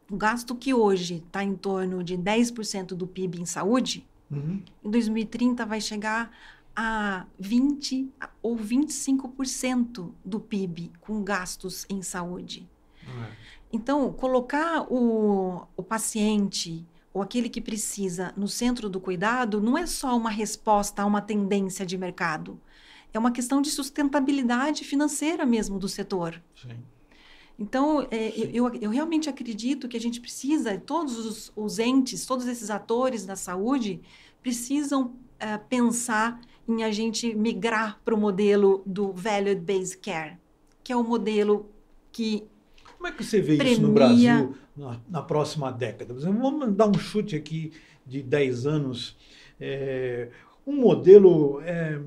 o 0.09 0.15
gasto 0.15 0.55
que 0.55 0.73
hoje 0.73 1.23
está 1.25 1.43
em 1.43 1.55
torno 1.55 2.03
de 2.03 2.17
10% 2.17 2.87
do 2.95 3.05
PIB 3.05 3.41
em 3.41 3.45
saúde, 3.45 4.07
Uhum. 4.31 4.61
Em 4.83 4.89
2030 4.89 5.65
vai 5.65 5.81
chegar 5.81 6.31
a 6.75 7.25
20 7.39 8.09
ou 8.41 8.55
25% 8.55 10.11
do 10.23 10.39
PIB 10.39 10.91
com 11.01 11.23
gastos 11.23 11.85
em 11.89 12.01
saúde. 12.01 12.67
Uhum. 13.07 13.25
Então, 13.71 14.13
colocar 14.13 14.81
o, 14.91 15.67
o 15.75 15.83
paciente 15.83 16.85
ou 17.13 17.21
aquele 17.21 17.49
que 17.49 17.59
precisa 17.59 18.33
no 18.37 18.47
centro 18.47 18.89
do 18.89 18.99
cuidado 18.99 19.59
não 19.59 19.77
é 19.77 19.85
só 19.85 20.15
uma 20.15 20.29
resposta 20.29 21.01
a 21.01 21.05
uma 21.05 21.21
tendência 21.21 21.85
de 21.85 21.97
mercado. 21.97 22.59
É 23.13 23.19
uma 23.19 23.31
questão 23.31 23.61
de 23.61 23.69
sustentabilidade 23.69 24.83
financeira 24.83 25.45
mesmo 25.45 25.79
do 25.79 25.87
setor. 25.87 26.41
Sim. 26.61 26.77
Então, 27.57 28.07
é, 28.09 28.29
eu, 28.53 28.73
eu, 28.75 28.89
realmente 28.89 29.27
acredito 29.29 29.89
que 29.89 29.97
a 29.97 29.99
gente 29.99 30.21
precisa, 30.21 30.77
todos 30.77 31.17
os, 31.17 31.51
os 31.55 31.77
entes, 31.77 32.25
todos 32.25 32.47
esses 32.47 32.69
atores 32.69 33.25
da 33.25 33.35
saúde 33.35 33.99
precisam 34.41 35.13
é, 35.37 35.57
pensar 35.57 36.39
em 36.65 36.83
a 36.83 36.91
gente 36.91 37.33
migrar 37.35 37.99
para 38.05 38.13
o 38.13 38.17
modelo 38.17 38.81
do 38.85 39.11
Valued 39.11 39.59
Based 39.59 39.97
Care, 39.97 40.37
que 40.83 40.93
é 40.93 40.95
o 40.95 41.03
modelo 41.03 41.69
que. 42.11 42.43
Como 42.95 43.07
é 43.07 43.11
que 43.11 43.23
você 43.23 43.41
vê 43.41 43.57
premia... 43.57 43.73
isso 43.73 43.81
no 43.81 43.91
Brasil 43.91 44.55
na, 44.77 44.99
na, 45.09 45.21
próxima 45.21 45.71
década? 45.71 46.13
Vamos 46.13 46.73
dar 46.75 46.87
um 46.87 46.97
chute 46.97 47.35
aqui 47.35 47.73
de 48.05 48.21
10 48.21 48.67
anos. 48.67 49.17
É, 49.59 50.29
um 50.65 50.75
modelo, 50.75 51.59
é, 51.61 51.99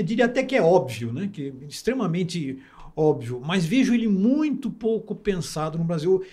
eu 0.00 0.04
diria 0.04 0.24
até 0.24 0.42
que 0.42 0.56
é 0.56 0.62
óbvio, 0.62 1.12
né? 1.12 1.28
que 1.30 1.48
é 1.48 1.66
extremamente 1.66 2.58
óbvio, 2.96 3.40
mas 3.44 3.64
vejo 3.66 3.94
ele 3.94 4.08
muito 4.08 4.70
pouco 4.70 5.14
pensado 5.14 5.76
no 5.76 5.84
Brasil. 5.84 6.24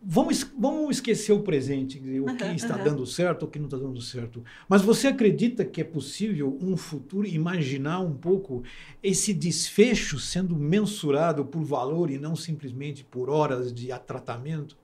Vamos, 0.00 0.44
vamos 0.56 0.96
esquecer 0.96 1.32
o 1.32 1.42
presente, 1.42 1.98
o 2.20 2.36
que 2.36 2.44
está 2.54 2.76
dando 2.76 3.04
certo, 3.04 3.44
o 3.44 3.48
que 3.48 3.58
não 3.58 3.66
está 3.66 3.76
dando 3.76 4.00
certo. 4.00 4.44
Mas 4.68 4.80
você 4.80 5.08
acredita 5.08 5.64
que 5.64 5.80
é 5.80 5.84
possível 5.84 6.56
um 6.60 6.76
futuro 6.76 7.26
imaginar 7.26 7.98
um 7.98 8.14
pouco 8.14 8.62
esse 9.02 9.34
desfecho 9.34 10.20
sendo 10.20 10.54
mensurado 10.54 11.44
por 11.44 11.64
valor 11.64 12.08
e 12.12 12.18
não 12.18 12.36
simplesmente 12.36 13.02
por 13.02 13.28
horas 13.28 13.72
de 13.72 13.88
tratamento? 14.06 14.76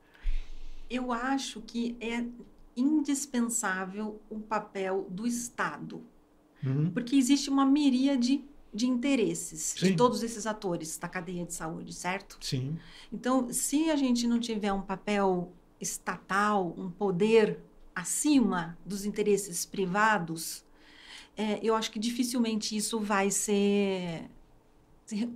Eu 0.91 1.13
acho 1.13 1.61
que 1.61 1.97
é 2.01 2.25
indispensável 2.77 4.21
o 4.29 4.41
papel 4.41 5.07
do 5.09 5.27
Estado. 5.27 6.03
Uhum. 6.65 6.91
Porque 6.91 7.17
existe 7.17 7.51
uma 7.51 7.67
miríade 7.67 8.45
de 8.73 8.87
interesses 8.87 9.75
Sim. 9.79 9.87
de 9.87 9.97
todos 9.97 10.23
esses 10.23 10.47
atores 10.47 10.97
da 10.97 11.09
cadeia 11.09 11.45
de 11.45 11.53
saúde, 11.53 11.93
certo? 11.93 12.39
Sim. 12.41 12.79
Então, 13.13 13.53
se 13.53 13.91
a 13.91 13.97
gente 13.97 14.27
não 14.27 14.41
tiver 14.41 14.73
um 14.73 14.81
papel 14.81 15.53
estatal, 15.81 16.75
um 16.79 16.91
poder 16.91 17.59
acima 17.95 18.79
dos 18.87 19.05
interesses 19.05 19.67
privados, 19.67 20.65
é, 21.37 21.61
eu 21.63 21.75
acho 21.75 21.91
que 21.91 21.99
dificilmente 21.99 22.77
isso 22.77 22.99
vai 23.01 23.31
ser 23.31 24.31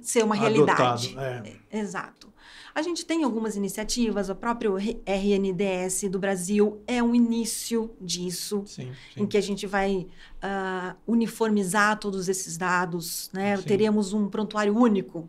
ser 0.01 0.25
uma 0.25 0.35
realidade. 0.35 1.17
é. 1.19 1.57
É, 1.71 1.79
exato. 1.79 2.33
A 2.75 2.83
gente 2.83 3.07
tem 3.07 3.25
algumas 3.25 3.57
iniciativas, 3.57 4.29
o 4.29 4.35
próprio 4.35 4.77
RNDS 4.77 6.11
do 6.11 6.19
Brasil 6.19 6.83
é 6.87 7.03
um 7.03 7.15
início 7.15 7.91
disso, 8.01 8.65
sim, 8.67 8.93
sim. 9.15 9.23
em 9.23 9.27
que 9.27 9.39
a 9.39 9.41
gente 9.41 9.67
vai 9.67 10.07
uh, 10.43 10.95
uniformizar 11.07 11.99
todos 11.99 12.29
esses 12.29 12.59
dados, 12.59 13.31
né? 13.33 13.57
Teremos 13.63 14.13
um 14.13 14.29
prontuário 14.29 14.77
único, 14.77 15.29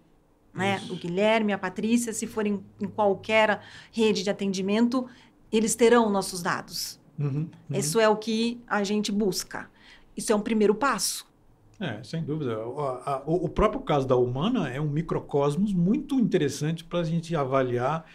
né? 0.54 0.82
O 0.90 0.96
Guilherme, 0.96 1.54
a 1.54 1.58
Patrícia, 1.58 2.12
se 2.12 2.28
forem 2.28 2.64
em 2.82 2.88
qualquer 2.88 3.62
rede 3.92 4.24
de 4.24 4.30
atendimento, 4.30 5.08
eles 5.52 5.76
terão 5.76 6.10
nossos 6.10 6.42
dados. 6.42 7.00
Uhum, 7.18 7.50
uhum. 7.70 7.80
Isso 7.80 8.00
é 8.00 8.10
o 8.10 8.16
que 8.16 8.60
a 8.68 8.84
gente 8.84 9.12
busca. 9.12 9.70
Isso 10.16 10.32
é 10.32 10.36
um 10.36 10.42
primeiro 10.42 10.74
passo. 10.74 11.27
É, 11.80 12.04
sem 12.04 12.24
dúvida. 12.24 12.58
O, 12.68 12.80
a, 12.80 13.24
o, 13.26 13.48
próprio 13.48 13.82
caso 13.82 14.08
da 14.08 14.16
Humana 14.16 14.70
é 14.70 14.82
um 14.82 14.90
microcosmos 14.90 15.74
muito 15.74 16.20
interessante 16.20 16.84
para 16.84 17.00
a 17.00 17.04
gente 17.04 17.36
avaliar 17.36 18.06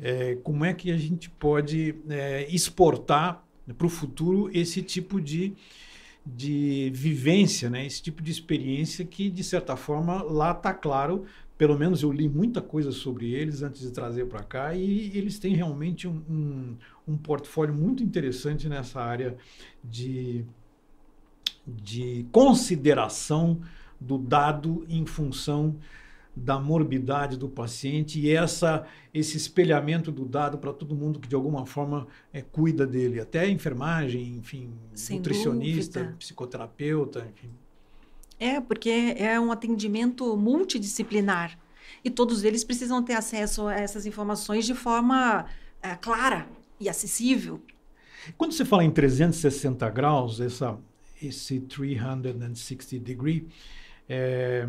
é, 0.00 0.36
como 0.36 0.64
é 0.64 0.72
que 0.72 0.90
a 0.90 0.96
gente 0.96 1.28
pode 1.28 1.94
é, 2.08 2.46
exportar 2.50 3.44
para 3.76 3.86
o 3.86 3.90
futuro 3.90 4.50
esse 4.54 4.82
tipo 4.82 5.20
de, 5.20 5.52
de 6.24 6.90
vivência, 6.94 7.68
né? 7.68 7.84
esse 7.84 8.02
tipo 8.02 8.22
de 8.22 8.32
experiência 8.32 9.04
que, 9.04 9.28
de 9.28 9.44
certa 9.44 9.76
forma, 9.76 10.22
lá 10.22 10.52
está 10.52 10.72
claro. 10.72 11.26
Pelo 11.58 11.78
menos 11.78 12.02
eu 12.02 12.10
li 12.10 12.28
muita 12.28 12.62
coisa 12.62 12.90
sobre 12.90 13.32
eles 13.34 13.62
antes 13.62 13.82
de 13.82 13.90
trazer 13.90 14.26
para 14.26 14.42
cá 14.42 14.74
e 14.74 15.16
eles 15.16 15.38
têm 15.38 15.54
realmente 15.54 16.08
um, 16.08 16.22
um, 16.28 16.76
um 17.06 17.16
portfólio 17.16 17.74
muito 17.74 18.02
interessante 18.02 18.70
nessa 18.70 19.00
área 19.00 19.36
de 19.84 20.44
de 21.66 22.26
consideração 22.32 23.60
do 24.00 24.18
dado 24.18 24.84
em 24.88 25.06
função 25.06 25.76
da 26.34 26.58
morbidade 26.58 27.36
do 27.36 27.48
paciente 27.48 28.18
e 28.18 28.30
essa 28.30 28.86
esse 29.12 29.36
espelhamento 29.36 30.10
do 30.10 30.24
dado 30.24 30.56
para 30.56 30.72
todo 30.72 30.94
mundo 30.94 31.20
que 31.20 31.28
de 31.28 31.34
alguma 31.34 31.66
forma 31.66 32.06
é, 32.32 32.40
cuida 32.40 32.86
dele, 32.86 33.20
até 33.20 33.48
enfermagem, 33.48 34.36
enfim, 34.36 34.72
Sem 34.94 35.18
nutricionista, 35.18 36.00
dúvida. 36.00 36.16
psicoterapeuta, 36.18 37.28
enfim. 37.30 37.50
É, 38.40 38.60
porque 38.60 39.14
é 39.18 39.38
um 39.38 39.52
atendimento 39.52 40.34
multidisciplinar 40.36 41.58
e 42.02 42.10
todos 42.10 42.42
eles 42.42 42.64
precisam 42.64 43.02
ter 43.02 43.14
acesso 43.14 43.68
a 43.68 43.74
essas 43.74 44.06
informações 44.06 44.64
de 44.64 44.74
forma 44.74 45.44
é, 45.82 45.94
clara 45.96 46.48
e 46.80 46.88
acessível. 46.88 47.60
Quando 48.38 48.52
você 48.52 48.64
fala 48.64 48.84
em 48.84 48.90
360 48.90 49.88
graus, 49.90 50.40
essa 50.40 50.78
esse 51.22 51.60
360 51.60 52.98
degree. 52.98 53.48
É, 54.08 54.66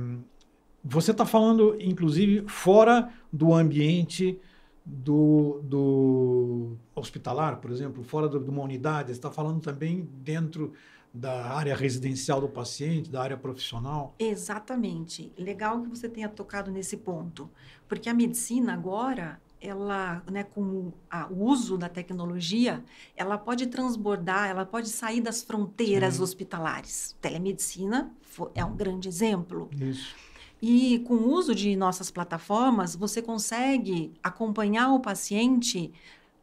você 0.83 1.11
está 1.11 1.25
falando, 1.25 1.77
inclusive, 1.79 2.47
fora 2.47 3.11
do 3.31 3.53
ambiente 3.53 4.39
do, 4.85 5.61
do 5.63 6.75
hospitalar, 6.93 7.57
por 7.57 7.71
exemplo, 7.71 8.03
fora 8.03 8.27
de 8.27 8.49
uma 8.49 8.61
unidade, 8.61 9.07
você 9.07 9.13
está 9.13 9.31
falando 9.31 9.61
também 9.61 10.09
dentro 10.23 10.73
da 11.13 11.45
área 11.53 11.75
residencial 11.75 12.41
do 12.41 12.49
paciente, 12.49 13.09
da 13.09 13.21
área 13.21 13.37
profissional? 13.37 14.15
Exatamente. 14.17 15.31
Legal 15.37 15.81
que 15.81 15.89
você 15.89 16.09
tenha 16.09 16.27
tocado 16.27 16.71
nesse 16.71 16.97
ponto, 16.97 17.49
porque 17.87 18.09
a 18.09 18.13
medicina 18.13 18.73
agora 18.73 19.39
ela, 19.63 20.21
né, 20.29 20.43
com 20.43 20.91
a, 21.09 21.27
o 21.27 21.45
uso 21.45 21.77
da 21.77 21.87
tecnologia, 21.87 22.83
ela 23.15 23.37
pode 23.37 23.67
transbordar, 23.67 24.49
ela 24.49 24.65
pode 24.65 24.89
sair 24.89 25.21
das 25.21 25.41
fronteiras 25.41 26.15
Sim. 26.15 26.23
hospitalares. 26.23 27.15
Telemedicina 27.21 28.13
é 28.53 28.63
um 28.65 28.75
grande 28.75 29.07
exemplo. 29.07 29.69
Isso. 29.79 30.13
E 30.61 30.99
com 30.99 31.15
o 31.15 31.31
uso 31.31 31.55
de 31.55 31.75
nossas 31.75 32.11
plataformas, 32.11 32.95
você 32.95 33.21
consegue 33.21 34.13
acompanhar 34.21 34.93
o 34.93 34.99
paciente 34.99 35.93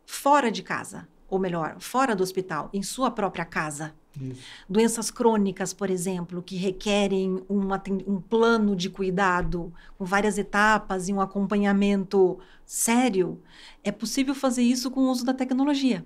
fora 0.06 0.50
de 0.50 0.62
casa, 0.62 1.06
ou 1.28 1.38
melhor, 1.38 1.76
fora 1.78 2.16
do 2.16 2.22
hospital, 2.22 2.70
em 2.72 2.83
sua 2.83 3.11
própria 3.11 3.44
casa. 3.44 3.94
Isso. 4.20 4.42
Doenças 4.68 5.10
crônicas, 5.10 5.72
por 5.72 5.90
exemplo, 5.90 6.42
que 6.42 6.56
requerem 6.56 7.42
uma, 7.48 7.80
um 8.06 8.20
plano 8.20 8.74
de 8.74 8.90
cuidado 8.90 9.72
com 9.96 10.04
várias 10.04 10.38
etapas 10.38 11.08
e 11.08 11.12
um 11.12 11.20
acompanhamento 11.20 12.38
sério, 12.64 13.40
é 13.84 13.92
possível 13.92 14.34
fazer 14.34 14.62
isso 14.62 14.90
com 14.90 15.00
o 15.00 15.10
uso 15.10 15.24
da 15.24 15.34
tecnologia. 15.34 16.04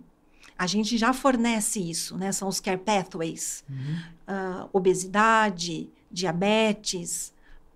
a 0.57 0.67
gente 0.67 0.97
já 0.97 1.13
fornece 1.13 1.81
isso, 1.81 2.17
né? 2.17 2.31
São 2.31 2.49
os 2.49 2.61
care 2.61 2.79
pathways. 2.79 3.65
Uhum. 3.69 3.97
Uh, 4.29 4.69
obesidade, 4.73 5.91
diabetes, 6.11 7.35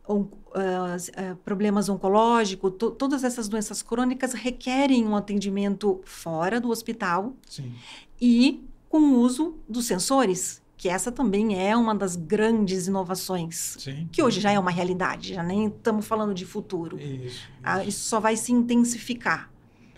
on, 0.08 0.20
uh, 0.20 0.26
uh, 0.52 1.36
problemas 1.44 1.88
oncológicos, 1.88 2.72
to, 2.78 2.90
todas 2.92 3.24
essas 3.24 3.48
doenças 3.48 3.82
crônicas 3.82 4.32
requerem 4.32 5.06
um 5.06 5.16
atendimento 5.16 6.00
fora 6.04 6.60
do 6.60 6.70
hospital 6.70 7.34
Sim. 7.48 7.74
e 8.20 8.64
com 8.88 8.98
o 8.98 9.18
uso 9.20 9.56
dos 9.68 9.86
sensores, 9.86 10.62
que 10.76 10.88
essa 10.88 11.10
também 11.10 11.60
é 11.60 11.76
uma 11.76 11.94
das 11.94 12.14
grandes 12.14 12.86
inovações, 12.86 13.76
Sim. 13.78 14.08
que 14.12 14.22
hoje 14.22 14.40
já 14.40 14.52
é 14.52 14.58
uma 14.58 14.70
realidade, 14.70 15.34
já 15.34 15.42
nem 15.42 15.66
estamos 15.66 16.06
falando 16.06 16.32
de 16.32 16.46
futuro. 16.46 16.98
Isso, 16.98 17.24
isso. 17.24 17.48
Ah, 17.62 17.84
isso 17.84 18.08
só 18.08 18.20
vai 18.20 18.36
se 18.36 18.52
intensificar. 18.52 19.50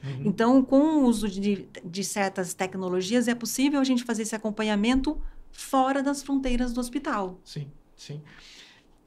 Uhum. 0.02 0.22
Então, 0.24 0.62
com 0.62 0.80
o 0.80 1.04
uso 1.04 1.28
de, 1.28 1.68
de 1.84 2.02
certas 2.02 2.54
tecnologias, 2.54 3.28
é 3.28 3.34
possível 3.34 3.78
a 3.80 3.84
gente 3.84 4.04
fazer 4.04 4.22
esse 4.22 4.34
acompanhamento 4.34 5.20
fora 5.52 6.02
das 6.02 6.22
fronteiras 6.22 6.72
do 6.72 6.80
hospital. 6.80 7.38
Sim, 7.44 7.70
sim. 7.94 8.22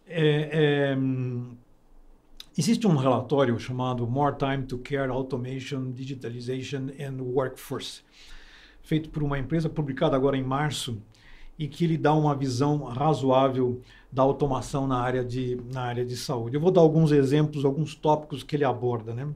É, 0.06 0.94
é, 0.94 0.98
existe 2.58 2.86
um 2.86 2.96
relatório 2.96 3.58
chamado 3.58 4.06
More 4.06 4.36
Time 4.38 4.64
to 4.64 4.78
Care 4.78 5.10
Automation, 5.10 5.92
Digitalization 5.92 6.90
and 7.00 7.22
Workforce, 7.22 8.04
feito 8.84 9.10
por 9.10 9.24
uma 9.24 9.40
empresa 9.40 9.70
publicado 9.70 10.16
agora 10.16 10.38
em 10.38 10.44
março 10.44 11.02
e 11.58 11.68
que 11.68 11.86
ele 11.86 11.98
dá 11.98 12.14
uma 12.14 12.36
visão 12.36 12.84
razoável 12.84 13.82
da 14.12 14.22
automação 14.22 14.86
na 14.88 15.00
área 15.00 15.24
de, 15.24 15.58
na 15.72 15.82
área 15.82 16.06
de 16.06 16.16
saúde. 16.16 16.56
Eu 16.56 16.62
vou 16.62 16.72
dar 16.72 16.82
alguns 16.82 17.12
exemplos, 17.12 17.66
alguns 17.66 17.96
tópicos 17.96 18.44
que 18.44 18.56
ele 18.56 18.64
aborda. 18.64 19.14
Né? 19.14 19.28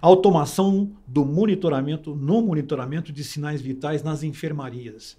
A 0.00 0.06
automação 0.06 0.90
do 1.06 1.24
monitoramento, 1.24 2.14
no 2.14 2.42
monitoramento 2.42 3.12
de 3.12 3.24
sinais 3.24 3.60
vitais 3.60 4.02
nas 4.02 4.22
enfermarias. 4.22 5.16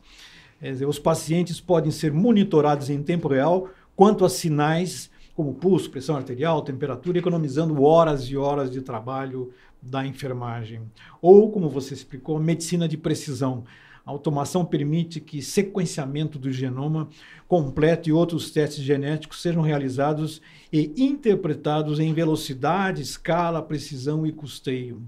Dizer, 0.62 0.86
os 0.86 1.00
pacientes 1.00 1.60
podem 1.60 1.92
ser 1.92 2.14
monitorados 2.14 2.90
em 2.90 3.02
tempo 3.04 3.28
real 3.28 3.70
quanto 3.96 4.24
a 4.24 4.30
sinais 4.30 5.10
como 5.36 5.54
pulso, 5.54 5.92
pressão 5.92 6.16
arterial, 6.16 6.62
temperatura, 6.62 7.20
economizando 7.20 7.84
horas 7.84 8.24
e 8.24 8.38
horas 8.38 8.72
de 8.72 8.82
trabalho 8.82 9.52
da 9.86 10.06
enfermagem. 10.06 10.82
Ou, 11.22 11.52
como 11.52 11.70
você 11.70 11.94
explicou, 11.94 12.40
medicina 12.40 12.88
de 12.88 12.98
precisão. 12.98 13.64
A 14.06 14.12
automação 14.12 14.64
permite 14.64 15.20
que 15.20 15.42
sequenciamento 15.42 16.38
do 16.38 16.52
genoma 16.52 17.10
completo 17.48 18.08
e 18.08 18.12
outros 18.12 18.52
testes 18.52 18.84
genéticos 18.84 19.42
sejam 19.42 19.64
realizados 19.64 20.42
e 20.72 20.94
interpretados 20.98 22.00
em 22.00 22.14
velocidade, 22.14 23.02
escala, 23.02 23.64
precisão 23.64 24.26
e 24.26 24.32
custeio. 24.32 25.02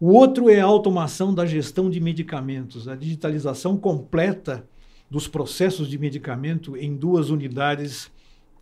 O 0.00 0.12
outro 0.12 0.48
é 0.48 0.60
a 0.60 0.64
automação 0.64 1.34
da 1.34 1.46
gestão 1.46 1.90
de 1.90 2.00
medicamentos, 2.00 2.86
a 2.88 2.94
digitalização 2.94 3.76
completa 3.76 4.66
dos 5.10 5.28
processos 5.28 5.88
de 5.88 5.98
medicamento 5.98 6.76
em 6.76 6.96
duas 6.96 7.30
unidades, 7.30 8.10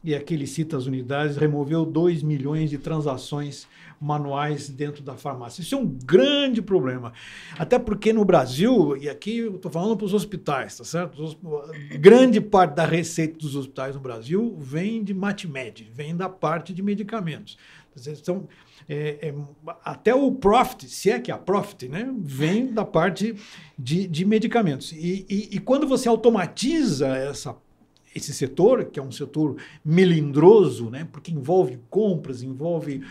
e 0.04 0.14
aqui 0.14 0.34
ele 0.34 0.46
cita 0.46 0.76
as 0.76 0.84
unidades, 0.84 1.38
removeu 1.38 1.86
2 1.86 2.22
milhões 2.22 2.68
de 2.68 2.76
transações 2.76 3.66
manuais 3.98 4.68
dentro 4.68 5.02
da 5.02 5.16
farmácia. 5.16 5.62
Isso 5.62 5.74
é 5.74 5.78
um 5.78 5.86
grande 5.86 6.60
problema. 6.60 7.14
Até 7.58 7.78
porque 7.78 8.12
no 8.12 8.22
Brasil, 8.22 8.96
e 8.98 9.08
aqui 9.08 9.38
eu 9.38 9.56
estou 9.56 9.70
falando 9.70 9.96
para 9.96 10.04
os 10.04 10.12
hospitais, 10.12 10.76
tá 10.76 10.84
certo? 10.84 11.36
Grande 11.98 12.38
parte 12.38 12.74
da 12.74 12.84
receita 12.84 13.38
dos 13.38 13.56
hospitais 13.56 13.94
no 13.94 14.00
Brasil 14.00 14.54
vem 14.60 15.02
de 15.02 15.14
MatMed, 15.14 15.90
vem 15.94 16.14
da 16.14 16.28
parte 16.28 16.74
de 16.74 16.82
medicamentos. 16.82 17.56
Então, 18.06 18.46
é, 18.88 19.28
é, 19.28 19.34
até 19.84 20.14
o 20.14 20.30
profit, 20.32 20.88
se 20.88 21.10
é 21.10 21.18
que 21.18 21.30
é 21.30 21.34
a 21.34 21.38
profit, 21.38 21.88
né, 21.88 22.12
vem 22.18 22.66
da 22.66 22.84
parte 22.84 23.34
de, 23.78 24.06
de 24.06 24.24
medicamentos. 24.24 24.92
E, 24.92 25.24
e, 25.28 25.56
e, 25.56 25.58
quando 25.58 25.86
você 25.86 26.08
automatiza 26.08 27.08
essa, 27.08 27.56
esse 28.14 28.33
setor, 28.33 28.85
que 28.85 29.00
é 29.00 29.03
um 29.03 29.11
setor 29.11 29.57
melindroso, 29.85 30.88
né, 30.88 31.07
porque 31.11 31.33
envolve 31.33 31.81
compras, 31.90 32.42
envolve, 32.42 33.03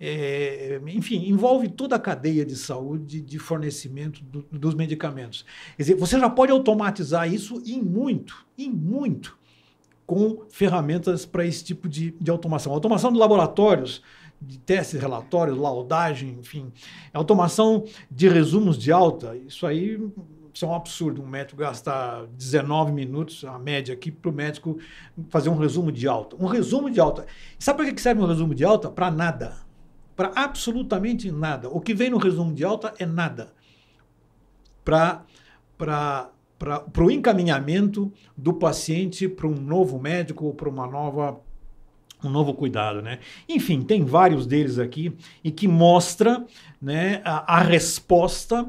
é, 0.00 0.80
enfim, 0.86 1.28
envolve 1.28 1.68
toda 1.68 1.96
a 1.96 1.98
cadeia 1.98 2.44
de 2.44 2.56
saúde 2.56 3.20
de 3.20 3.38
fornecimento 3.38 4.22
do, 4.24 4.46
dos 4.50 4.74
medicamentos. 4.74 5.44
Quer 5.76 5.82
dizer, 5.82 5.94
você 5.96 6.18
já 6.18 6.30
pode 6.30 6.52
automatizar 6.52 7.32
isso 7.32 7.62
em 7.66 7.82
muito, 7.82 8.46
em 8.56 8.70
muito, 8.70 9.38
com 10.06 10.44
ferramentas 10.48 11.26
para 11.26 11.44
esse 11.44 11.64
tipo 11.64 11.88
de, 11.88 12.12
de 12.20 12.30
automação. 12.30 12.72
Automação 12.72 13.12
de 13.12 13.18
laboratórios 13.18 14.02
de 14.40 14.58
testes, 14.58 15.00
relatórios, 15.00 15.56
laudagem, 15.56 16.36
enfim. 16.38 16.70
Automação 17.12 17.84
de 18.10 18.28
resumos 18.28 18.78
de 18.78 18.92
alta, 18.92 19.36
isso 19.36 19.66
aí 19.66 19.98
isso 20.56 20.64
é 20.64 20.68
um 20.68 20.74
absurdo. 20.74 21.22
Um 21.22 21.26
médico 21.26 21.60
gastar 21.60 22.24
19 22.28 22.90
minutos, 22.90 23.44
a 23.44 23.58
média 23.58 23.92
aqui, 23.92 24.10
para 24.10 24.30
o 24.30 24.32
médico 24.32 24.78
fazer 25.28 25.50
um 25.50 25.58
resumo 25.58 25.92
de 25.92 26.08
alta. 26.08 26.34
Um 26.42 26.46
resumo 26.46 26.90
de 26.90 26.98
alta. 26.98 27.26
Sabe 27.58 27.82
para 27.82 27.92
que 27.92 28.00
serve 28.00 28.22
um 28.22 28.26
resumo 28.26 28.54
de 28.54 28.64
alta? 28.64 28.90
Para 28.90 29.10
nada. 29.10 29.58
Para 30.16 30.32
absolutamente 30.34 31.30
nada. 31.30 31.68
O 31.68 31.78
que 31.78 31.92
vem 31.92 32.08
no 32.08 32.16
resumo 32.16 32.54
de 32.54 32.64
alta 32.64 32.94
é 32.98 33.04
nada. 33.04 33.52
Para 34.82 35.26
o 36.98 37.10
encaminhamento 37.10 38.10
do 38.34 38.54
paciente 38.54 39.28
para 39.28 39.46
um 39.46 39.60
novo 39.60 40.00
médico 40.00 40.46
ou 40.46 40.54
para 40.54 40.70
uma 40.70 40.86
nova 40.86 41.38
um 42.24 42.30
novo 42.30 42.54
cuidado, 42.54 43.02
né? 43.02 43.18
Enfim, 43.46 43.82
tem 43.82 44.02
vários 44.02 44.46
deles 44.46 44.78
aqui 44.78 45.14
e 45.44 45.50
que 45.50 45.68
mostra 45.68 46.46
né, 46.80 47.20
a, 47.26 47.58
a 47.58 47.60
resposta 47.60 48.66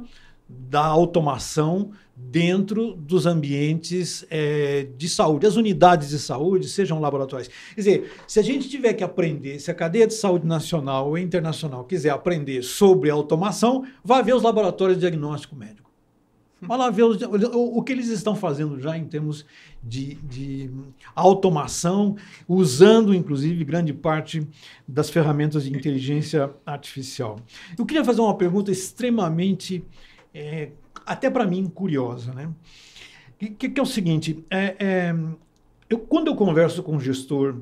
da 0.49 0.83
automação 0.85 1.91
dentro 2.15 2.93
dos 2.93 3.25
ambientes 3.25 4.25
é, 4.29 4.87
de 4.97 5.07
saúde, 5.07 5.45
as 5.45 5.55
unidades 5.55 6.09
de 6.09 6.19
saúde, 6.19 6.67
sejam 6.67 6.99
laboratórios. 6.99 7.49
Quer 7.75 7.81
dizer, 7.81 8.11
se 8.27 8.39
a 8.39 8.43
gente 8.43 8.67
tiver 8.69 8.93
que 8.93 9.03
aprender, 9.03 9.59
se 9.59 9.69
a 9.69 9.73
cadeia 9.73 10.07
de 10.07 10.15
saúde 10.15 10.47
nacional 10.47 11.09
ou 11.09 11.17
internacional 11.17 11.83
quiser 11.83 12.09
aprender 12.09 12.63
sobre 12.63 13.09
automação, 13.09 13.85
vá 14.03 14.21
ver 14.21 14.33
os 14.33 14.41
laboratórios 14.41 14.97
de 14.97 15.01
diagnóstico 15.01 15.55
médico. 15.55 15.87
Vai 16.59 16.77
lá 16.77 16.89
ver 16.89 17.03
os, 17.03 17.21
o, 17.21 17.77
o, 17.77 17.83
que 17.83 17.91
eles 17.91 18.07
estão 18.07 18.35
fazendo 18.35 18.79
já 18.79 18.97
em 18.97 19.05
termos 19.05 19.45
de, 19.83 20.15
de, 20.15 20.71
automação, 21.15 22.15
usando 22.47 23.13
inclusive 23.13 23.63
grande 23.63 23.93
parte 23.93 24.45
das 24.87 25.09
ferramentas 25.09 25.65
de 25.65 25.75
inteligência 25.75 26.49
artificial. 26.65 27.39
Eu 27.77 27.85
queria 27.85 28.03
fazer 28.03 28.21
uma 28.21 28.35
pergunta 28.35 28.71
extremamente, 28.71 29.85
é, 30.37 30.71
até 31.05 31.29
para 31.29 31.45
mim, 31.45 31.67
curiosa. 31.67 32.33
Né? 32.33 32.49
Que, 33.37 33.69
que 33.69 33.79
é 33.79 33.83
o 33.83 33.85
seguinte: 33.85 34.45
é, 34.49 34.75
é, 34.79 35.15
eu, 35.89 35.99
quando 35.99 36.27
eu 36.27 36.35
converso 36.35 36.83
com 36.83 36.95
um 36.95 36.99
gestor 36.99 37.61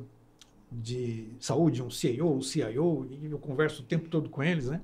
de 0.71 1.29
saúde, 1.39 1.81
um 1.81 1.89
CEO, 1.89 2.37
um 2.37 2.41
CIO, 2.41 3.07
eu 3.23 3.39
converso 3.39 3.81
o 3.81 3.85
tempo 3.85 4.09
todo 4.09 4.29
com 4.29 4.43
eles, 4.43 4.67
né? 4.67 4.81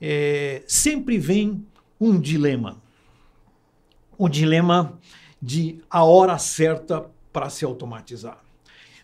É, 0.00 0.62
sempre 0.66 1.18
vem 1.18 1.64
um 1.98 2.20
dilema 2.20 2.82
o 4.18 4.28
dilema 4.28 4.98
de 5.40 5.80
a 5.90 6.04
hora 6.04 6.38
certa 6.38 7.08
para 7.32 7.50
se 7.50 7.64
automatizar. 7.64 8.38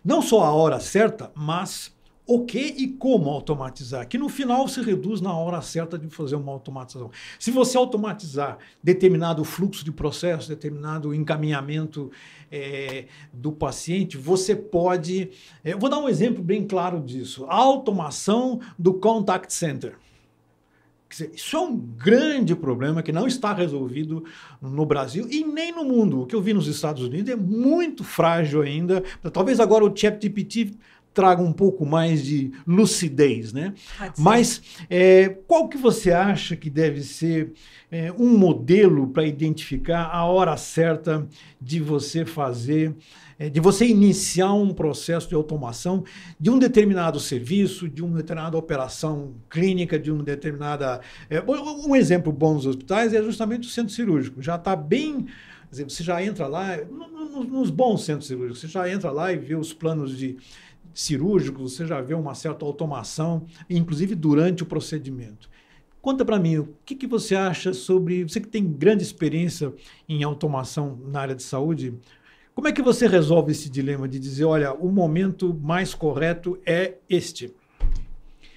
Não 0.05 0.23
só 0.23 0.43
a 0.43 0.53
hora 0.53 0.81
certa, 0.81 1.31
mas 1.35 1.95
o 2.27 2.45
que 2.45 2.59
e 2.59 2.89
como 2.89 3.29
automatizar, 3.31 4.07
que 4.07 4.17
no 4.17 4.29
final 4.29 4.69
se 4.69 4.81
reduz 4.81 5.21
na 5.21 5.35
hora 5.37 5.61
certa 5.61 5.99
de 5.99 6.09
fazer 6.09 6.37
uma 6.37 6.53
automatização. 6.53 7.11
Se 7.39 7.51
você 7.51 7.77
automatizar 7.77 8.59
determinado 8.83 9.45
fluxo 9.45 9.85
de 9.85 9.91
processo, 9.91 10.49
determinado 10.49 11.13
encaminhamento 11.15 12.11
é, 12.51 13.07
do 13.33 13.51
paciente, 13.51 14.17
você 14.17 14.55
pode. 14.55 15.31
É, 15.65 15.75
vou 15.75 15.91
dar 15.91 15.99
um 15.99 16.09
exemplo 16.09 16.43
bem 16.43 16.65
claro 16.65 17.01
disso: 17.01 17.45
a 17.49 17.57
automação 17.57 18.61
do 18.79 18.95
contact 18.95 19.53
center. 19.53 19.97
Isso 21.35 21.57
é 21.57 21.61
um 21.61 21.77
grande 21.77 22.57
problema 22.57 23.03
que 23.03 23.13
não 23.13 23.27
está 23.27 23.53
resolvido 23.53 24.25
no 24.63 24.87
Brasil 24.87 25.27
e 25.31 25.45
nem 25.45 25.71
no 25.71 25.85
mundo. 25.85 26.23
O 26.23 26.27
que 26.27 26.35
eu 26.35 26.41
vi 26.41 26.55
nos 26.55 26.67
Estados 26.67 27.03
Unidos 27.03 27.31
é 27.31 27.37
muito 27.37 28.03
frágil 28.03 28.63
ainda. 28.63 29.03
Talvez 29.31 29.61
agora 29.61 29.85
o 29.85 29.95
ChatGPT 29.95 30.75
traga 31.15 31.43
um 31.43 31.53
pouco 31.53 31.85
mais 31.85 32.25
de 32.25 32.53
lucidez, 32.67 33.53
né? 33.53 33.75
Mas 34.19 34.63
é, 34.89 35.29
qual 35.47 35.69
que 35.69 35.77
você 35.77 36.13
acha 36.13 36.57
que 36.57 36.71
deve 36.71 37.03
ser 37.03 37.53
é, 37.91 38.11
um 38.13 38.37
modelo 38.37 39.09
para 39.09 39.27
identificar 39.27 40.07
a 40.07 40.25
hora 40.25 40.57
certa 40.57 41.27
de 41.61 41.81
você 41.81 42.25
fazer 42.25 42.97
é, 43.43 43.51
de 43.51 43.59
você 43.59 43.85
iniciar 43.85 44.53
um 44.53 44.73
processo 44.73 45.29
de 45.29 45.35
automação 45.35 46.05
de 46.39 46.49
um 46.49 46.61
determinado 46.61 47.19
serviço, 47.19 47.89
de 47.89 48.01
uma 48.01 48.19
determinada 48.19 48.57
operação 48.57 49.35
clínica, 49.51 49.99
de 49.99 50.13
uma 50.13 50.23
determinada. 50.23 51.01
É, 51.29 51.43
um 51.43 51.97
exemplo 51.97 52.33
bom 52.33 52.55
nos 52.55 52.67
hospitais 52.67 53.13
é 53.13 53.21
justamente 53.21 53.67
o 53.67 53.71
centro 53.71 53.93
cirúrgico. 53.93 54.41
Já 54.41 54.55
está 54.55 54.77
bem. 54.77 55.27
Você 55.73 56.05
já 56.05 56.23
entra 56.23 56.47
lá, 56.47 56.77
nos 57.49 57.71
bons 57.71 58.05
centros 58.05 58.29
cirúrgicos, 58.29 58.61
você 58.61 58.69
já 58.69 58.89
entra 58.89 59.11
lá 59.11 59.33
e 59.33 59.39
vê 59.39 59.57
os 59.57 59.73
planos 59.73 60.17
de 60.17 60.37
cirúrgicos, 60.95 61.73
você 61.73 61.87
já 61.87 62.01
vê 62.01 62.15
uma 62.15 62.35
certa 62.35 62.65
automação, 62.65 63.47
inclusive 63.69 64.15
durante 64.15 64.63
o 64.63 64.67
procedimento. 64.67 65.49
Conta 66.01 66.25
para 66.25 66.39
mim, 66.39 66.59
o 66.59 66.75
que, 66.85 66.97
que 66.97 67.07
você 67.07 67.37
acha 67.37 67.73
sobre. 67.73 68.25
Você 68.25 68.41
que 68.41 68.49
tem 68.49 68.67
grande 68.67 69.05
experiência 69.05 69.73
em 70.09 70.25
automação 70.25 70.99
na 71.07 71.21
área 71.21 71.35
de 71.35 71.45
saúde, 71.45 71.95
como 72.55 72.67
é 72.67 72.73
que 72.73 72.83
você 72.83 73.07
resolve 73.07 73.53
esse 73.53 73.71
dilema 73.71 74.09
de 74.09 74.19
dizer, 74.19 74.45
olha, 74.45 74.73
o 74.75 74.91
momento 74.91 75.55
mais 75.63 75.95
correto 75.95 76.59
é 76.67 76.95
este? 77.09 77.55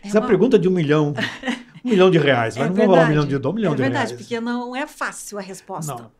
É 0.04 0.08
Essa 0.08 0.19
uma... 0.19 0.28
pergunta 0.28 0.58
de 0.58 0.67
um 0.67 0.71
milhão, 0.71 1.13
um 1.86 1.89
milhão 1.89 2.10
de 2.10 2.17
reais, 2.17 2.58
é 2.58 2.62
mas 2.62 2.69
não 2.69 2.76
vou 2.76 2.86
falar 2.88 3.06
um 3.06 3.10
milhão 3.10 3.26
de 3.26 3.38
dólares, 3.38 3.54
um 3.54 3.56
milhão 3.56 3.74
é 3.74 3.76
de 3.76 3.82
verdade, 3.82 3.98
reais. 3.98 4.12
É 4.12 4.15
verdade, 4.15 4.24
porque 4.24 4.41
não 4.41 4.76
é 4.76 4.88
fácil 4.88 5.38
a 5.38 5.41
resposta. 5.41 5.93
Não. 5.93 6.12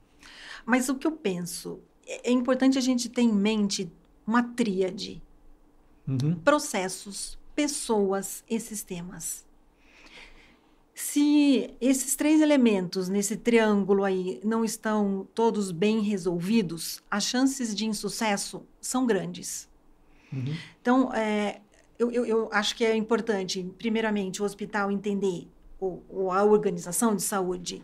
Mas 0.66 0.90
o 0.90 0.96
que 0.96 1.06
eu 1.06 1.12
penso, 1.12 1.80
é, 2.08 2.30
é 2.30 2.32
importante 2.32 2.78
a 2.78 2.82
gente 2.82 3.10
ter 3.10 3.22
em 3.22 3.34
mente 3.34 3.92
uma 4.26 4.42
tríade. 4.42 5.22
Uhum. 6.08 6.36
Processos, 6.44 7.38
pessoas 7.56 8.44
e 8.50 8.60
sistemas. 8.60 9.46
Se 10.94 11.76
esses 11.82 12.16
três 12.16 12.40
elementos 12.40 13.10
nesse 13.10 13.36
triângulo 13.36 14.04
aí 14.04 14.40
não 14.44 14.64
estão 14.64 15.28
todos 15.36 15.72
bem 15.72 16.00
resolvidos, 16.00 17.04
as 17.12 17.26
chances 17.26 17.76
de 17.76 17.86
insucesso 17.86 18.64
são 18.80 19.06
grandes. 19.06 19.68
Uhum. 20.32 20.56
Então, 20.82 21.14
é, 21.14 21.60
eu, 22.00 22.12
eu, 22.12 22.26
eu, 22.26 22.50
acho 22.52 22.76
que 22.76 22.86
é 22.86 22.96
importante, 22.96 23.70
primeiramente, 23.78 24.42
o 24.42 24.46
hospital 24.46 24.90
entender, 24.90 25.50
ou, 25.80 26.02
ou 26.10 26.32
a 26.32 26.44
organização 26.44 27.14
de 27.14 27.24
saúde, 27.24 27.84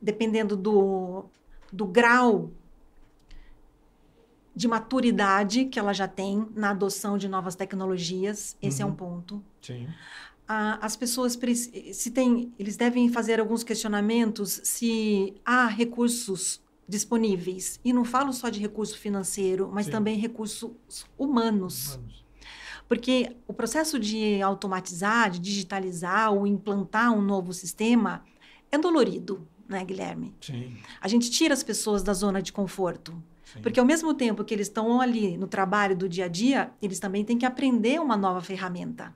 dependendo 0.00 0.54
do, 0.54 1.24
do 1.72 1.86
grau 1.86 2.50
de 4.56 4.66
maturidade 4.66 5.66
que 5.66 5.78
ela 5.78 5.92
já 5.92 6.08
tem 6.08 6.48
na 6.56 6.70
adoção 6.70 7.16
de 7.18 7.28
novas 7.28 7.54
tecnologias, 7.54 8.56
esse 8.60 8.82
uhum. 8.82 8.88
é 8.88 8.90
um 8.90 8.90
uhum. 8.90 8.96
ponto. 8.96 9.44
Sim 9.60 9.86
as 10.48 10.94
pessoas 10.96 11.38
se 11.92 12.10
tem, 12.10 12.52
eles 12.58 12.76
devem 12.76 13.08
fazer 13.08 13.40
alguns 13.40 13.64
questionamentos 13.64 14.60
se 14.62 15.34
há 15.44 15.66
recursos 15.66 16.62
disponíveis. 16.88 17.80
E 17.84 17.92
não 17.92 18.04
falo 18.04 18.32
só 18.32 18.48
de 18.48 18.60
recurso 18.60 18.96
financeiro, 18.96 19.68
mas 19.72 19.86
Sim. 19.86 19.92
também 19.92 20.16
recursos 20.18 20.70
humanos. 21.18 21.96
humanos. 21.96 22.24
Porque 22.88 23.36
o 23.48 23.52
processo 23.52 23.98
de 23.98 24.40
automatizar, 24.40 25.30
de 25.30 25.40
digitalizar 25.40 26.32
ou 26.32 26.46
implantar 26.46 27.12
um 27.12 27.20
novo 27.20 27.52
sistema 27.52 28.24
é 28.70 28.78
dolorido, 28.78 29.44
né, 29.68 29.84
Guilherme? 29.84 30.32
Sim. 30.40 30.76
A 31.00 31.08
gente 31.08 31.28
tira 31.28 31.52
as 31.52 31.64
pessoas 31.64 32.04
da 32.04 32.14
zona 32.14 32.40
de 32.40 32.52
conforto. 32.52 33.20
Porque 33.62 33.80
ao 33.80 33.86
mesmo 33.86 34.12
tempo 34.12 34.44
que 34.44 34.52
eles 34.52 34.66
estão 34.66 35.00
ali 35.00 35.36
no 35.36 35.46
trabalho 35.46 35.96
do 35.96 36.08
dia 36.08 36.24
a 36.24 36.28
dia, 36.28 36.70
eles 36.82 36.98
também 36.98 37.24
têm 37.24 37.38
que 37.38 37.46
aprender 37.46 38.00
uma 38.00 38.16
nova 38.16 38.40
ferramenta. 38.40 39.14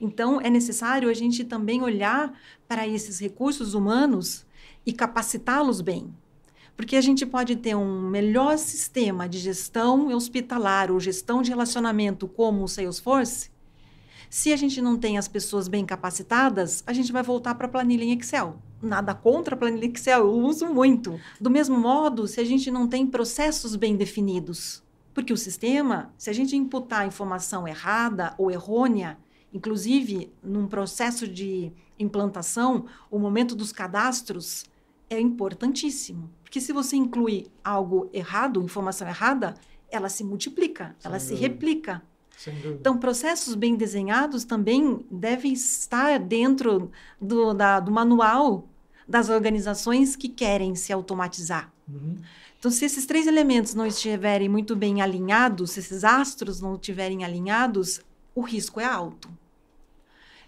Então, 0.00 0.40
é 0.40 0.50
necessário 0.50 1.08
a 1.08 1.14
gente 1.14 1.44
também 1.44 1.82
olhar 1.82 2.32
para 2.68 2.86
esses 2.86 3.18
recursos 3.18 3.74
humanos 3.74 4.46
e 4.84 4.92
capacitá-los 4.92 5.80
bem. 5.80 6.14
Porque 6.76 6.96
a 6.96 7.00
gente 7.00 7.24
pode 7.24 7.56
ter 7.56 7.74
um 7.74 8.02
melhor 8.02 8.58
sistema 8.58 9.26
de 9.26 9.38
gestão 9.38 10.08
hospitalar 10.08 10.90
ou 10.90 11.00
gestão 11.00 11.40
de 11.40 11.48
relacionamento 11.48 12.28
como 12.28 12.64
o 12.64 12.68
Salesforce. 12.68 13.50
Se 14.28 14.52
a 14.52 14.56
gente 14.56 14.80
não 14.80 14.96
tem 14.96 15.18
as 15.18 15.28
pessoas 15.28 15.68
bem 15.68 15.84
capacitadas, 15.84 16.82
a 16.86 16.92
gente 16.92 17.12
vai 17.12 17.22
voltar 17.22 17.54
para 17.54 17.66
a 17.66 17.70
planilha 17.70 18.04
em 18.04 18.12
Excel. 18.12 18.56
Nada 18.82 19.14
contra 19.14 19.54
a 19.54 19.58
planilha 19.58 19.86
Excel, 19.86 20.20
eu 20.20 20.32
uso 20.32 20.66
muito. 20.66 21.18
Do 21.40 21.50
mesmo 21.50 21.78
modo, 21.78 22.26
se 22.26 22.40
a 22.40 22.44
gente 22.44 22.70
não 22.70 22.86
tem 22.86 23.06
processos 23.06 23.76
bem 23.76 23.96
definidos. 23.96 24.82
Porque 25.14 25.32
o 25.32 25.36
sistema, 25.36 26.12
se 26.18 26.28
a 26.28 26.32
gente 26.32 26.56
imputar 26.56 27.06
informação 27.06 27.66
errada 27.66 28.34
ou 28.36 28.50
errônea, 28.50 29.16
Inclusive, 29.56 30.30
num 30.42 30.66
processo 30.66 31.26
de 31.26 31.72
implantação, 31.98 32.84
o 33.10 33.18
momento 33.18 33.54
dos 33.54 33.72
cadastros 33.72 34.66
é 35.08 35.18
importantíssimo. 35.18 36.30
Porque 36.42 36.60
se 36.60 36.74
você 36.74 36.94
inclui 36.96 37.46
algo 37.64 38.10
errado, 38.12 38.62
informação 38.62 39.08
errada, 39.08 39.54
ela 39.90 40.10
se 40.10 40.22
multiplica, 40.22 40.94
Sem 40.98 41.08
ela 41.08 41.18
se 41.18 41.34
replica. 41.34 42.02
Então, 42.78 42.98
processos 42.98 43.54
bem 43.54 43.76
desenhados 43.76 44.44
também 44.44 45.04
devem 45.10 45.52
estar 45.52 46.18
dentro 46.18 46.90
do, 47.20 47.54
da, 47.54 47.80
do 47.80 47.90
manual 47.90 48.68
das 49.08 49.30
organizações 49.30 50.14
que 50.16 50.28
querem 50.28 50.74
se 50.74 50.92
automatizar. 50.92 51.72
Uhum. 51.88 52.16
Então, 52.58 52.70
se 52.70 52.84
esses 52.84 53.06
três 53.06 53.26
elementos 53.26 53.74
não 53.74 53.86
estiverem 53.86 54.48
muito 54.48 54.74
bem 54.74 55.00
alinhados, 55.00 55.72
se 55.72 55.80
esses 55.80 56.04
astros 56.04 56.60
não 56.60 56.74
estiverem 56.74 57.24
alinhados, 57.24 58.00
o 58.34 58.40
risco 58.40 58.80
é 58.80 58.84
alto. 58.84 59.30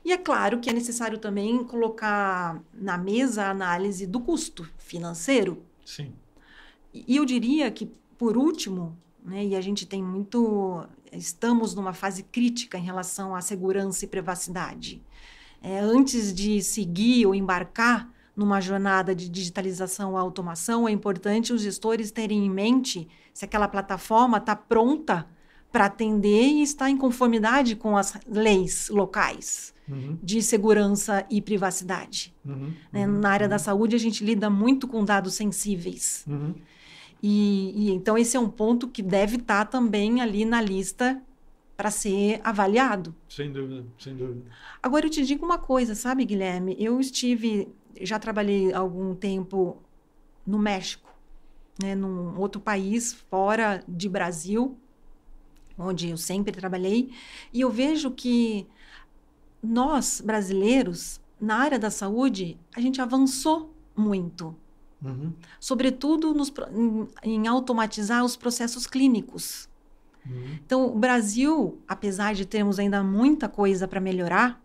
E 0.05 0.13
é 0.13 0.17
claro 0.17 0.59
que 0.59 0.71
é 0.71 0.73
necessário 0.73 1.19
também 1.19 1.63
colocar 1.65 2.63
na 2.73 2.97
mesa 2.97 3.45
a 3.45 3.51
análise 3.51 4.07
do 4.07 4.21
custo 4.21 4.69
financeiro. 4.79 5.63
Sim. 5.85 6.13
E 6.93 7.17
eu 7.17 7.25
diria 7.25 7.71
que, 7.71 7.91
por 8.17 8.37
último, 8.37 8.97
né, 9.25 9.45
e 9.45 9.55
a 9.55 9.61
gente 9.61 9.87
tem 9.87 10.03
muito. 10.03 10.87
Estamos 11.13 11.75
numa 11.75 11.93
fase 11.93 12.23
crítica 12.23 12.79
em 12.79 12.83
relação 12.83 13.35
à 13.35 13.41
segurança 13.41 14.05
e 14.05 14.09
privacidade. 14.09 15.03
É, 15.63 15.79
antes 15.81 16.33
de 16.33 16.63
seguir 16.63 17.27
ou 17.27 17.35
embarcar 17.35 18.09
numa 18.37 18.61
jornada 18.61 19.15
de 19.15 19.29
digitalização 19.29 20.13
ou 20.13 20.17
automação, 20.17 20.89
é 20.89 20.93
importante 20.93 21.53
os 21.53 21.63
gestores 21.63 22.13
terem 22.13 22.47
em 22.47 22.51
mente 22.51 23.09
se 23.35 23.45
aquela 23.45 23.67
plataforma 23.67 24.39
está 24.39 24.55
pronta 24.55 25.27
para 25.73 25.87
atender 25.87 26.47
e 26.47 26.63
está 26.63 26.89
em 26.89 26.97
conformidade 26.97 27.77
com 27.77 27.97
as 27.97 28.17
leis 28.27 28.89
locais 28.89 29.75
uhum. 29.89 30.19
de 30.23 30.43
segurança 30.43 31.27
e 31.31 31.43
privacidade. 31.43 32.35
Uhum. 32.45 32.73
Né? 32.93 33.07
Uhum. 33.07 33.19
Na 33.19 33.31
área 33.31 33.49
da 33.49 33.59
saúde, 33.59 33.97
a 33.97 33.99
gente 33.99 34.25
lida 34.25 34.49
muito 34.49 34.87
com 34.87 35.05
dados 35.05 35.35
sensíveis. 35.35 36.25
E, 37.23 37.73
e, 37.75 37.91
então 37.91 38.17
esse 38.17 38.37
é 38.37 38.41
um 38.41 38.49
ponto 38.49 38.89
que 38.89 39.03
deve 39.03 39.37
estar 39.37 39.65
tá 39.65 39.71
também 39.71 40.21
ali 40.21 40.45
na 40.45 40.61
lista 40.61 41.21
para 41.77 41.91
ser 41.91 42.41
avaliado. 42.43 43.15
Sem 43.29 43.53
dúvida, 43.53 43.87
sem 43.99 44.17
dúvida. 44.17 44.43
Agora 44.83 45.07
eu 45.07 45.11
te 45.11 45.25
digo 45.25 45.45
uma 45.45 45.59
coisa, 45.59 45.95
sabe, 45.95 46.25
Guilherme? 46.25 46.77
Eu 46.79 46.99
estive, 46.99 47.69
já 48.01 48.19
trabalhei 48.19 48.73
algum 48.73 49.15
tempo 49.15 49.77
no 50.47 50.59
México, 50.59 51.09
né, 51.81 51.95
num 51.95 52.39
outro 52.39 52.61
país 52.61 53.13
fora 53.13 53.85
de 53.87 54.09
Brasil, 54.09 54.77
onde 55.79 56.09
eu 56.11 56.17
sempre 56.17 56.51
trabalhei, 56.51 57.13
e 57.53 57.61
eu 57.61 57.71
vejo 57.71 58.11
que 58.11 58.67
nós, 59.63 60.21
brasileiros, 60.21 61.21
na 61.41 61.57
área 61.57 61.79
da 61.79 61.91
saúde, 61.91 62.59
a 62.75 62.81
gente 62.81 63.01
avançou 63.01 63.73
muito. 63.95 64.57
Uhum. 65.03 65.33
Sobretudo 65.61 66.35
nos, 66.35 66.53
em, 66.73 67.09
em, 67.23 67.47
automatizar 67.47 68.25
os 68.25 68.37
processos 68.37 68.87
clínicos. 68.87 69.69
Uhum. 70.27 70.59
Então, 70.65 70.87
o 70.87 70.99
Brasil, 70.99 71.79
apesar 71.87 72.35
de 72.35 72.45
termos 72.45 72.79
ainda 72.79 73.03
muita 73.03 73.49
coisa 73.49 73.87
para 73.87 74.01
melhorar, 74.01 74.61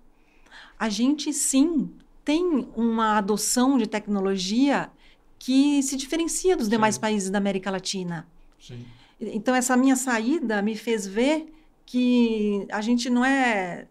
a 0.80 0.90
gente 0.90 1.32
sim 1.32 1.90
tem 2.26 2.68
uma 2.76 3.18
adoção 3.18 3.78
de 3.78 3.86
tecnologia 3.86 4.90
que 5.38 5.84
se 5.84 5.96
diferencia 5.96 6.56
dos 6.56 6.66
sim. 6.66 6.72
demais 6.72 6.98
países 6.98 7.30
da 7.30 7.38
América 7.38 7.70
Latina. 7.70 8.28
Sim. 8.60 8.86
Então, 9.20 9.54
essa 9.54 9.78
minha 9.78 9.96
saída 9.96 10.62
me 10.62 10.76
fez 10.76 11.06
ver 11.06 11.54
que 11.86 12.66
a 12.72 12.82
gente 12.82 13.10
não 13.10 13.24
é 13.24 13.88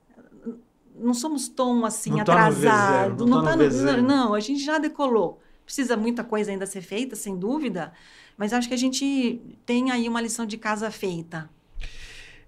não 0.94 1.14
somos 1.14 1.48
tão 1.48 1.84
assim 1.84 2.10
não 2.10 2.20
atrasado. 2.20 3.24
Tá 3.24 3.30
não, 3.30 3.42
tá 3.42 3.56
no, 3.56 3.70
tá 3.70 3.96
no, 3.96 4.02
não, 4.02 4.34
a 4.34 4.40
gente 4.40 4.62
já 4.62 4.78
decolou. 4.78 5.40
Precisa 5.64 5.96
muita 5.96 6.24
coisa 6.24 6.50
ainda 6.50 6.66
ser 6.66 6.82
feita, 6.82 7.16
sem 7.16 7.36
dúvida, 7.36 7.92
mas 8.36 8.52
acho 8.52 8.68
que 8.68 8.74
a 8.74 8.78
gente 8.78 9.40
tem 9.64 9.90
aí 9.90 10.08
uma 10.08 10.20
lição 10.20 10.44
de 10.44 10.58
casa 10.58 10.90
feita. 10.90 11.48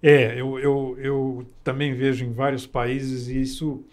É, 0.02 0.38
eu, 0.38 0.58
eu, 0.58 0.96
eu 0.98 1.46
também 1.62 1.94
vejo 1.94 2.24
em 2.24 2.32
vários 2.32 2.66
países 2.66 3.28
isso 3.28 3.84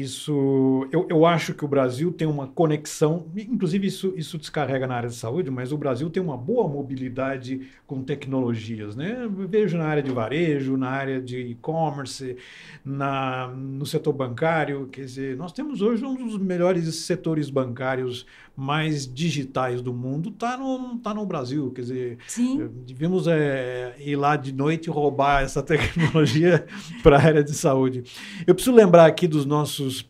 isso, 0.00 0.88
eu, 0.90 1.06
eu 1.08 1.24
acho 1.26 1.54
que 1.54 1.64
o 1.64 1.68
Brasil 1.68 2.12
tem 2.12 2.26
uma 2.26 2.46
conexão, 2.46 3.26
inclusive 3.36 3.86
isso, 3.86 4.12
isso 4.16 4.38
descarrega 4.38 4.86
na 4.86 4.96
área 4.96 5.08
de 5.08 5.14
saúde, 5.14 5.50
mas 5.50 5.72
o 5.72 5.78
Brasil 5.78 6.10
tem 6.10 6.22
uma 6.22 6.36
boa 6.36 6.68
mobilidade 6.68 7.68
com 7.86 8.02
tecnologias, 8.02 8.96
né? 8.96 9.28
Vejo 9.48 9.78
na 9.78 9.86
área 9.86 10.02
de 10.02 10.10
varejo, 10.10 10.76
na 10.76 10.88
área 10.88 11.20
de 11.20 11.38
e-commerce, 11.38 12.36
no 12.84 13.86
setor 13.86 14.12
bancário, 14.12 14.88
quer 14.88 15.02
dizer, 15.02 15.36
nós 15.36 15.52
temos 15.52 15.80
hoje 15.80 16.04
um 16.04 16.14
dos 16.14 16.38
melhores 16.38 16.92
setores 16.94 17.48
bancários 17.50 18.26
mais 18.56 19.12
digitais 19.12 19.82
do 19.82 19.92
mundo, 19.92 20.28
está 20.28 20.56
no, 20.56 20.98
tá 20.98 21.12
no 21.12 21.26
Brasil, 21.26 21.72
quer 21.72 21.82
dizer, 21.82 22.18
Sim. 22.26 22.68
devíamos 22.86 23.26
é, 23.26 23.96
ir 23.98 24.16
lá 24.16 24.36
de 24.36 24.52
noite 24.52 24.86
e 24.86 24.90
roubar 24.90 25.42
essa 25.42 25.60
tecnologia 25.64 26.64
para 27.02 27.16
a 27.16 27.22
área 27.22 27.44
de 27.44 27.52
saúde. 27.52 28.04
Eu 28.46 28.54
preciso 28.54 28.74
lembrar 28.74 29.06
aqui 29.06 29.26
dos 29.26 29.44
nossos 29.44 30.08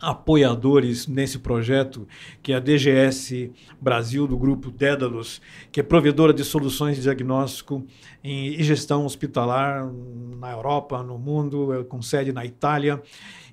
apoiadores 0.00 1.06
nesse 1.06 1.38
projeto, 1.38 2.06
que 2.42 2.52
é 2.52 2.56
a 2.56 2.60
DGS 2.60 3.52
Brasil, 3.80 4.26
do 4.26 4.36
grupo 4.36 4.70
Dédalus, 4.70 5.40
que 5.72 5.80
é 5.80 5.82
provedora 5.82 6.32
de 6.32 6.44
soluções 6.44 6.96
de 6.96 7.02
diagnóstico 7.02 7.84
e 8.22 8.62
gestão 8.62 9.04
hospitalar 9.04 9.90
na 10.38 10.52
Europa, 10.52 11.02
no 11.02 11.18
mundo, 11.18 11.72
é, 11.72 11.84
com 11.84 12.00
sede 12.00 12.32
na 12.32 12.44
Itália. 12.44 13.02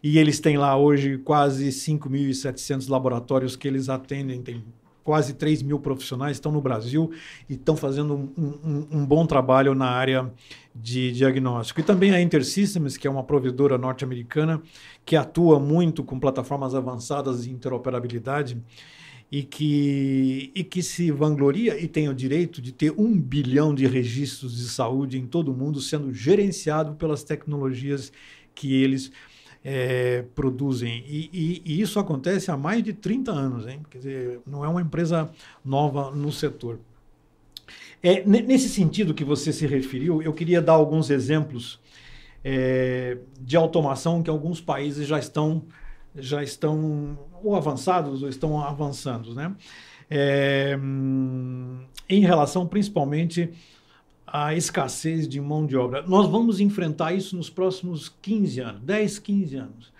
E 0.03 0.19
eles 0.19 0.39
têm 0.39 0.57
lá 0.57 0.77
hoje 0.77 1.17
quase 1.17 1.69
5.700 1.69 2.89
laboratórios 2.89 3.55
que 3.55 3.67
eles 3.67 3.89
atendem, 3.89 4.41
tem 4.41 4.63
quase 5.05 5.35
3 5.35 5.61
mil 5.61 5.79
profissionais 5.79 6.37
estão 6.37 6.51
no 6.51 6.59
Brasil 6.59 7.11
e 7.47 7.53
estão 7.53 7.77
fazendo 7.77 8.15
um, 8.15 8.27
um, 8.35 8.87
um, 8.91 9.05
bom 9.05 9.23
trabalho 9.23 9.75
na 9.75 9.85
área 9.85 10.33
de 10.73 11.11
diagnóstico. 11.11 11.79
E 11.79 11.83
também 11.83 12.11
a 12.11 12.19
InterSystems, 12.19 12.97
que 12.97 13.07
é 13.07 13.09
uma 13.09 13.23
provedora 13.23 13.77
norte-americana 13.77 14.59
que 15.05 15.15
atua 15.15 15.59
muito 15.59 16.03
com 16.03 16.19
plataformas 16.19 16.73
avançadas 16.73 17.43
de 17.43 17.51
interoperabilidade 17.51 18.57
e 19.31 19.43
que, 19.43 20.51
e 20.55 20.63
que 20.63 20.81
se 20.81 21.11
vangloria 21.11 21.79
e 21.79 21.87
tem 21.87 22.09
o 22.09 22.13
direito 22.13 22.59
de 22.59 22.71
ter 22.71 22.91
um 22.97 23.15
bilhão 23.15 23.75
de 23.75 23.85
registros 23.85 24.57
de 24.57 24.67
saúde 24.67 25.19
em 25.19 25.27
todo 25.27 25.51
o 25.51 25.55
mundo 25.55 25.81
sendo 25.81 26.11
gerenciado 26.11 26.95
pelas 26.95 27.23
tecnologias 27.23 28.11
que 28.55 28.73
eles 28.73 29.11
é, 29.67 30.23
produzem. 30.35 31.03
E, 31.07 31.29
e, 31.33 31.61
e, 31.65 31.81
isso 31.81 31.99
acontece 31.99 32.51
há 32.51 32.57
mais 32.57 32.83
de 32.83 32.93
30 32.93 33.31
anos, 33.31 33.67
hein? 33.67 33.81
Quer 33.89 33.97
dizer, 33.97 34.39
não 34.45 34.63
é 34.63 34.67
uma 34.67 34.81
empresa 34.81 35.27
nova 35.63 36.11
no 36.11 36.31
setor. 36.31 36.79
É, 38.03 38.23
nesse 38.23 38.69
sentido 38.69 39.15
que 39.15 39.23
você 39.23 39.51
se 39.51 39.65
referiu, 39.65 40.21
eu 40.21 40.31
queria 40.31 40.61
dar 40.61 40.73
alguns 40.73 41.09
exemplos 41.09 41.79
é, 42.43 43.17
de 43.41 43.57
automação 43.57 44.21
que 44.21 44.29
alguns 44.29 44.61
países 44.61 45.07
já 45.07 45.17
estão 45.17 45.63
já 46.17 46.41
estão 46.43 47.17
ou 47.43 47.55
avançados 47.55 48.21
ou 48.21 48.29
estão 48.29 48.61
avançando, 48.61 49.33
né? 49.33 49.53
É, 50.09 50.77
em 52.07 52.19
relação 52.19 52.67
principalmente 52.67 53.51
a 54.37 54.53
escassez 54.53 55.29
de 55.29 55.39
mão 55.39 55.65
de 55.65 55.77
obra. 55.77 56.01
Nós 56.01 56.29
vamos 56.29 56.59
enfrentar 56.59 57.13
isso 57.13 57.37
nos 57.37 57.49
próximos 57.49 58.13
15 58.21 58.59
anos, 58.59 58.81
10, 58.81 59.19
15 59.19 59.55
anos. 59.55 59.93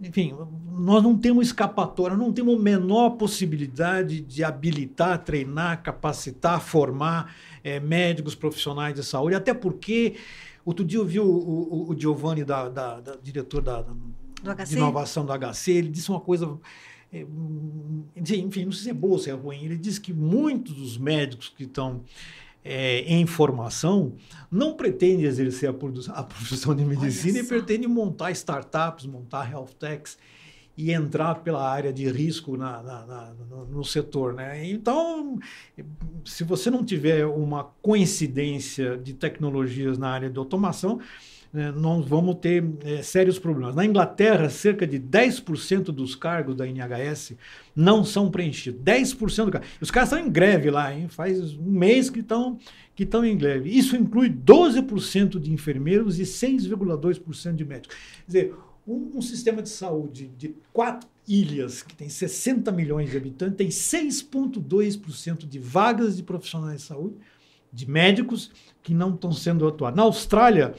Enfim, 0.00 0.34
nós 0.72 1.02
não 1.02 1.18
temos 1.18 1.48
escapatória, 1.48 2.16
não 2.16 2.32
temos 2.32 2.58
a 2.58 2.62
menor 2.62 3.10
possibilidade 3.10 4.22
de 4.22 4.42
habilitar, 4.42 5.22
treinar, 5.22 5.82
capacitar, 5.82 6.62
formar 6.62 7.34
é, 7.62 7.78
médicos 7.78 8.34
profissionais 8.34 8.94
de 8.94 9.04
saúde, 9.04 9.34
até 9.34 9.52
porque 9.52 10.16
outro 10.64 10.82
dia 10.82 10.98
eu 10.98 11.04
vi 11.04 11.20
o, 11.20 11.26
o, 11.26 11.90
o 11.90 11.98
Giovanni, 11.98 12.42
da, 12.42 12.70
da, 12.70 13.00
da 13.00 13.16
diretor 13.22 13.60
da, 13.60 13.84
da 14.42 14.64
de 14.64 14.76
inovação 14.76 15.26
do 15.26 15.32
HC, 15.32 15.72
ele 15.72 15.88
disse 15.90 16.08
uma 16.08 16.20
coisa 16.20 16.58
é, 17.12 17.26
enfim, 18.16 18.64
não 18.64 18.72
sei 18.72 18.84
se 18.84 18.90
é 18.90 18.94
boa 18.94 19.14
ou 19.14 19.18
se 19.18 19.30
é 19.30 19.32
ruim. 19.32 19.64
Ele 19.64 19.76
disse 19.76 20.00
que 20.00 20.12
muitos 20.12 20.74
dos 20.74 20.98
médicos 20.98 21.48
que 21.48 21.64
estão 21.64 22.02
é, 22.66 23.00
em 23.06 23.24
formação 23.26 24.14
não 24.50 24.74
pretende 24.74 25.24
exercer 25.24 25.68
a, 25.68 25.72
a 26.18 26.22
profissão 26.24 26.74
de 26.74 26.84
medicina 26.84 27.38
e 27.38 27.44
pretende 27.44 27.86
montar 27.86 28.30
startups, 28.32 29.06
montar 29.06 29.50
health 29.50 29.70
techs 29.78 30.18
e 30.76 30.92
entrar 30.92 31.36
pela 31.36 31.66
área 31.66 31.92
de 31.92 32.08
risco 32.10 32.56
na, 32.56 32.82
na, 32.82 33.06
na, 33.06 33.34
no, 33.48 33.66
no, 33.66 33.84
setor. 33.84 34.34
Né? 34.34 34.68
Então, 34.68 35.38
se 36.24 36.44
você 36.44 36.70
não 36.70 36.84
tiver 36.84 37.24
uma 37.24 37.64
coincidência 37.80 38.98
de 38.98 39.14
tecnologias 39.14 39.96
na 39.96 40.10
área 40.10 40.28
de 40.28 40.38
automação, 40.38 41.00
né, 41.56 41.72
nós 41.72 42.06
vamos 42.06 42.34
ter 42.34 42.62
é, 42.84 43.00
sérios 43.02 43.38
problemas. 43.38 43.74
Na 43.74 43.82
Inglaterra, 43.82 44.50
cerca 44.50 44.86
de 44.86 45.00
10% 45.00 45.84
dos 45.84 46.14
cargos 46.14 46.54
da 46.54 46.66
NHS 46.66 47.32
não 47.74 48.04
são 48.04 48.30
preenchidos. 48.30 48.78
10% 48.82 49.46
do 49.46 49.50
cargo. 49.52 49.66
Os 49.80 49.90
caras 49.90 50.12
estão 50.12 50.22
em 50.22 50.30
greve 50.30 50.70
lá, 50.70 50.94
hein? 50.94 51.08
faz 51.08 51.54
um 51.54 51.70
mês 51.70 52.10
que 52.10 52.20
estão 52.20 52.58
que 52.94 53.04
em 53.04 53.38
greve. 53.38 53.70
Isso 53.70 53.96
inclui 53.96 54.28
12% 54.28 55.40
de 55.40 55.50
enfermeiros 55.50 56.18
e 56.18 56.24
6,2% 56.24 57.54
de 57.54 57.64
médicos. 57.64 57.96
Quer 57.96 58.26
dizer, 58.26 58.54
um, 58.86 59.12
um, 59.14 59.22
sistema 59.22 59.62
de 59.62 59.70
saúde 59.70 60.30
de 60.36 60.54
quatro 60.74 61.08
ilhas, 61.26 61.82
que 61.82 61.96
tem 61.96 62.10
60 62.10 62.70
milhões 62.70 63.10
de 63.10 63.16
habitantes, 63.16 63.56
tem 63.56 63.68
6,2% 63.68 65.48
de 65.48 65.58
vagas 65.58 66.18
de 66.18 66.22
profissionais 66.22 66.82
de 66.82 66.86
saúde, 66.86 67.16
de 67.72 67.90
médicos, 67.90 68.50
que 68.86 68.94
não 68.94 69.12
estão 69.12 69.32
sendo 69.32 69.66
atuados. 69.66 69.96
Na 69.96 70.04
Austrália, 70.04 70.72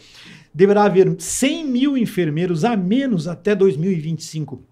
deverá 0.53 0.85
haver 0.85 1.13
100 1.19 1.65
mil 1.65 1.97
enfermeiros 1.97 2.63
a 2.63 2.77
menos 2.77 3.27
até 3.27 3.53
2025 3.53 4.63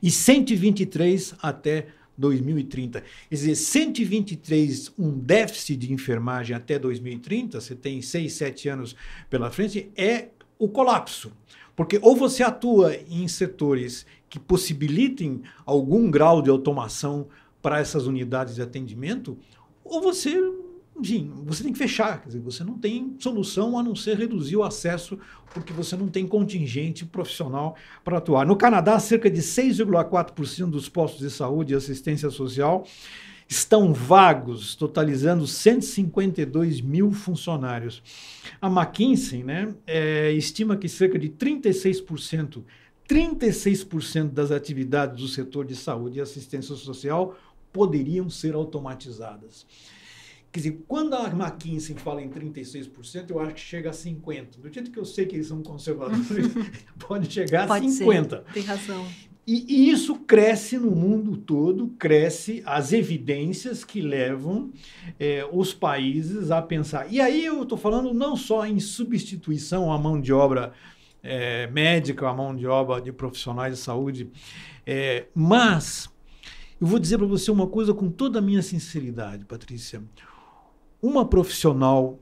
e 0.00 0.12
123 0.12 1.34
até 1.42 1.88
2030. 2.16 3.00
Quer 3.00 3.34
dizer, 3.34 3.56
123, 3.56 4.92
um 4.96 5.10
déficit 5.10 5.76
de 5.76 5.92
enfermagem 5.92 6.54
até 6.54 6.78
2030, 6.78 7.60
você 7.60 7.74
tem 7.74 8.00
6, 8.00 8.32
7 8.32 8.68
anos 8.68 8.94
pela 9.28 9.50
frente, 9.50 9.90
é 9.96 10.28
o 10.56 10.68
colapso. 10.68 11.32
Porque 11.74 11.98
ou 12.00 12.14
você 12.14 12.44
atua 12.44 12.94
em 12.94 13.26
setores 13.26 14.06
que 14.28 14.38
possibilitem 14.38 15.42
algum 15.66 16.08
grau 16.08 16.40
de 16.40 16.48
automação 16.48 17.26
para 17.60 17.80
essas 17.80 18.06
unidades 18.06 18.54
de 18.54 18.62
atendimento, 18.62 19.36
ou 19.84 20.00
você 20.00 20.40
enfim, 21.00 21.32
você 21.44 21.62
tem 21.62 21.72
que 21.72 21.78
fechar. 21.78 22.20
Quer 22.20 22.28
dizer, 22.28 22.40
você 22.40 22.62
não 22.62 22.78
tem 22.78 23.16
solução 23.18 23.78
a 23.78 23.82
não 23.82 23.96
ser 23.96 24.16
reduzir 24.16 24.56
o 24.56 24.62
acesso, 24.62 25.18
porque 25.52 25.72
você 25.72 25.96
não 25.96 26.08
tem 26.08 26.26
contingente 26.26 27.04
profissional 27.04 27.76
para 28.04 28.18
atuar. 28.18 28.46
No 28.46 28.56
Canadá, 28.56 28.98
cerca 28.98 29.30
de 29.30 29.40
6,4% 29.40 30.70
dos 30.70 30.88
postos 30.88 31.20
de 31.20 31.30
saúde 31.30 31.72
e 31.72 31.76
assistência 31.76 32.30
social 32.30 32.86
estão 33.48 33.92
vagos, 33.92 34.76
totalizando 34.76 35.44
152 35.44 36.80
mil 36.80 37.10
funcionários. 37.10 38.00
A 38.62 38.68
McKinsey 38.68 39.42
né, 39.42 39.74
é, 39.86 40.30
estima 40.30 40.76
que 40.76 40.88
cerca 40.88 41.18
de 41.18 41.28
36%, 41.30 42.62
36% 43.08 44.28
das 44.28 44.52
atividades 44.52 45.18
do 45.18 45.26
setor 45.26 45.64
de 45.64 45.74
saúde 45.74 46.18
e 46.18 46.20
assistência 46.20 46.76
social 46.76 47.36
poderiam 47.72 48.30
ser 48.30 48.54
automatizadas. 48.54 49.66
Quer 50.52 50.60
dizer, 50.60 50.84
quando 50.88 51.14
a 51.14 51.28
McKinsey 51.28 51.94
fala 51.94 52.20
em 52.20 52.28
36%, 52.28 53.30
eu 53.30 53.38
acho 53.38 53.54
que 53.54 53.60
chega 53.60 53.90
a 53.90 53.92
50%. 53.92 54.58
Do 54.58 54.72
jeito 54.72 54.90
que 54.90 54.98
eu 54.98 55.04
sei 55.04 55.24
que 55.24 55.36
eles 55.36 55.46
são 55.46 55.62
conservadores, 55.62 56.26
pode 56.98 57.32
chegar 57.32 57.68
pode 57.68 57.86
a 57.86 57.88
50%. 57.88 58.28
Ser. 58.28 58.42
Tem 58.52 58.62
razão. 58.64 59.06
E, 59.46 59.64
e, 59.68 59.90
isso 59.90 60.16
cresce 60.16 60.76
no 60.76 60.90
mundo 60.90 61.36
todo, 61.36 61.88
cresce 61.98 62.62
as 62.66 62.92
evidências 62.92 63.84
que 63.84 64.00
levam 64.00 64.70
é, 65.18 65.48
os 65.50 65.72
países 65.72 66.50
a 66.50 66.60
pensar. 66.60 67.10
E 67.12 67.20
aí 67.20 67.44
eu 67.44 67.62
estou 67.62 67.78
falando 67.78 68.12
não 68.12 68.36
só 68.36 68.66
em 68.66 68.78
substituição 68.78 69.92
à 69.92 69.98
mão 69.98 70.20
de 70.20 70.32
obra 70.32 70.72
é, 71.22 71.68
médica, 71.68 72.28
à 72.28 72.34
mão 72.34 72.54
de 72.54 72.66
obra 72.66 73.00
de 73.00 73.12
profissionais 73.12 73.76
de 73.76 73.80
saúde, 73.80 74.30
é, 74.86 75.26
mas 75.34 76.08
eu 76.80 76.86
vou 76.86 76.98
dizer 76.98 77.18
para 77.18 77.26
você 77.26 77.50
uma 77.50 77.66
coisa 77.66 77.92
com 77.92 78.10
toda 78.10 78.38
a 78.38 78.42
minha 78.42 78.62
sinceridade, 78.62 79.44
Patrícia 79.44 80.02
uma 81.02 81.24
profissional 81.24 82.18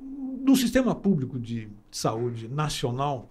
do 0.00 0.56
sistema 0.56 0.94
público 0.94 1.38
de 1.38 1.68
saúde 1.90 2.48
nacional, 2.48 3.30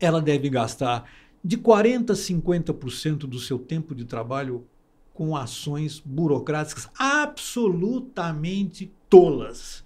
ela 0.00 0.20
deve 0.20 0.48
gastar 0.50 1.08
de 1.42 1.58
40% 1.58 2.10
a 2.10 2.14
50% 2.14 3.18
do 3.18 3.38
seu 3.38 3.58
tempo 3.58 3.94
de 3.94 4.04
trabalho 4.04 4.66
com 5.12 5.36
ações 5.36 6.00
burocráticas 6.00 6.88
absolutamente 6.98 8.92
tolas. 9.08 9.84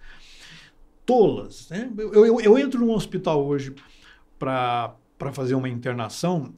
Tolas. 1.04 1.68
Né? 1.68 1.92
Eu, 1.98 2.26
eu, 2.26 2.40
eu 2.40 2.58
entro 2.58 2.80
num 2.80 2.92
hospital 2.92 3.44
hoje 3.44 3.74
para 4.38 4.96
fazer 5.32 5.54
uma 5.54 5.68
internação. 5.68 6.54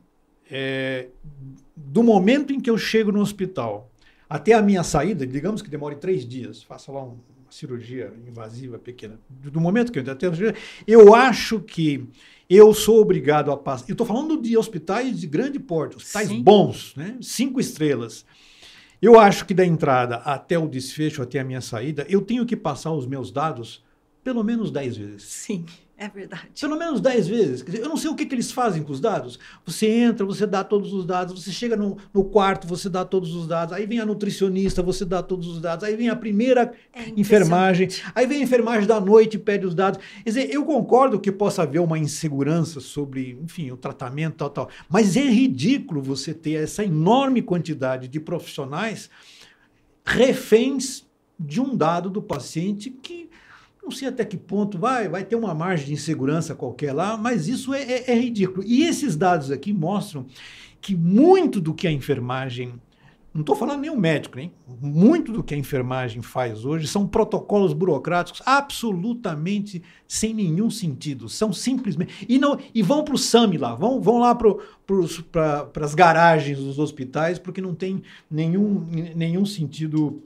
É, 0.48 1.08
do 1.74 2.02
momento 2.02 2.52
em 2.52 2.60
que 2.60 2.68
eu 2.68 2.76
chego 2.76 3.10
no 3.10 3.20
hospital 3.20 3.90
até 4.28 4.52
a 4.52 4.62
minha 4.62 4.84
saída, 4.84 5.26
digamos 5.26 5.62
que 5.62 5.70
demore 5.70 5.96
três 5.96 6.26
dias, 6.26 6.62
faça 6.62 6.92
lá 6.92 7.02
um, 7.02 7.18
cirurgia 7.50 8.12
invasiva 8.26 8.78
pequena, 8.78 9.18
do 9.28 9.60
momento 9.60 9.92
que 9.92 9.98
eu 9.98 10.02
entrei 10.02 10.18
cirurgia, 10.18 10.54
eu 10.86 11.14
acho 11.14 11.60
que 11.60 12.08
eu 12.48 12.74
sou 12.74 13.00
obrigado 13.00 13.52
a 13.52 13.56
passar. 13.56 13.88
Eu 13.88 13.92
estou 13.92 14.06
falando 14.06 14.40
de 14.40 14.56
hospitais 14.56 15.20
de 15.20 15.26
grande 15.26 15.58
porte, 15.58 15.96
hospitais 15.96 16.28
Sim. 16.28 16.42
bons, 16.42 16.94
né? 16.96 17.16
cinco 17.20 17.60
estrelas. 17.60 18.24
Eu 19.00 19.18
acho 19.18 19.46
que 19.46 19.54
da 19.54 19.64
entrada 19.64 20.16
até 20.16 20.58
o 20.58 20.68
desfecho, 20.68 21.22
até 21.22 21.40
a 21.40 21.44
minha 21.44 21.60
saída, 21.60 22.04
eu 22.08 22.20
tenho 22.20 22.44
que 22.44 22.56
passar 22.56 22.92
os 22.92 23.06
meus 23.06 23.30
dados 23.30 23.82
pelo 24.22 24.42
menos 24.44 24.70
dez 24.70 24.96
vezes. 24.96 25.22
Sim. 25.22 25.64
É 26.00 26.08
verdade. 26.08 26.48
Pelo 26.58 26.78
menos 26.78 26.98
10 26.98 27.28
vezes. 27.28 27.64
Eu 27.74 27.86
não 27.86 27.96
sei 27.98 28.08
o 28.08 28.14
que, 28.14 28.24
que, 28.24 28.34
eles 28.34 28.50
fazem 28.50 28.82
com 28.82 28.90
os 28.90 29.00
dados. 29.00 29.38
Você 29.66 29.86
entra, 29.86 30.24
você 30.24 30.46
dá 30.46 30.64
todos 30.64 30.94
os 30.94 31.04
dados, 31.04 31.44
você 31.44 31.52
chega 31.52 31.76
no, 31.76 31.98
no, 32.14 32.24
quarto, 32.24 32.66
você 32.66 32.88
dá 32.88 33.04
todos 33.04 33.34
os 33.34 33.46
dados, 33.46 33.74
aí 33.74 33.84
vem 33.84 34.00
a 34.00 34.06
nutricionista, 34.06 34.82
você 34.82 35.04
dá 35.04 35.22
todos 35.22 35.46
os 35.46 35.60
dados, 35.60 35.84
aí 35.84 35.94
vem 35.94 36.08
a 36.08 36.16
primeira 36.16 36.72
é 36.94 37.10
enfermagem, 37.14 37.88
aí 38.14 38.26
vem 38.26 38.40
a 38.40 38.44
enfermagem 38.44 38.88
da 38.88 38.98
noite 38.98 39.34
e 39.34 39.38
pede 39.38 39.66
os 39.66 39.74
dados. 39.74 40.00
Quer 40.24 40.30
dizer, 40.30 40.50
eu 40.50 40.64
concordo 40.64 41.20
que 41.20 41.30
possa 41.30 41.64
haver 41.64 41.80
uma 41.80 41.98
insegurança 41.98 42.80
sobre, 42.80 43.38
enfim, 43.42 43.70
o 43.70 43.76
tratamento, 43.76 44.36
tal, 44.36 44.48
tal. 44.48 44.70
Mas 44.88 45.18
é 45.18 45.28
ridículo 45.28 46.00
você 46.00 46.32
ter 46.32 46.62
essa 46.62 46.82
enorme 46.82 47.42
quantidade 47.42 48.08
de 48.08 48.18
profissionais 48.18 49.10
reféns 50.02 51.06
de 51.38 51.60
um 51.60 51.76
dado 51.76 52.08
do 52.08 52.22
paciente 52.22 52.88
que 52.88 53.29
não 53.90 53.96
sei 53.96 54.06
até 54.06 54.24
que 54.24 54.36
ponto 54.36 54.78
vai, 54.78 55.08
vai 55.08 55.24
ter 55.24 55.34
uma 55.34 55.52
margem 55.52 55.86
de 55.88 55.92
insegurança 55.94 56.54
qualquer 56.54 56.92
lá, 56.92 57.16
mas 57.16 57.48
isso 57.48 57.74
é, 57.74 57.82
é, 57.82 58.10
é 58.12 58.14
ridículo. 58.14 58.64
E 58.64 58.84
esses 58.84 59.16
dados 59.16 59.50
aqui 59.50 59.72
mostram 59.72 60.26
que 60.80 60.94
muito 60.94 61.60
do 61.60 61.74
que 61.74 61.88
a 61.88 61.92
enfermagem 61.92 62.74
não 63.32 63.42
estou 63.42 63.54
falando 63.54 63.82
nem 63.82 63.90
o 63.90 63.96
médico, 63.96 64.40
hein? 64.40 64.52
Muito 64.80 65.30
do 65.30 65.42
que 65.42 65.54
a 65.54 65.56
enfermagem 65.56 66.20
faz 66.20 66.64
hoje 66.64 66.88
são 66.88 67.06
protocolos 67.06 67.72
burocráticos 67.72 68.42
absolutamente 68.44 69.82
sem 70.06 70.34
nenhum 70.34 70.68
sentido. 70.68 71.28
São 71.28 71.52
simplesmente. 71.52 72.26
E, 72.28 72.38
não, 72.38 72.58
e 72.74 72.82
vão 72.82 73.04
para 73.04 73.14
o 73.14 73.18
SAMI 73.18 73.56
lá, 73.56 73.76
vão, 73.76 74.00
vão 74.00 74.18
lá 74.18 74.34
para 74.34 75.84
as 75.84 75.94
garagens 75.94 76.58
dos 76.58 76.80
hospitais, 76.80 77.38
porque 77.38 77.60
não 77.60 77.72
tem 77.72 78.02
nenhum, 78.28 78.84
nenhum 79.14 79.46
sentido 79.46 80.24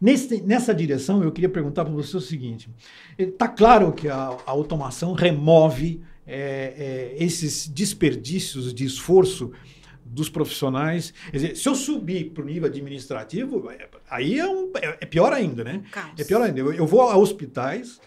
Nesse, 0.00 0.40
nessa 0.40 0.74
direção, 0.74 1.22
eu 1.22 1.30
queria 1.30 1.48
perguntar 1.48 1.84
para 1.84 1.92
você 1.92 2.16
o 2.16 2.20
seguinte: 2.20 2.70
está 3.18 3.46
claro 3.46 3.92
que 3.92 4.08
a, 4.08 4.16
a, 4.16 4.50
automação 4.50 5.12
remove 5.12 6.02
é, 6.26 7.14
é, 7.18 7.22
esses 7.22 7.68
desperdícios 7.68 8.72
de 8.72 8.84
esforço 8.84 9.52
dos 10.04 10.30
profissionais. 10.30 11.12
Quer 11.30 11.36
dizer, 11.36 11.56
se 11.56 11.68
eu 11.68 11.74
subir 11.74 12.30
para 12.30 12.42
o 12.42 12.46
nível 12.46 12.66
administrativo, 12.66 13.68
aí 14.08 14.38
é, 14.38 14.48
um, 14.48 14.70
é, 14.76 14.98
é 15.02 15.06
pior 15.06 15.32
ainda, 15.32 15.62
né? 15.62 15.82
É 16.18 16.24
pior 16.24 16.40
ainda. 16.40 16.60
Eu, 16.60 16.72
eu 16.72 16.86
vou 16.86 17.02
a 17.02 17.16
hospitais 17.16 18.00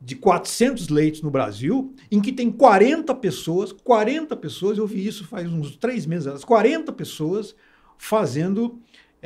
de 0.00 0.14
400 0.14 0.88
leitos 0.88 1.22
no 1.22 1.30
Brasil, 1.30 1.94
em 2.10 2.20
que 2.20 2.32
tem 2.32 2.50
40 2.50 3.14
pessoas, 3.14 3.72
40 3.72 4.36
pessoas, 4.36 4.78
eu 4.78 4.86
vi 4.86 5.06
isso 5.06 5.26
faz 5.26 5.50
uns 5.50 5.76
três 5.76 6.06
meses, 6.06 6.44
40 6.44 6.92
pessoas 6.92 7.54
fazendo 7.98 8.78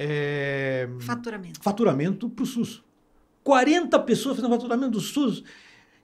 é, 0.02 0.88
faturamento. 1.00 1.62
Faturamento 1.62 2.30
para 2.30 2.42
o 2.42 2.46
SUS. 2.46 2.82
40 3.44 3.98
pessoas 4.00 4.36
fazendo 4.36 4.50
faturamento 4.50 4.92
do 4.92 5.00
SUS. 5.00 5.44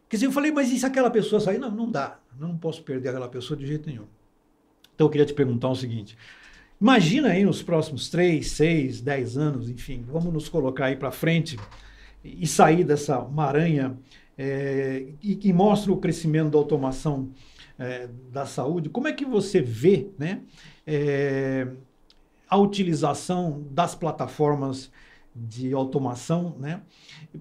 Quer 0.07 0.17
dizer, 0.17 0.27
eu 0.27 0.33
falei, 0.33 0.53
mas 0.53 0.71
e 0.71 0.79
se 0.79 0.85
aquela 0.85 1.11
pessoa 1.11 1.41
sair? 1.41 1.59
Não, 1.59 1.71
não 1.71 1.91
dá. 1.91 2.19
Eu 2.39 2.47
não 2.47 2.59
posso 2.59 2.83
perder 2.83 3.09
aquela 3.09 3.29
pessoa 3.29 3.59
de 3.59 3.67
jeito 3.67 3.89
nenhum. 3.89 4.05
Então 4.95 5.07
eu 5.07 5.11
queria 5.11 5.25
te 5.25 5.33
perguntar 5.33 5.71
o 5.71 5.75
seguinte. 5.75 6.15
Imagina 6.79 7.29
aí 7.29 7.43
nos 7.43 7.63
próximos 7.63 8.11
3, 8.11 8.47
6, 8.47 9.01
10 9.01 9.39
anos, 9.39 9.71
enfim, 9.71 10.05
vamos 10.07 10.31
nos 10.31 10.47
colocar 10.47 10.87
aí 10.87 10.97
para 10.97 11.11
frente 11.11 11.59
e 12.23 12.47
sair 12.47 12.85
dessa 12.85 13.19
maranha 13.23 13.97
é, 14.37 15.07
e 15.23 15.37
que 15.37 15.55
mostra 15.55 15.91
o 15.91 15.97
crescimento 15.97 16.51
da 16.51 16.59
automação 16.59 17.31
é, 17.79 18.11
da 18.31 18.45
saúde. 18.45 18.91
Como 18.91 19.09
é 19.09 19.13
que 19.15 19.25
você 19.25 19.63
vê 19.63 20.11
né, 20.19 20.43
é, 20.87 21.67
a 22.49 22.57
utilização 22.57 23.65
das 23.71 23.95
plataformas 23.95 24.91
de 25.39 25.75
automação, 25.75 26.57
né? 26.59 26.81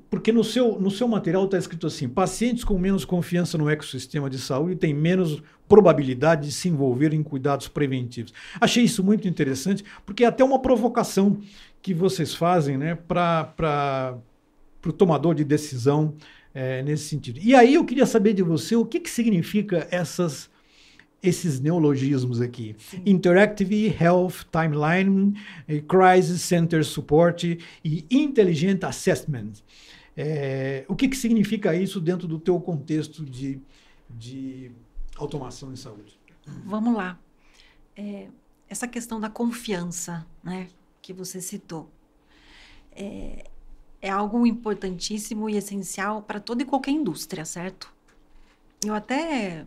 Porque 0.09 0.31
no 0.31 0.43
seu, 0.43 0.79
no 0.79 0.91
seu 0.91 1.07
material 1.07 1.45
está 1.45 1.57
escrito 1.57 1.87
assim: 1.87 2.09
pacientes 2.09 2.63
com 2.63 2.77
menos 2.77 3.05
confiança 3.05 3.57
no 3.57 3.69
ecossistema 3.69 4.29
de 4.29 4.37
saúde 4.37 4.75
têm 4.75 4.93
menos 4.93 5.41
probabilidade 5.67 6.47
de 6.47 6.51
se 6.51 6.67
envolver 6.67 7.13
em 7.13 7.23
cuidados 7.23 7.67
preventivos. 7.67 8.33
Achei 8.59 8.83
isso 8.83 9.03
muito 9.03 9.27
interessante, 9.27 9.83
porque 10.05 10.25
é 10.25 10.27
até 10.27 10.43
uma 10.43 10.59
provocação 10.59 11.39
que 11.81 11.93
vocês 11.93 12.35
fazem 12.35 12.77
né, 12.77 12.95
para 12.95 14.17
o 14.85 14.91
tomador 14.91 15.33
de 15.33 15.43
decisão 15.43 16.15
é, 16.53 16.83
nesse 16.83 17.05
sentido. 17.05 17.39
E 17.41 17.55
aí 17.55 17.75
eu 17.75 17.85
queria 17.85 18.05
saber 18.05 18.33
de 18.33 18.43
você 18.43 18.75
o 18.75 18.85
que, 18.85 18.99
que 18.99 19.09
significa 19.09 19.87
essas 19.89 20.49
esses 21.27 21.59
neologismos 21.59 22.41
aqui. 22.41 22.75
Sim. 22.77 23.01
Interactive 23.05 23.87
Health 23.99 24.45
Timeline, 24.51 25.33
eh, 25.67 25.81
Crisis 25.81 26.41
Center 26.41 26.83
Support 26.85 27.43
e 27.83 28.05
Intelligent 28.09 28.83
Assessment. 28.83 29.53
É, 30.17 30.85
o 30.87 30.95
que, 30.95 31.09
que 31.09 31.17
significa 31.17 31.75
isso 31.75 31.99
dentro 31.99 32.27
do 32.27 32.39
teu 32.39 32.59
contexto 32.59 33.23
de, 33.25 33.59
de 34.09 34.71
automação 35.17 35.73
em 35.73 35.75
saúde? 35.75 36.17
Vamos 36.65 36.95
lá. 36.95 37.19
É, 37.97 38.29
essa 38.69 38.87
questão 38.87 39.19
da 39.19 39.29
confiança, 39.29 40.25
né, 40.43 40.67
que 41.01 41.11
você 41.11 41.41
citou, 41.41 41.89
é, 42.93 43.45
é 44.01 44.09
algo 44.09 44.45
importantíssimo 44.47 45.49
e 45.49 45.57
essencial 45.57 46.21
para 46.21 46.39
toda 46.39 46.61
e 46.61 46.65
qualquer 46.65 46.91
indústria, 46.91 47.43
certo? 47.43 47.93
Eu 48.85 48.93
até 48.93 49.65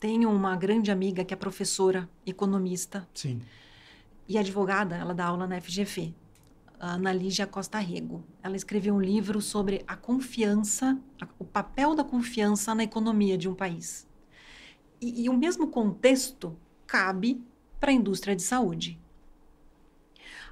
tenho 0.00 0.30
uma 0.30 0.56
grande 0.56 0.90
amiga 0.90 1.24
que 1.24 1.34
é 1.34 1.36
professora, 1.36 2.08
economista. 2.24 3.08
Sim. 3.14 3.40
E 4.28 4.38
advogada, 4.38 4.96
ela 4.96 5.14
dá 5.14 5.26
aula 5.26 5.46
na 5.46 5.60
FGF. 5.60 6.14
A 6.78 6.92
Ana 6.92 7.12
Lígia 7.12 7.46
Costa 7.46 7.78
Rego. 7.78 8.22
Ela 8.42 8.54
escreveu 8.54 8.94
um 8.94 9.00
livro 9.00 9.40
sobre 9.40 9.82
a 9.86 9.96
confiança, 9.96 10.96
o 11.38 11.44
papel 11.44 11.94
da 11.94 12.04
confiança 12.04 12.74
na 12.74 12.84
economia 12.84 13.36
de 13.36 13.48
um 13.48 13.54
país. 13.54 14.06
E, 15.00 15.24
e 15.24 15.28
o 15.28 15.36
mesmo 15.36 15.68
contexto 15.68 16.56
cabe 16.86 17.42
para 17.80 17.90
a 17.90 17.94
indústria 17.94 18.36
de 18.36 18.42
saúde. 18.42 19.00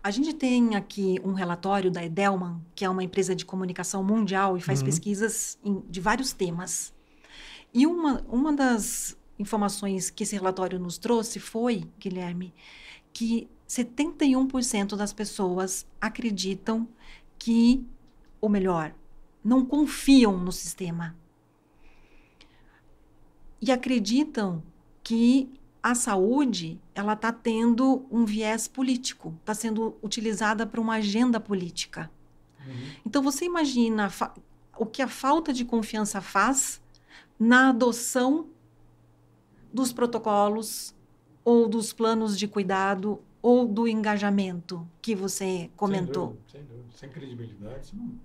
A 0.03 0.11
gente 0.11 0.33
tem 0.33 0.75
aqui 0.75 1.21
um 1.25 1.33
relatório 1.33 1.91
da 1.91 2.05
Edelman, 2.05 2.61
que 2.75 2.85
é 2.85 2.91
uma 2.91 3.03
empresa 3.03 3.35
de 3.35 3.45
comunicação 3.45 4.03
mundial 4.03 4.57
e 4.57 4.61
faz 4.61 4.81
uhum. 4.81 4.87
pesquisas 4.87 5.59
em, 5.65 5.81
de 5.89 6.01
vários 6.01 6.33
temas. 6.33 6.93
E 7.75 7.87
uma, 7.87 8.25
uma 8.29 8.53
das 8.53 9.17
informações 9.39 10.11
que 10.11 10.23
esse 10.23 10.35
relatório 10.35 10.79
nos 10.79 10.99
trouxe 10.99 11.39
foi, 11.39 11.85
Guilherme, 11.99 12.55
que 13.13 13.49
71% 13.69 14.97
das 14.97 15.13
pessoas 15.13 15.87
acreditam 16.01 16.89
que, 17.39 17.85
ou 18.41 18.49
melhor, 18.49 18.95
não 19.45 19.65
confiam 19.65 20.39
no 20.39 20.53
sistema. 20.53 21.17
E 23.61 23.73
acreditam 23.73 24.63
que 25.03 25.51
a 25.83 25.95
saúde 25.95 26.81
ela 26.95 27.13
está 27.13 27.33
tendo 27.33 28.07
um 28.11 28.25
viés 28.25 28.67
político, 28.67 29.35
está 29.41 29.55
sendo 29.55 29.97
utilizada 30.03 30.67
para 30.67 30.81
uma 30.81 30.95
agenda 30.95 31.39
política. 31.39 32.11
Uhum. 32.67 32.91
Então 33.05 33.23
você 33.23 33.45
imagina 33.45 34.13
o 34.77 34.85
que 34.85 35.01
a 35.01 35.09
falta 35.09 35.53
de 35.53 35.65
confiança 35.65 36.21
faz 36.21 36.83
na 37.39 37.69
adoção 37.69 38.49
dos 39.73 39.93
protocolos 39.93 40.95
ou 41.45 41.69
dos 41.69 41.93
planos 41.93 42.39
de 42.39 42.49
cuidado 42.49 43.21
ou 43.41 43.67
do 43.67 43.87
engajamento 43.87 44.87
que 45.01 45.15
você 45.15 45.71
comentou. 45.77 46.29
Sem 46.29 46.35
dúvida, 46.35 46.51
sem, 46.51 46.65
dúvida. 46.65 46.97
sem 46.97 47.09
credibilidade. 47.11 47.95
Não... 47.95 48.19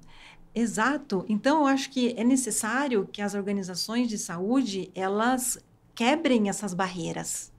Exato. 0.53 1.25
Então, 1.29 1.59
eu 1.59 1.67
acho 1.67 1.89
que 1.91 2.13
é 2.17 2.23
necessário 2.23 3.07
que 3.11 3.21
as 3.21 3.35
organizações 3.35 4.09
de 4.09 4.17
saúde 4.17 4.91
elas 4.95 5.63
quebrem 5.93 6.49
essas 6.49 6.73
barreiras. 6.73 7.51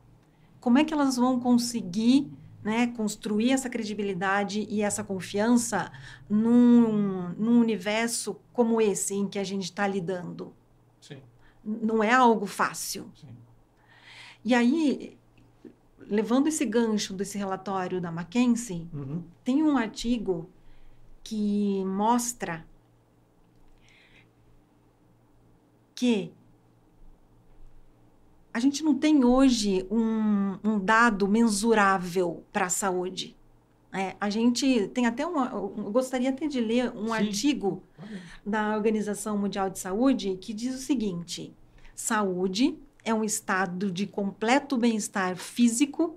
Como 0.61 0.79
é 0.79 0.85
que 0.85 0.93
elas 0.93 1.17
vão 1.17 1.41
conseguir 1.41 2.31
né, 2.63 2.89
construir 2.89 3.51
essa 3.51 3.69
credibilidade 3.69 4.67
e 4.69 4.83
essa 4.83 5.03
confiança 5.03 5.91
num, 6.29 7.31
num 7.31 7.61
universo 7.61 8.37
como 8.53 8.81
esse 8.81 9.15
em 9.15 9.29
que 9.29 9.39
a 9.39 9.45
gente 9.45 9.65
está 9.65 9.87
lidando? 9.87 10.53
Sim. 11.01 11.19
Não 11.65 12.03
é 12.03 12.13
algo 12.13 12.47
fácil. 12.47 13.11
Sim. 13.15 13.29
E 14.45 14.55
aí, 14.55 15.17
levando 16.01 16.49
esse 16.49 16.65
gancho 16.65 17.15
desse 17.15 17.39
relatório 17.39 18.01
da 18.01 18.11
McKinsey, 18.11 18.89
uhum. 18.93 19.23
tem 19.45 19.63
um 19.63 19.77
artigo 19.77 20.49
que 21.23 21.85
mostra 21.85 22.67
que 25.95 26.33
a 28.53 28.61
gente 28.61 28.83
não 28.83 28.95
tem 28.95 29.25
hoje 29.25 29.87
um, 29.91 30.59
um 30.63 30.79
dado 30.79 31.27
mensurável 31.27 32.45
para 32.53 32.67
a 32.67 32.71
saúde. 32.71 33.37
É, 33.93 34.17
a 34.21 34.29
gente 34.29 34.89
tem 34.89 35.07
até 35.07 35.27
uma. 35.27 35.49
Eu 35.51 35.91
gostaria 35.91 36.31
até 36.31 36.47
de 36.47 36.61
ler 36.61 36.91
um 36.97 37.09
Sim. 37.09 37.13
artigo 37.13 37.83
da 38.45 38.75
Organização 38.75 39.37
Mundial 39.39 39.71
de 39.71 39.79
Saúde 39.79 40.37
que 40.41 40.53
diz 40.53 40.75
o 40.75 40.79
seguinte: 40.79 41.55
saúde 41.95 42.79
é 43.05 43.13
um 43.13 43.25
estado 43.25 43.91
de 43.91 44.07
completo 44.07 44.77
bem-estar 44.77 45.37
físico, 45.37 46.17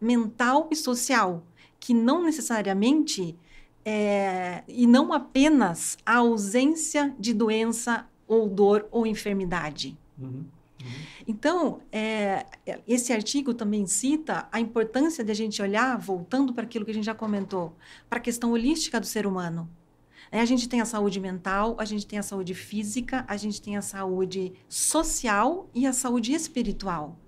mental 0.00 0.68
e 0.70 0.76
social, 0.76 1.42
que 1.78 1.94
não 1.94 2.22
necessariamente 2.22 3.36
é, 3.84 4.62
e 4.66 4.86
não 4.86 5.12
apenas 5.12 5.98
a 6.04 6.16
ausência 6.16 7.14
de 7.18 7.32
doença 7.32 8.06
ou 8.26 8.48
dor 8.48 8.86
ou 8.90 9.06
enfermidade. 9.06 9.96
Uhum. 10.18 10.44
Uhum. 10.82 10.90
Então, 11.26 11.80
é, 11.92 12.46
esse 12.86 13.12
artigo 13.12 13.54
também 13.54 13.86
cita 13.86 14.48
a 14.50 14.60
importância 14.60 15.22
de 15.22 15.30
a 15.30 15.34
gente 15.34 15.62
olhar, 15.62 15.96
voltando 15.96 16.52
para 16.52 16.64
aquilo 16.64 16.84
que 16.84 16.90
a 16.90 16.94
gente 16.94 17.04
já 17.04 17.14
comentou, 17.14 17.76
para 18.08 18.18
a 18.18 18.22
questão 18.22 18.52
holística 18.52 18.98
do 18.98 19.06
ser 19.06 19.26
humano. 19.26 19.68
É, 20.32 20.40
a 20.40 20.46
gente 20.46 20.66
tem 20.66 20.80
a 20.80 20.86
saúde 20.86 21.20
mental, 21.20 21.76
a 21.78 21.84
gente 21.84 22.06
tem 22.06 22.18
a 22.18 22.22
saúde 22.22 22.54
física, 22.54 23.22
a 23.28 23.36
gente 23.36 23.60
tem 23.60 23.76
a 23.76 23.82
saúde 23.82 24.54
social 24.66 25.68
e 25.74 25.86
a 25.86 25.92
saúde 25.92 26.32
espiritual. 26.32 27.18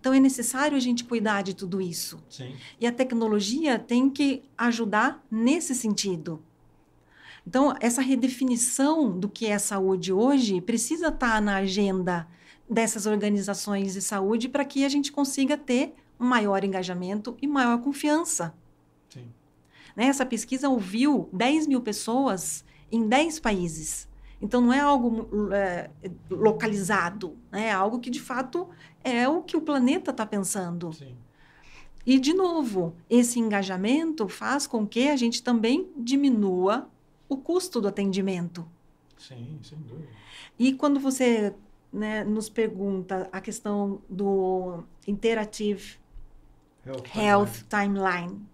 Então 0.00 0.14
é 0.14 0.18
necessário 0.18 0.74
a 0.74 0.80
gente 0.80 1.04
cuidar 1.04 1.42
de 1.42 1.54
tudo 1.54 1.78
isso. 1.78 2.24
Sim. 2.30 2.54
E 2.80 2.86
a 2.86 2.92
tecnologia 2.92 3.78
tem 3.78 4.08
que 4.08 4.44
ajudar 4.56 5.22
nesse 5.30 5.74
sentido. 5.74 6.42
Então, 7.46 7.76
essa 7.78 8.00
redefinição 8.00 9.10
do 9.10 9.28
que 9.28 9.44
é 9.44 9.58
saúde 9.58 10.10
hoje 10.10 10.62
precisa 10.62 11.08
estar 11.08 11.42
na 11.42 11.56
agenda 11.56 12.26
dessas 12.68 13.04
organizações 13.04 13.92
de 13.92 14.00
saúde 14.00 14.48
para 14.48 14.64
que 14.64 14.86
a 14.86 14.88
gente 14.88 15.12
consiga 15.12 15.58
ter 15.58 15.92
maior 16.18 16.64
engajamento 16.64 17.36
e 17.42 17.46
maior 17.46 17.82
confiança. 17.82 18.54
Né? 19.96 20.06
Essa 20.06 20.26
pesquisa 20.26 20.68
ouviu 20.68 21.28
10 21.32 21.66
mil 21.66 21.80
pessoas 21.80 22.64
em 22.90 23.08
10 23.08 23.40
países. 23.40 24.08
Então, 24.40 24.60
não 24.60 24.72
é 24.72 24.80
algo 24.80 25.28
é, 25.52 25.90
localizado, 26.30 27.36
né? 27.50 27.68
é 27.68 27.72
algo 27.72 27.98
que, 27.98 28.10
de 28.10 28.20
fato, 28.20 28.68
é 29.02 29.26
o 29.28 29.42
que 29.42 29.56
o 29.56 29.60
planeta 29.60 30.10
está 30.10 30.26
pensando. 30.26 30.92
Sim. 30.92 31.16
E, 32.06 32.18
de 32.18 32.34
novo, 32.34 32.94
esse 33.08 33.40
engajamento 33.40 34.28
faz 34.28 34.66
com 34.66 34.86
que 34.86 35.08
a 35.08 35.16
gente 35.16 35.42
também 35.42 35.88
diminua 35.96 36.88
o 37.28 37.36
custo 37.36 37.80
do 37.80 37.88
atendimento. 37.88 38.68
Sim, 39.16 39.58
sem 39.62 39.78
dúvida. 39.78 40.08
E 40.58 40.74
quando 40.74 41.00
você 41.00 41.54
né, 41.90 42.22
nos 42.24 42.48
pergunta 42.48 43.28
a 43.32 43.40
questão 43.40 44.02
do 44.08 44.84
Interactive 45.06 45.98
Health, 46.84 47.16
Health 47.16 47.64
Timeline, 47.68 48.46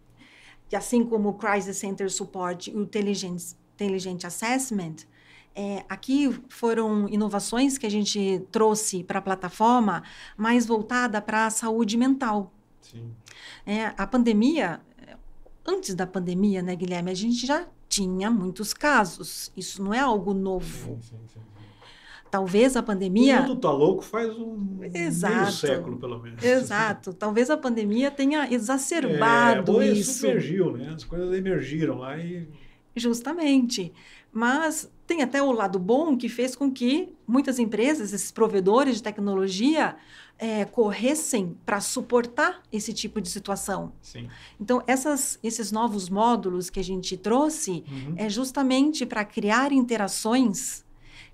que 0.71 0.77
assim 0.77 1.05
como 1.05 1.31
o 1.31 1.35
Crisis 1.35 1.77
Center 1.79 2.09
Support 2.11 2.69
e 2.69 2.77
o 2.77 2.83
Intelligent, 2.83 3.43
Intelligent 3.75 4.25
Assessment, 4.25 4.99
é, 5.53 5.85
aqui 5.89 6.33
foram 6.49 7.09
inovações 7.09 7.77
que 7.77 7.85
a 7.85 7.91
gente 7.91 8.41
trouxe 8.53 9.03
para 9.03 9.19
a 9.19 9.23
plataforma, 9.23 10.05
mais 10.37 10.65
voltada 10.65 11.21
para 11.21 11.47
a 11.47 11.51
saúde 11.51 11.97
mental. 11.97 12.53
Sim. 12.81 13.11
É, 13.67 13.87
a 13.99 14.07
pandemia, 14.07 14.81
antes 15.67 15.93
da 15.93 16.07
pandemia, 16.07 16.63
né, 16.63 16.77
Guilherme, 16.77 17.11
a 17.11 17.15
gente 17.15 17.45
já 17.45 17.67
tinha 17.89 18.31
muitos 18.31 18.73
casos. 18.73 19.51
Isso 19.57 19.83
não 19.83 19.93
é 19.93 19.99
algo 19.99 20.33
novo. 20.33 20.87
Sim, 20.87 21.01
sim, 21.03 21.19
sim. 21.35 21.41
Talvez 22.31 22.77
a 22.77 22.83
pandemia. 22.83 23.41
O 23.41 23.43
mundo 23.43 23.55
está 23.55 23.71
louco 23.73 24.03
faz 24.03 24.33
um 24.39 24.79
Exato. 24.95 25.35
meio 25.35 25.53
século, 25.53 25.97
pelo 25.99 26.23
menos. 26.23 26.43
Exato. 26.43 27.13
Talvez 27.13 27.51
a 27.51 27.57
pandemia 27.57 28.11
tenha 28.11 28.53
exacerbado 28.53 29.83
é, 29.83 29.89
isso. 29.89 30.27
Emergiu, 30.27 30.77
né? 30.77 30.93
As 30.95 31.05
coisas 31.05 31.37
emergiram 31.37 31.99
lá 31.99 32.17
e. 32.19 32.49
Justamente. 32.95 33.93
Mas 34.33 34.91
tem 35.07 35.23
até 35.23 35.43
o 35.43 35.51
lado 35.51 35.79
bom 35.79 36.17
que 36.17 36.29
fez 36.29 36.55
com 36.55 36.71
que 36.71 37.13
muitas 37.27 37.59
empresas, 37.59 38.13
esses 38.13 38.31
provedores 38.31 38.97
de 38.97 39.03
tecnologia, 39.03 39.97
é, 40.39 40.65
corressem 40.65 41.57
para 41.67 41.81
suportar 41.81 42.63
esse 42.73 42.93
tipo 42.93 43.21
de 43.21 43.29
situação. 43.29 43.93
Sim. 44.01 44.29
Então, 44.59 44.83
essas, 44.87 45.39
esses 45.43 45.73
novos 45.73 46.09
módulos 46.09 46.71
que 46.71 46.79
a 46.79 46.85
gente 46.85 47.17
trouxe 47.17 47.85
uhum. 47.91 48.15
é 48.17 48.29
justamente 48.31 49.05
para 49.05 49.25
criar 49.25 49.73
interações 49.73 50.85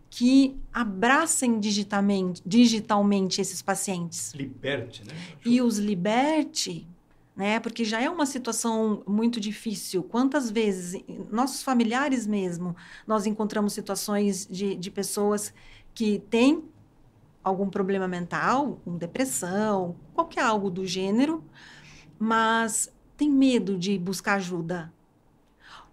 que 0.08 0.56
abracem 0.72 1.58
digitalmente, 1.58 2.42
digitalmente 2.46 3.40
esses 3.40 3.60
pacientes. 3.60 4.32
Liberte, 4.34 5.04
né? 5.04 5.12
E 5.44 5.60
os 5.60 5.78
liberte, 5.78 6.86
né? 7.34 7.60
Porque 7.60 7.84
já 7.84 8.00
é 8.00 8.08
uma 8.08 8.24
situação 8.24 9.02
muito 9.06 9.38
difícil. 9.40 10.02
Quantas 10.02 10.50
vezes, 10.50 11.02
nossos 11.30 11.62
familiares 11.62 12.26
mesmo, 12.26 12.74
nós 13.06 13.26
encontramos 13.26 13.72
situações 13.72 14.46
de, 14.46 14.74
de 14.74 14.90
pessoas 14.90 15.52
que 15.92 16.22
têm 16.30 16.64
algum 17.42 17.68
problema 17.68 18.08
mental, 18.08 18.80
com 18.84 18.96
depressão, 18.96 19.94
qualquer 20.14 20.42
algo 20.42 20.68
do 20.68 20.84
gênero, 20.84 21.44
mas 22.18 22.92
tem 23.16 23.30
medo 23.30 23.78
de 23.78 23.96
buscar 23.98 24.34
ajuda, 24.34 24.92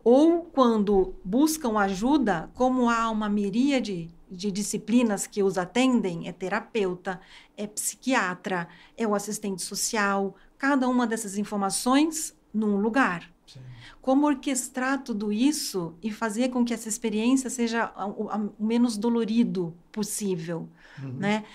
ou 0.04 0.44
quando 0.44 1.16
buscam 1.24 1.78
ajuda, 1.80 2.50
como 2.54 2.90
há 2.90 3.10
uma 3.10 3.30
miríade 3.30 4.10
de 4.30 4.52
disciplinas 4.52 5.26
que 5.26 5.42
os 5.42 5.58
atendem, 5.58 6.28
é 6.28 6.32
terapeuta, 6.32 7.22
é 7.56 7.66
psiquiatra, 7.68 8.68
é 8.98 9.08
o 9.08 9.16
assistente 9.16 9.62
social, 9.62 10.36
cada 10.58 10.90
uma 10.90 11.08
dessas 11.08 11.38
informações 11.38 12.36
num 12.54 12.78
lugar. 12.78 13.32
Sim. 13.46 13.60
Como 14.02 14.26
orquestrar 14.26 15.04
tudo 15.04 15.32
isso 15.32 15.94
e 16.02 16.12
fazer 16.12 16.50
com 16.50 16.66
que 16.66 16.74
essa 16.74 16.90
experiência 16.90 17.50
seja 17.50 17.94
o, 17.96 18.30
menos 18.60 18.98
dolorido 18.98 19.74
possível, 19.92 20.68
uhum. 21.02 21.14
né? 21.14 21.46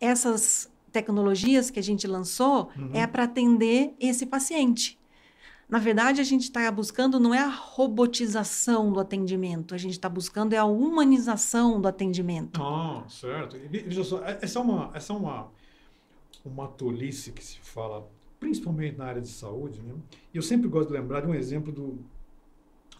Essas 0.00 0.70
tecnologias 0.92 1.70
que 1.70 1.78
a 1.78 1.82
gente 1.82 2.06
lançou 2.06 2.70
uhum. 2.76 2.90
é 2.92 3.06
para 3.06 3.24
atender 3.24 3.94
esse 3.98 4.26
paciente. 4.26 4.97
Na 5.68 5.78
verdade, 5.78 6.20
a 6.20 6.24
gente 6.24 6.44
está 6.44 6.70
buscando 6.70 7.20
não 7.20 7.34
é 7.34 7.40
a 7.40 7.48
robotização 7.48 8.90
do 8.90 8.98
atendimento, 8.98 9.74
a 9.74 9.78
gente 9.78 9.92
está 9.92 10.08
buscando 10.08 10.54
é 10.54 10.56
a 10.56 10.64
humanização 10.64 11.78
do 11.78 11.86
atendimento. 11.86 12.62
Ah, 12.62 13.04
certo. 13.06 13.58
Veja 13.68 14.02
só, 14.02 14.24
é, 14.24 14.38
essa 14.40 14.58
é 14.58 14.62
uma, 14.62 14.90
essa 14.94 15.12
é 15.12 15.16
uma, 15.16 15.48
uma 16.42 16.68
tolice 16.68 17.32
que 17.32 17.44
se 17.44 17.58
fala, 17.58 18.08
principalmente 18.40 18.96
na 18.96 19.04
área 19.04 19.20
de 19.20 19.28
saúde. 19.28 19.82
Né? 19.82 19.92
E 20.32 20.38
eu 20.38 20.42
sempre 20.42 20.68
gosto 20.68 20.88
de 20.88 20.94
lembrar 20.94 21.20
de 21.20 21.26
um 21.26 21.34
exemplo 21.34 21.70
do, 21.70 21.98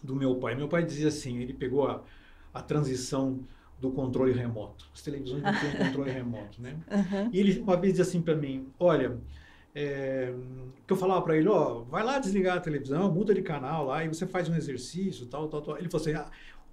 do 0.03 0.15
meu 0.15 0.35
pai. 0.35 0.53
Meu 0.53 0.67
pai 0.67 0.85
dizia 0.85 1.07
assim, 1.07 1.39
ele 1.39 1.53
pegou 1.53 1.87
a, 1.87 2.03
a 2.53 2.61
transição 2.61 3.39
do 3.81 3.89
controle 3.89 4.31
remoto. 4.31 4.87
As 4.93 5.01
televisões 5.01 5.41
não 5.41 5.53
tinham 5.55 5.75
controle 5.75 6.11
remoto, 6.11 6.61
né? 6.61 6.77
Uhum. 6.91 7.29
E 7.31 7.39
ele 7.39 7.59
uma 7.61 7.77
vez 7.77 7.93
disse 7.93 8.09
assim 8.09 8.21
para 8.21 8.35
mim, 8.35 8.67
olha, 8.77 9.17
é, 9.75 10.33
que 10.85 10.93
eu 10.93 10.97
falava 10.97 11.21
para 11.21 11.37
ele, 11.37 11.47
ó, 11.47 11.81
vai 11.81 12.03
lá 12.03 12.19
desligar 12.19 12.57
a 12.57 12.61
televisão, 12.61 13.11
muda 13.11 13.33
de 13.33 13.41
canal 13.41 13.85
lá 13.85 14.03
e 14.03 14.07
você 14.07 14.25
faz 14.25 14.49
um 14.49 14.55
exercício, 14.55 15.25
tal, 15.27 15.47
tal, 15.47 15.61
tal. 15.61 15.77
Ele 15.77 15.89
falou 15.89 16.05
assim, 16.05 16.15
ah, 16.15 16.29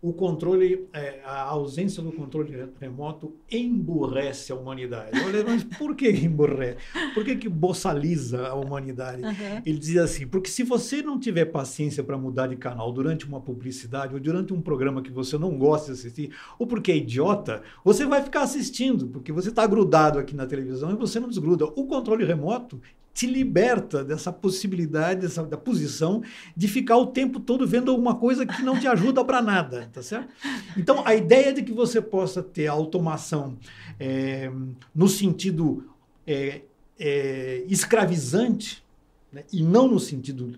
o 0.09 0.13
controle, 0.13 0.87
é, 0.93 1.21
a 1.25 1.43
ausência 1.43 2.01
do 2.01 2.13
controle 2.13 2.69
remoto 2.81 3.35
emburrece 3.51 4.53
a 4.53 4.55
humanidade. 4.55 5.19
Eu 5.19 5.25
falei, 5.25 5.43
mas 5.43 5.65
por 5.65 5.97
que 5.97 6.09
emburrece? 6.09 6.79
Por 7.13 7.25
que, 7.25 7.35
que 7.35 7.49
boçaliza 7.49 8.47
a 8.47 8.55
humanidade? 8.55 9.21
Uhum. 9.23 9.63
Ele 9.67 9.77
dizia 9.77 10.05
assim, 10.05 10.25
porque 10.25 10.49
se 10.49 10.63
você 10.63 11.03
não 11.03 11.19
tiver 11.19 11.47
paciência 11.47 12.05
para 12.05 12.17
mudar 12.17 12.47
de 12.47 12.55
canal 12.55 12.93
durante 12.93 13.27
uma 13.27 13.41
publicidade 13.41 14.15
ou 14.15 14.21
durante 14.21 14.55
um 14.55 14.61
programa 14.61 15.03
que 15.03 15.11
você 15.11 15.37
não 15.37 15.59
gosta 15.59 15.93
de 15.93 15.99
assistir, 15.99 16.31
ou 16.57 16.69
porque 16.69 16.93
é 16.93 16.97
idiota, 16.99 17.65
você 17.85 18.07
vai 18.07 18.23
ficar 18.23 18.43
assistindo, 18.43 19.09
porque 19.09 19.33
você 19.33 19.49
está 19.49 19.67
grudado 19.67 20.21
aqui 20.21 20.37
na 20.37 20.47
televisão 20.47 20.93
e 20.93 20.95
você 20.95 21.19
não 21.19 21.29
desgruda. 21.29 21.65
O 21.65 21.85
controle 21.85 22.25
remoto 22.25 22.81
te 23.17 23.27
liberta 23.27 24.05
dessa 24.05 24.31
possibilidade, 24.31 25.23
dessa, 25.23 25.43
da 25.43 25.57
posição 25.57 26.23
de 26.55 26.69
ficar 26.69 26.99
o 26.99 27.07
tempo 27.07 27.41
todo 27.41 27.67
vendo 27.67 27.91
alguma 27.91 28.15
coisa 28.15 28.45
que 28.45 28.63
não 28.63 28.79
te 28.79 28.87
ajuda 28.87 29.25
para 29.25 29.41
nada, 29.41 29.89
tá 29.91 30.03
certo? 30.03 30.29
Então, 30.77 31.03
a 31.03 31.15
ideia 31.15 31.51
de 31.51 31.63
que 31.63 31.73
você 31.73 32.03
possa 32.03 32.43
ter 32.43 32.67
automação 32.67 33.57
é, 33.99 34.53
no 34.95 35.09
sentido 35.09 35.89
é, 36.27 36.61
é, 37.01 37.65
escravizante, 37.67 38.85
né, 39.33 39.45
e 39.51 39.63
não 39.63 39.89
no 39.89 39.99
sentido 39.99 40.53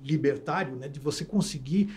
libertário, 0.00 0.76
né, 0.76 0.86
de 0.86 1.00
você 1.00 1.24
conseguir 1.24 1.92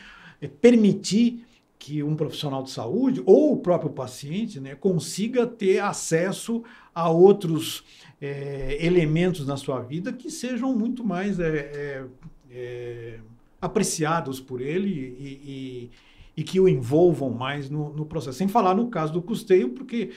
permitir 0.60 1.46
que 1.78 2.02
um 2.02 2.16
profissional 2.16 2.64
de 2.64 2.72
saúde 2.72 3.22
ou 3.28 3.54
o 3.54 3.58
próprio 3.58 3.92
paciente 3.92 4.60
né, 4.60 4.74
consiga 4.74 5.46
ter 5.46 5.80
acesso 5.80 6.64
a 6.96 7.10
outros 7.10 7.84
é, 8.22 8.78
elementos 8.86 9.46
na 9.48 9.58
sua 9.58 9.80
vida 9.80 10.12
que 10.12 10.30
sejam 10.30 10.76
muito 10.76 11.04
mais 11.04 11.40
é, 11.40 11.58
é, 11.58 12.06
é 12.52 13.20
apreciados 13.62 14.40
por 14.40 14.62
ele 14.62 14.90
e, 14.90 15.26
e, 15.44 15.92
e, 16.38 16.44
que 16.44 16.60
o 16.60 16.68
envolvam 16.68 17.30
mais 17.30 17.70
no, 17.70 17.94
no 17.94 18.06
processo. 18.06 18.38
Sem 18.38 18.48
falar 18.48 18.74
no 18.74 18.90
caso 18.90 19.14
do 19.14 19.22
custeio, 19.22 19.70
porque 19.70 20.12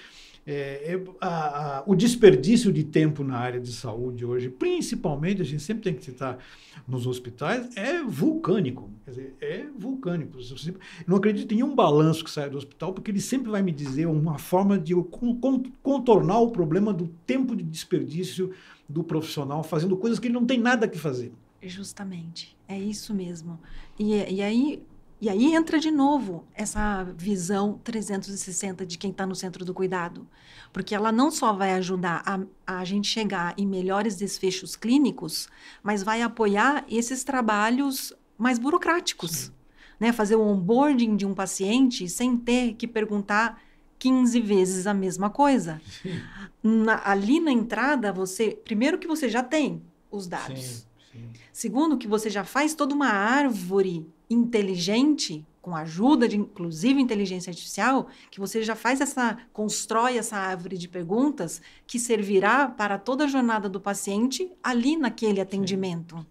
é, 0.46 1.00
a, 1.20 1.78
a, 1.78 1.82
o 1.86 1.94
desperdício 1.94 2.72
de 2.72 2.82
tempo 2.82 3.22
na 3.22 3.38
área 3.38 3.60
de 3.60 3.72
saúde 3.72 4.24
hoje, 4.24 4.48
principalmente, 4.48 5.40
a 5.40 5.44
gente 5.44 5.62
sempre 5.62 5.84
tem 5.84 5.94
que 5.94 6.04
citar 6.04 6.38
nos 6.86 7.06
hospitais, 7.06 7.76
é 7.76 8.02
vulcânico. 8.02 8.90
Dizer, 9.06 9.36
é 9.40 9.66
vulcânico. 9.78 10.38
Eu 10.38 10.74
não 11.06 11.16
acredito 11.16 11.52
em 11.52 11.62
um 11.62 11.74
balanço 11.74 12.24
que 12.24 12.30
sai 12.30 12.50
do 12.50 12.56
hospital, 12.56 12.92
porque 12.92 13.10
ele 13.10 13.20
sempre 13.20 13.50
vai 13.50 13.62
me 13.62 13.70
dizer 13.70 14.06
uma 14.06 14.38
forma 14.38 14.78
de 14.78 14.94
contornar 15.82 16.40
o 16.40 16.50
problema 16.50 16.92
do 16.92 17.06
tempo 17.24 17.54
de 17.54 17.62
desperdício 17.62 18.52
do 18.88 19.04
profissional 19.04 19.62
fazendo 19.62 19.96
coisas 19.96 20.18
que 20.18 20.26
ele 20.26 20.34
não 20.34 20.44
tem 20.44 20.58
nada 20.58 20.88
que 20.88 20.98
fazer. 20.98 21.32
Justamente, 21.62 22.56
é 22.66 22.76
isso 22.78 23.14
mesmo. 23.14 23.60
E, 23.96 24.12
e 24.34 24.42
aí 24.42 24.82
E 25.22 25.30
aí 25.30 25.54
entra 25.54 25.78
de 25.78 25.92
novo 25.92 26.44
essa 26.52 27.04
visão 27.16 27.78
360 27.84 28.84
de 28.84 28.98
quem 28.98 29.12
está 29.12 29.24
no 29.24 29.36
centro 29.36 29.64
do 29.64 29.72
cuidado. 29.72 30.26
Porque 30.72 30.96
ela 30.96 31.12
não 31.12 31.30
só 31.30 31.52
vai 31.52 31.74
ajudar 31.74 32.24
a, 32.26 32.80
a 32.80 32.84
gente 32.84 33.06
chegar 33.06 33.54
em 33.56 33.64
melhores 33.64 34.16
desfechos 34.16 34.74
clínicos, 34.74 35.48
mas 35.80 36.02
vai 36.02 36.22
apoiar 36.22 36.84
esses 36.90 37.22
trabalhos 37.22 38.12
mais 38.36 38.58
burocráticos. 38.58 39.52
Né? 40.00 40.10
Fazer 40.10 40.34
o 40.34 40.42
onboarding 40.42 41.14
de 41.14 41.24
um 41.24 41.34
paciente 41.34 42.08
sem 42.08 42.36
ter 42.36 42.74
que 42.74 42.88
perguntar 42.88 43.62
15 44.00 44.40
vezes 44.40 44.88
a 44.88 44.92
mesma 44.92 45.30
coisa. 45.30 45.80
Na, 46.60 47.00
ali 47.08 47.38
na 47.38 47.52
entrada, 47.52 48.12
você. 48.12 48.58
Primeiro 48.64 48.98
que 48.98 49.06
você 49.06 49.28
já 49.28 49.42
tem 49.42 49.84
os 50.10 50.26
dados. 50.26 50.58
Sim, 50.58 50.84
sim. 51.12 51.30
Segundo, 51.52 51.96
que 51.96 52.08
você 52.08 52.28
já 52.28 52.42
faz 52.42 52.74
toda 52.74 52.92
uma 52.92 53.08
árvore 53.08 54.04
inteligente, 54.32 55.46
com 55.60 55.76
a 55.76 55.80
ajuda 55.80 56.26
de 56.26 56.36
inclusive 56.36 57.00
inteligência 57.00 57.50
artificial, 57.50 58.08
que 58.30 58.40
você 58.40 58.62
já 58.62 58.74
faz 58.74 59.00
essa, 59.00 59.38
constrói 59.52 60.18
essa 60.18 60.36
árvore 60.36 60.76
de 60.76 60.88
perguntas 60.88 61.62
que 61.86 61.98
servirá 61.98 62.68
para 62.68 62.98
toda 62.98 63.24
a 63.24 63.28
jornada 63.28 63.68
do 63.68 63.80
paciente 63.80 64.50
ali 64.62 64.96
naquele 64.96 65.40
atendimento. 65.40 66.26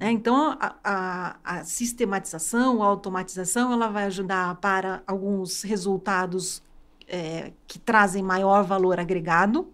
É, 0.00 0.10
então, 0.10 0.56
a, 0.60 0.76
a, 0.84 1.36
a, 1.42 1.64
sistematização, 1.64 2.82
a 2.82 2.86
automatização, 2.86 3.72
ela 3.72 3.88
vai 3.88 4.04
ajudar 4.04 4.54
para 4.56 5.02
alguns 5.06 5.62
resultados 5.62 6.62
é, 7.08 7.52
que 7.66 7.80
trazem 7.80 8.22
maior 8.22 8.62
valor 8.62 9.00
agregado, 9.00 9.68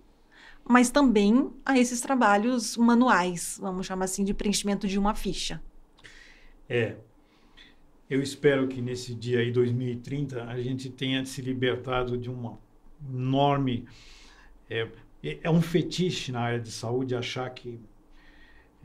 mas 0.67 0.89
também 0.89 1.51
a 1.65 1.79
esses 1.79 2.01
trabalhos 2.01 2.75
manuais, 2.77 3.59
vamos 3.61 3.87
chamar 3.87 4.07
assim, 4.07 4.25
de 4.25 4.33
preenchimento 4.33 4.89
de 4.89 4.99
uma 4.99 5.15
ficha. 5.15 5.61
É. 6.69 6.97
Eu 8.09 8.23
espero 8.23 8.69
que 8.69 8.81
nesse 8.81 9.15
dia 9.15 9.41
aí, 9.41 9.51
2030, 9.51 10.45
a 10.45 10.61
gente 10.61 10.91
tenha 10.91 11.25
se 11.25 11.41
libertado 11.41 12.19
de 12.19 12.31
uma 12.31 12.59
enorme. 13.13 13.87
É, 14.69 14.89
é 15.43 15.51
um 15.51 15.63
fetiche 15.63 16.31
na 16.31 16.41
área 16.41 16.61
de 16.61 16.71
saúde 16.71 17.15
achar 17.15 17.49
que 17.51 17.81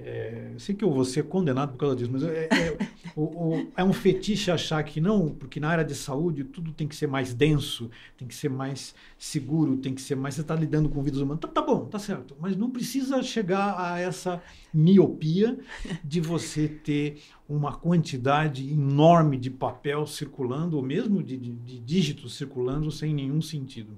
é, 0.02 0.54
sei 0.58 0.74
que 0.74 0.84
eu 0.84 0.91
vou 0.91 1.04
ser 1.04 1.24
condenado 1.24 1.72
por 1.74 1.78
causa 1.78 1.95
disso, 1.95 2.10
mas 2.12 2.24
é, 2.24 2.47
é, 2.52 2.78
o, 3.16 3.24
o, 3.24 3.68
é, 3.76 3.84
um 3.84 3.91
fetiche 3.91 4.50
achar 4.50 4.82
que 4.84 5.02
não, 5.02 5.30
porque 5.30 5.60
na 5.60 5.68
área 5.70 5.84
de 5.84 5.93
saúde 5.93 6.43
tudo 6.45 6.72
tem 6.72 6.88
que 6.88 6.95
ser 6.95 7.08
mais 7.08 7.34
denso, 7.34 7.89
tem 8.18 8.28
que 8.28 8.34
ser 8.34 8.50
mais 8.50 8.95
seguro, 9.18 9.78
tem 9.78 9.93
que 9.93 10.02
ser 10.02 10.16
mais. 10.16 10.36
Você 10.36 10.41
está 10.41 10.56
lidando 10.56 10.88
com 10.88 11.04
vidas 11.04 11.20
humanas. 11.20 11.41
Tá, 11.41 11.47
tá, 11.50 11.62
bom, 11.62 11.86
tá 11.86 12.00
certo, 12.00 12.36
mas 12.39 12.56
não 12.56 12.70
precisa 12.70 13.22
chegar 13.22 13.76
a 13.78 14.00
essa 14.00 14.41
miopia 14.74 15.58
de 16.04 16.22
você 16.22 16.68
ter 16.68 17.22
uma 17.47 17.76
quantidade 17.76 18.72
enorme 18.72 19.38
de 19.38 19.50
papel 19.50 20.08
circulando, 20.08 20.78
ou 20.78 20.84
mesmo 20.84 21.22
de, 21.22 21.36
de, 21.36 21.52
de 21.52 21.80
dígitos 21.80 22.36
circulando 22.36 22.89
sem 22.89 23.14
nenhum 23.14 23.41
sentido. 23.41 23.97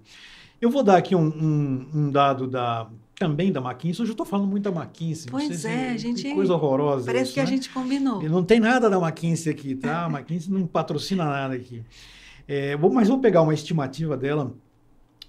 Eu 0.60 0.70
vou 0.70 0.84
dar 0.84 0.97
aqui 0.97 1.16
um, 1.16 1.28
um, 1.28 1.89
um 1.93 2.12
dado 2.12 2.47
da 2.47 2.89
também 3.22 3.51
da 3.51 3.59
McKinsey. 3.61 4.01
Hoje 4.01 4.09
eu 4.09 4.13
estou 4.13 4.26
falando 4.26 4.47
muito 4.47 4.63
da 4.63 4.82
McKinsey. 4.82 5.30
Pois 5.30 5.63
é, 5.63 5.91
a 5.91 5.97
gente. 5.97 6.24
Que 6.24 6.34
coisa 6.34 6.55
horrorosa. 6.55 7.05
Parece 7.05 7.26
isso, 7.26 7.34
que 7.36 7.39
a 7.39 7.43
né? 7.43 7.49
gente 7.49 7.69
combinou. 7.69 8.19
Não 8.24 8.43
tem 8.43 8.59
nada 8.59 8.89
da 8.89 8.97
McKinsey 8.97 9.51
aqui, 9.51 9.76
tá? 9.76 10.05
A 10.05 10.09
McKinsey 10.09 10.51
não 10.51 10.65
patrocina 10.65 11.24
nada 11.24 11.53
aqui. 11.53 11.84
É, 12.47 12.76
vou, 12.76 12.91
mas 12.91 13.07
vou 13.07 13.19
pegar 13.19 13.43
uma 13.43 13.53
estimativa 13.53 14.17
dela 14.17 14.51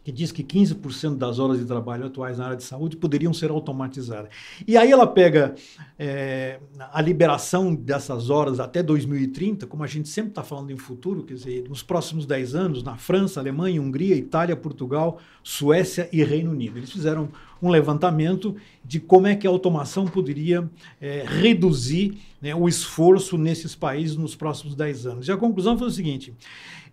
que 0.05 0.11
diz 0.11 0.33
que 0.33 0.43
15% 0.43 1.17
das 1.17 1.39
horas 1.39 1.59
de 1.59 1.65
trabalho 1.65 2.07
atuais 2.07 2.39
na 2.39 2.47
área 2.47 2.57
de 2.57 2.65
saúde 2.65 2.97
poderiam 2.97 3.33
ser 3.33 3.51
automatizadas. 3.51 4.31
E 4.67 4.77
aí 4.77 4.91
ela 4.91 5.07
pega 5.07 5.55
é, 5.99 6.59
a 6.93 7.01
liberação 7.01 7.75
dessas 7.75 8.31
horas 8.31 8.59
até 8.59 8.83
2030, 8.83 9.67
como 9.67 9.85
a 9.85 9.87
gente 9.87 10.09
sempre 10.09 10.31
está 10.31 10.43
falando 10.43 10.71
em 10.71 10.77
futuro, 10.77 11.23
quer 11.23 11.35
dizer, 11.35 11.69
nos 11.69 11.83
próximos 11.83 12.27
10 12.27 12.55
anos, 12.55 12.83
na 12.83 12.97
França, 12.97 13.41
Alemanha, 13.41 13.81
Hungria, 13.81 14.17
Itália, 14.17 14.57
Portugal, 14.57 15.21
Suécia 15.43 16.09
e 16.13 16.23
Reino 16.25 16.51
Unido. 16.51 16.79
Eles 16.79 16.91
fizeram 16.91 17.29
um 17.63 17.71
levantamento 17.71 18.57
de 18.85 18.99
como 18.99 19.29
é 19.29 19.37
que 19.37 19.47
a 19.47 19.51
automação 19.51 20.07
poderia 20.07 20.69
é, 21.01 21.25
reduzir 21.27 22.19
né, 22.43 22.55
o 22.55 22.69
esforço 22.69 23.39
nesses 23.39 23.75
países 23.75 24.17
nos 24.17 24.35
próximos 24.35 24.75
10 24.75 25.07
anos. 25.07 25.29
E 25.29 25.33
a 25.33 25.37
conclusão 25.37 25.79
foi 25.79 25.87
o 25.87 25.91
seguinte: 25.91 26.35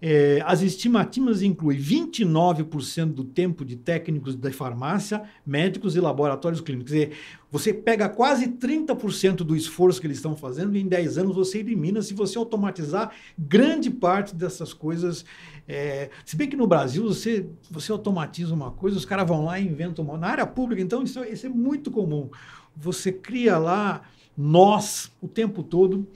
é, 0.02 0.42
as 0.46 0.62
estimativas 0.62 1.42
incluem 1.42 1.78
29% 1.78 3.08
do 3.08 3.24
tempo 3.24 3.66
de 3.66 3.76
técnicos 3.76 4.36
de 4.36 4.52
farmácia, 4.52 5.24
médicos 5.46 5.96
e 5.96 6.00
laboratórios 6.00 6.62
clínicos. 6.62 6.92
Quer 6.92 7.06
dizer, 7.06 7.18
você 7.52 7.74
pega 7.74 8.08
quase 8.08 8.48
30% 8.48 9.38
do 9.38 9.56
esforço 9.56 10.00
que 10.00 10.08
eles 10.08 10.18
estão 10.18 10.36
fazendo 10.36 10.78
e 10.78 10.82
em 10.82 10.88
10 10.88 11.18
anos 11.18 11.36
você 11.36 11.60
elimina 11.60 12.02
se 12.02 12.14
você 12.14 12.38
automatizar 12.38 13.12
grande 13.38 13.90
parte 13.90 14.36
dessas 14.36 14.72
coisas. 14.72 15.26
É, 15.68 16.10
se 16.24 16.36
bem 16.36 16.48
que 16.48 16.56
no 16.56 16.68
Brasil 16.68 17.04
você, 17.04 17.48
você 17.70 17.92
automatiza 17.92 18.54
uma 18.54 18.72
coisa, 18.72 18.98
os 18.98 19.06
caras 19.06 19.28
vão 19.28 19.46
lá 19.46 19.60
e 19.60 19.66
inventam 19.66 20.06
uma. 20.06 20.18
Na 20.18 20.28
área 20.28 20.46
pública, 20.46 20.82
então, 20.82 21.04
isso, 21.04 21.24
isso 21.26 21.46
é 21.46 21.50
muito 21.50 21.90
comum. 21.92 22.30
Você 22.76 23.12
cria 23.12 23.58
lá 23.58 24.04
nós 24.40 25.12
o 25.22 25.28
tempo 25.28 25.62
todo. 25.62 26.08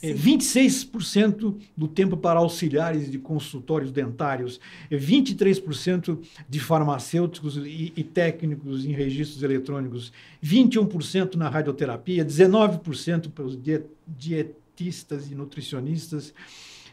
É, 0.00 0.12
26% 0.12 1.56
do 1.74 1.88
tempo 1.88 2.14
para 2.14 2.38
auxiliares 2.38 3.10
de 3.10 3.18
consultórios 3.18 3.90
dentários, 3.90 4.60
23% 4.92 6.18
de 6.46 6.60
farmacêuticos 6.60 7.56
e, 7.56 7.90
e, 7.96 8.04
técnicos 8.04 8.84
em 8.84 8.92
registros 8.92 9.42
eletrônicos, 9.42 10.12
21% 10.44 11.36
na 11.36 11.48
radioterapia, 11.48 12.22
19% 12.22 13.30
para 13.30 13.44
os 13.44 13.58
dietistas 14.06 15.30
e 15.30 15.34
nutricionistas. 15.34 16.34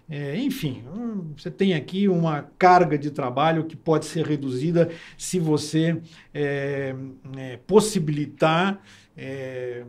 É, 0.09 0.37
enfim, 0.37 0.81
hum, 0.93 1.33
você 1.37 1.51
tem 1.51 1.73
aqui 1.73 2.07
uma 2.07 2.49
carga 2.57 2.97
de 2.97 3.11
trabalho 3.11 3.65
que 3.65 3.75
pode 3.75 4.05
ser 4.05 4.25
reduzida 4.25 4.89
se 5.17 5.37
você 5.37 6.01
é, 6.33 6.95
é, 7.37 7.57
possibilitar 7.67 8.81
é, 9.17 9.83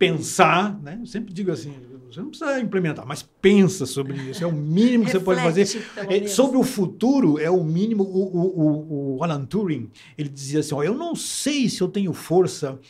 pensar, 0.00 0.80
né? 0.80 0.96
Eu 0.98 1.04
sempre 1.04 1.30
digo 1.30 1.52
assim, 1.52 1.74
você 2.10 2.20
não 2.20 2.30
precisa 2.30 2.58
implementar, 2.58 3.06
mas 3.06 3.22
pensa 3.22 3.84
sobre 3.84 4.16
isso. 4.16 4.42
É 4.42 4.46
o 4.46 4.52
mínimo 4.52 5.04
que 5.04 5.10
você 5.10 5.20
pode 5.20 5.42
fazer. 5.42 5.66
É, 6.08 6.26
sobre 6.26 6.56
o 6.56 6.62
futuro, 6.64 7.38
é 7.38 7.50
o 7.50 7.62
mínimo. 7.62 8.02
O, 8.02 8.22
o, 8.34 9.16
o, 9.18 9.22
Alan 9.22 9.44
Turing, 9.44 9.90
ele 10.16 10.30
dizia 10.30 10.60
assim, 10.60 10.74
ó, 10.74 10.82
eu 10.82 10.94
não 10.94 11.14
sei 11.14 11.68
se 11.68 11.82
eu 11.82 11.88
tenho 11.88 12.14
força 12.14 12.80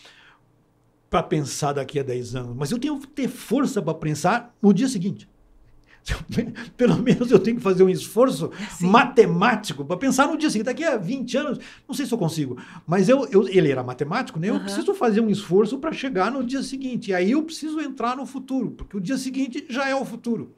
para 1.11 1.21
pensar 1.25 1.73
daqui 1.73 1.99
a 1.99 2.05
10 2.05 2.37
anos, 2.37 2.57
mas 2.57 2.71
eu 2.71 2.79
tenho 2.79 3.01
que 3.01 3.09
ter 3.09 3.27
força 3.27 3.83
para 3.83 3.95
pensar 3.95 4.55
no 4.63 4.73
dia 4.73 4.89
seguinte. 4.89 5.29
Pelo 6.77 6.97
menos 6.99 7.31
eu 7.31 7.39
tenho 7.39 7.57
que 7.57 7.63
fazer 7.63 7.83
um 7.83 7.89
esforço 7.89 8.51
Sim. 8.71 8.87
matemático 8.87 9.85
para 9.85 9.97
pensar 9.97 10.27
no 10.27 10.37
dia 10.37 10.51
seguinte. 10.51 10.67
Daqui 10.67 10.85
a 10.85 10.97
20 10.97 11.37
anos, 11.37 11.59
não 11.87 11.95
sei 11.95 12.07
se 12.07 12.13
eu 12.13 12.19
consigo, 12.19 12.57
mas 12.87 13.09
eu, 13.09 13.27
eu 13.31 13.49
ele 13.49 13.71
era 13.71 13.83
matemático, 13.83 14.39
né? 14.39 14.49
Eu 14.49 14.55
uhum. 14.55 14.61
preciso 14.61 14.95
fazer 14.95 15.21
um 15.21 15.29
esforço 15.29 15.79
para 15.79 15.93
chegar 15.93 16.31
no 16.31 16.43
dia 16.45 16.63
seguinte. 16.63 17.11
E 17.11 17.15
aí 17.15 17.33
eu 17.33 17.43
preciso 17.43 17.81
entrar 17.81 18.17
no 18.17 18.27
futuro, 18.27 18.71
porque 18.71 18.97
o 18.97 19.01
dia 19.01 19.19
seguinte 19.19 19.67
já 19.69 19.89
é 19.89 19.95
o 19.95 20.05
futuro. 20.05 20.55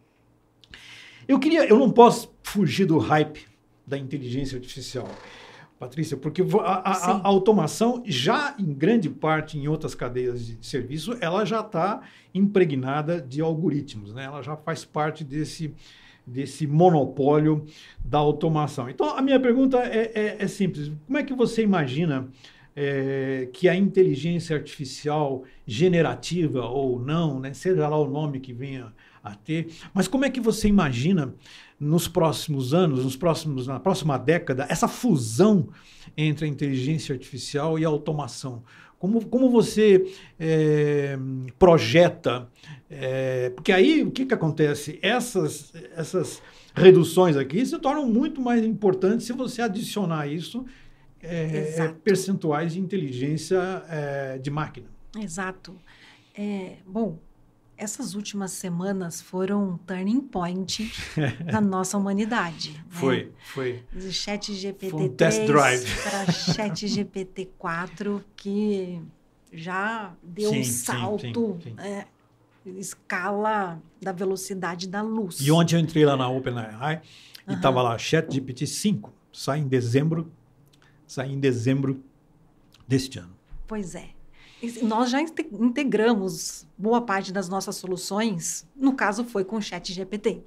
Eu 1.27 1.39
queria, 1.39 1.65
eu 1.67 1.79
não 1.79 1.91
posso 1.91 2.35
fugir 2.43 2.85
do 2.85 2.99
hype 2.99 3.47
da 3.87 3.97
inteligência 3.97 4.57
artificial. 4.57 5.09
Patrícia, 5.83 6.17
porque 6.17 6.43
a, 6.61 6.91
a, 6.91 6.93
a, 6.93 7.27
automação 7.27 8.05
já 8.07 8.55
em 8.57 8.73
grande 8.73 9.11
parte 9.11 9.59
em 9.59 9.67
outras 9.67 9.97
cadeias 9.97 10.47
de 10.47 10.65
serviço, 10.65 11.17
ela 11.21 11.45
já 11.45 11.59
está 11.59 12.03
impregnada 12.33 13.21
de 13.21 13.41
algoritmos, 13.41 14.15
né? 14.15 14.23
Ela 14.23 14.43
já 14.43 14.57
faz 14.57 14.85
parte 14.85 15.25
desse 15.25 15.75
desse 16.25 16.69
monopólio 16.69 17.67
da 18.05 18.19
automação. 18.19 18.89
Então, 18.89 19.11
a 19.17 19.21
minha 19.21 19.41
pergunta 19.41 19.79
é, 19.79 20.13
é, 20.15 20.37
é 20.39 20.47
simples: 20.47 20.93
como 21.05 21.19
é 21.19 21.25
que 21.25 21.35
você 21.35 21.65
imagina 21.65 22.29
é, 22.77 23.49
que 23.53 23.69
a 23.69 23.75
inteligência 23.75 24.55
artificial 24.55 25.43
generativa 25.67 26.65
ou 26.65 27.01
não, 27.01 27.41
né, 27.41 27.53
seja 27.55 27.89
lá 27.89 27.99
o 27.99 28.09
nome 28.09 28.39
que 28.39 28.53
venha 28.53 28.93
a 29.21 29.35
ter, 29.35 29.73
mas 29.93 30.07
como 30.07 30.25
é 30.25 30.31
que 30.31 30.41
você 30.41 30.69
imagina 30.69 31.35
nos 31.83 32.07
próximos 32.07 32.73
anos, 32.73 33.05
nos 33.05 33.17
próximos, 33.17 33.67
na 33.67 33.81
próxima 33.81 34.17
década, 34.17 34.67
essa 34.69 34.87
fusão 34.87 35.69
entre 36.17 36.47
a 36.47 36.49
inteligência 36.49 37.13
artificial 37.13 37.79
e 37.79 37.85
a 37.85 37.89
automação? 37.89 38.63
Como, 38.99 39.25
como 39.27 39.51
você 39.51 40.07
é, 40.39 41.19
projeta? 41.59 42.49
É, 42.89 43.51
porque 43.51 43.73
aí 43.73 44.03
o 44.03 44.13
que, 44.13 44.25
que 44.25 44.33
acontece? 44.33 45.01
Essas, 45.03 45.73
essas 45.97 46.41
reduções 46.73 47.37
aqui 47.37 47.67
se 47.67 47.77
tornam 47.81 48.07
muito 48.07 48.41
mais 48.41 48.65
importantes 48.65 49.27
se 49.27 49.33
você 49.33 49.61
adicionar 49.61 50.29
isso 50.29 50.65
é, 51.21 51.93
percentuais 52.05 52.75
de 52.75 52.81
inteligência 52.81 53.59
de 54.41 54.51
máquina. 54.51 54.87
Exato. 55.19 55.75
É, 56.35 56.77
bom, 56.87 57.19
essas 57.83 58.15
últimas 58.15 58.53
semanas 58.53 59.21
foram 59.21 59.71
um 59.71 59.77
turning 59.77 60.21
point 60.21 60.93
na 61.51 61.61
nossa 61.61 61.99
humanidade. 61.99 62.73
Né? 62.73 62.85
Foi, 62.89 63.25
né? 63.25 63.31
foi. 63.53 63.85
Do 63.93 64.13
chat 64.13 64.55
GPT 64.55 64.95
um 64.95 65.09
test 65.09 65.45
drive. 65.45 65.85
para 66.03 66.33
chat 66.33 66.87
GPT 66.87 67.51
4, 67.59 68.25
que 68.37 69.03
já 69.53 70.15
deu 70.23 70.51
sim, 70.51 70.61
um 70.61 70.65
salto 70.65 71.59
sim, 71.63 71.71
sim, 71.71 71.77
é, 71.79 72.07
escala 72.79 73.83
da 74.01 74.13
velocidade 74.13 74.87
da 74.87 75.03
luz. 75.03 75.41
E 75.41 75.51
ontem 75.51 75.75
eu 75.75 75.81
entrei 75.81 76.05
lá 76.05 76.17
na 76.17 76.29
OpenAI 76.29 77.03
e 77.49 77.55
estava 77.55 77.79
uhum. 77.79 77.89
lá 77.89 77.99
ChatGPT 77.99 78.67
5, 78.67 79.13
sai 79.33 79.59
em 79.59 79.67
dezembro, 79.67 80.31
sai 81.07 81.33
em 81.33 81.41
dezembro 81.41 82.01
deste 82.87 83.19
ano. 83.19 83.37
Pois 83.67 83.97
é. 83.97 84.11
Nós 84.83 85.11
já 85.11 85.21
integramos 85.21 86.67
boa 86.79 87.01
parte 87.01 87.33
das 87.33 87.49
nossas 87.49 87.77
soluções, 87.77 88.67
no 88.77 88.95
caso 88.95 89.25
foi 89.25 89.45
com 89.45 89.57
o 89.57 89.63
ChatGPT. 89.63 90.43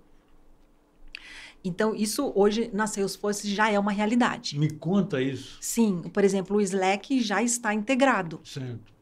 Então, 1.63 1.95
isso 1.95 2.31
hoje 2.35 2.69
na 2.71 2.85
Salesforce 2.85 3.49
já 3.49 3.71
é 3.71 3.79
uma 3.79 3.91
realidade. 3.91 4.57
Me 4.59 4.69
conta 4.69 5.19
isso. 5.19 5.57
Sim, 5.59 6.03
por 6.13 6.23
exemplo, 6.23 6.57
o 6.57 6.61
Slack 6.61 7.19
já 7.21 7.41
está 7.41 7.73
integrado. 7.73 8.39
Certo. 8.43 8.93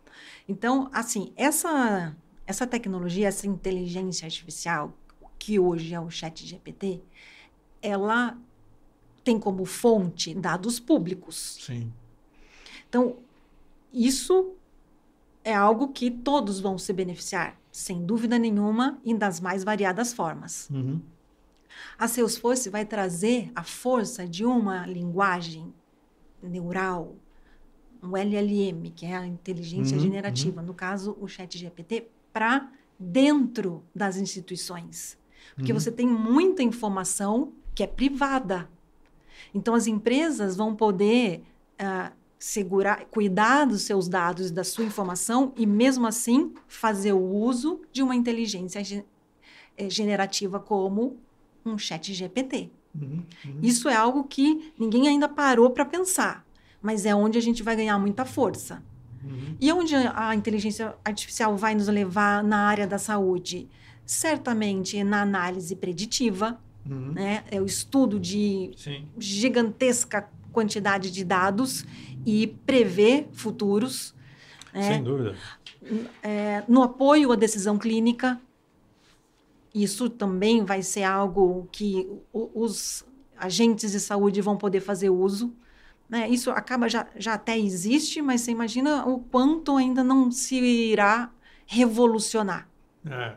Então, 0.47 0.89
assim, 0.93 1.33
essa, 1.35 2.15
essa 2.47 2.65
tecnologia, 2.65 3.27
essa 3.27 3.45
inteligência 3.45 4.25
artificial, 4.25 4.97
que 5.37 5.59
hoje 5.59 5.93
é 5.93 5.99
o 5.99 6.09
Chat 6.09 6.45
GPT, 6.45 7.01
ela 7.81 8.37
tem 9.25 9.37
como 9.37 9.65
fonte 9.65 10.33
dados 10.33 10.79
públicos. 10.79 11.59
Sim. 11.61 11.91
Então, 12.87 13.17
isso 13.91 14.53
é 15.43 15.53
algo 15.53 15.89
que 15.89 16.09
todos 16.09 16.59
vão 16.59 16.77
se 16.77 16.93
beneficiar, 16.93 17.59
sem 17.71 18.05
dúvida 18.05 18.37
nenhuma, 18.37 18.99
e 19.03 19.13
das 19.13 19.39
mais 19.39 19.63
variadas 19.63 20.13
formas. 20.13 20.69
Uhum. 20.69 21.01
A 21.97 22.07
Salesforce 22.07 22.69
vai 22.69 22.85
trazer 22.85 23.51
a 23.55 23.63
força 23.63 24.27
de 24.27 24.45
uma 24.45 24.85
linguagem 24.85 25.73
neural, 26.41 27.15
um 28.01 28.17
LLM, 28.17 28.91
que 28.95 29.05
é 29.05 29.15
a 29.15 29.25
inteligência 29.25 29.97
uhum, 29.97 30.03
generativa, 30.03 30.61
uhum. 30.61 30.67
no 30.67 30.73
caso, 30.73 31.17
o 31.19 31.27
Chat 31.27 31.57
GPT, 31.57 32.09
para 32.31 32.69
dentro 32.99 33.83
das 33.95 34.17
instituições. 34.17 35.17
Porque 35.55 35.71
uhum. 35.71 35.79
você 35.79 35.91
tem 35.91 36.07
muita 36.07 36.63
informação 36.63 37.53
que 37.73 37.83
é 37.83 37.87
privada. 37.87 38.69
Então, 39.53 39.73
as 39.73 39.87
empresas 39.87 40.55
vão 40.55 40.75
poder 40.75 41.43
uh, 41.79 42.13
segurar, 42.43 43.05
cuidar 43.05 43.63
dos 43.63 43.83
seus 43.83 44.09
dados 44.09 44.49
e 44.49 44.53
da 44.53 44.65
sua 44.65 44.83
informação 44.83 45.53
e, 45.55 45.65
mesmo 45.65 46.05
assim, 46.05 46.53
fazer 46.67 47.13
o 47.13 47.23
uso 47.23 47.79
de 47.89 48.03
uma 48.03 48.13
inteligência 48.13 49.05
eh, 49.77 49.89
generativa 49.89 50.59
como 50.59 51.15
um 51.65 51.77
chat 51.77 52.13
GPT. 52.13 52.69
Uhum, 52.93 53.23
uhum. 53.45 53.59
Isso 53.61 53.87
é 53.87 53.95
algo 53.95 54.25
que 54.25 54.73
ninguém 54.77 55.07
ainda 55.07 55.29
parou 55.29 55.69
para 55.69 55.85
pensar, 55.85 56.45
mas 56.81 57.05
é 57.05 57.15
onde 57.15 57.37
a 57.37 57.41
gente 57.41 57.63
vai 57.63 57.77
ganhar 57.77 57.97
muita 57.97 58.25
força. 58.25 58.83
Uhum. 59.23 59.55
E 59.61 59.71
onde 59.71 59.95
a 59.95 60.35
inteligência 60.35 60.93
artificial 61.05 61.55
vai 61.55 61.73
nos 61.73 61.87
levar 61.87 62.43
na 62.43 62.67
área 62.67 62.85
da 62.85 62.97
saúde? 62.97 63.69
Certamente 64.05 65.01
na 65.01 65.21
análise 65.21 65.77
preditiva, 65.77 66.59
uhum. 66.85 67.13
né? 67.13 67.45
é 67.49 67.61
o 67.61 67.65
estudo 67.65 68.19
de 68.19 68.71
Sim. 68.75 69.07
gigantesca 69.17 70.29
quantidade 70.53 71.11
de 71.11 71.25
dados 71.25 71.83
e 72.25 72.47
prever 72.47 73.27
futuros. 73.31 74.13
Né? 74.73 74.83
Sem 74.83 75.03
dúvida. 75.03 75.35
É, 76.21 76.63
no 76.67 76.81
apoio 76.81 77.31
à 77.31 77.35
decisão 77.35 77.77
clínica, 77.77 78.39
isso 79.73 80.09
também 80.09 80.63
vai 80.63 80.81
ser 80.81 81.03
algo 81.03 81.67
que 81.71 82.09
os 82.31 83.05
agentes 83.37 83.91
de 83.91 83.99
saúde 83.99 84.41
vão 84.41 84.55
poder 84.55 84.79
fazer 84.79 85.09
uso. 85.09 85.53
Né? 86.07 86.29
Isso 86.29 86.51
acaba 86.51 86.87
já, 86.87 87.07
já 87.15 87.33
até 87.33 87.57
existe, 87.57 88.21
mas 88.21 88.41
você 88.41 88.51
imagina 88.51 89.05
o 89.05 89.19
quanto 89.19 89.75
ainda 89.75 90.03
não 90.03 90.31
se 90.31 90.55
irá 90.55 91.31
revolucionar. 91.65 92.69
É. 93.05 93.35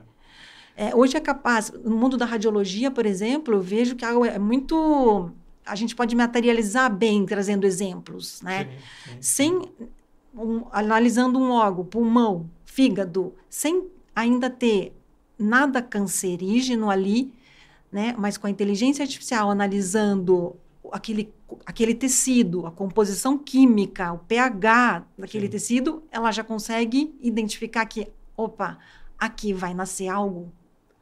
É, 0.77 0.95
hoje 0.95 1.17
é 1.17 1.21
capaz, 1.21 1.73
no 1.85 1.97
mundo 1.97 2.19
da 2.19 2.27
radiologia, 2.27 2.91
por 2.91 3.07
exemplo, 3.07 3.55
eu 3.55 3.63
vejo 3.63 3.97
que 3.97 4.05
é 4.05 4.39
muito. 4.39 5.33
A 5.67 5.75
gente 5.75 5.95
pode 5.95 6.15
materializar 6.15 6.95
bem 6.95 7.27
trazendo 7.27 7.67
exemplos, 7.67 8.41
né? 8.43 8.65
Sim, 8.65 9.13
sim. 9.13 9.19
Sem. 9.21 9.63
Um, 10.39 10.67
analisando 10.71 11.39
um 11.39 11.51
órgão, 11.51 11.83
pulmão, 11.83 12.51
fígado, 12.67 13.35
sem 13.49 13.87
ainda 14.15 14.51
ter 14.51 14.95
nada 15.39 15.81
cancerígeno 15.81 16.91
ali, 16.91 17.33
né? 17.91 18.15
Mas 18.19 18.37
com 18.37 18.47
a 18.47 18.51
inteligência 18.51 19.03
artificial 19.03 19.51
analisando 19.51 20.55
aquele, 20.93 21.33
aquele 21.65 21.95
tecido, 21.95 22.67
a 22.67 22.71
composição 22.71 23.39
química, 23.39 24.13
o 24.13 24.19
pH 24.19 25.05
daquele 25.19 25.47
Sim. 25.47 25.51
tecido, 25.51 26.03
ela 26.11 26.31
já 26.31 26.45
consegue 26.45 27.15
identificar 27.21 27.87
que, 27.87 28.09
opa, 28.37 28.79
aqui 29.19 29.53
vai 29.53 29.75
nascer 29.75 30.09
algo. 30.09 30.53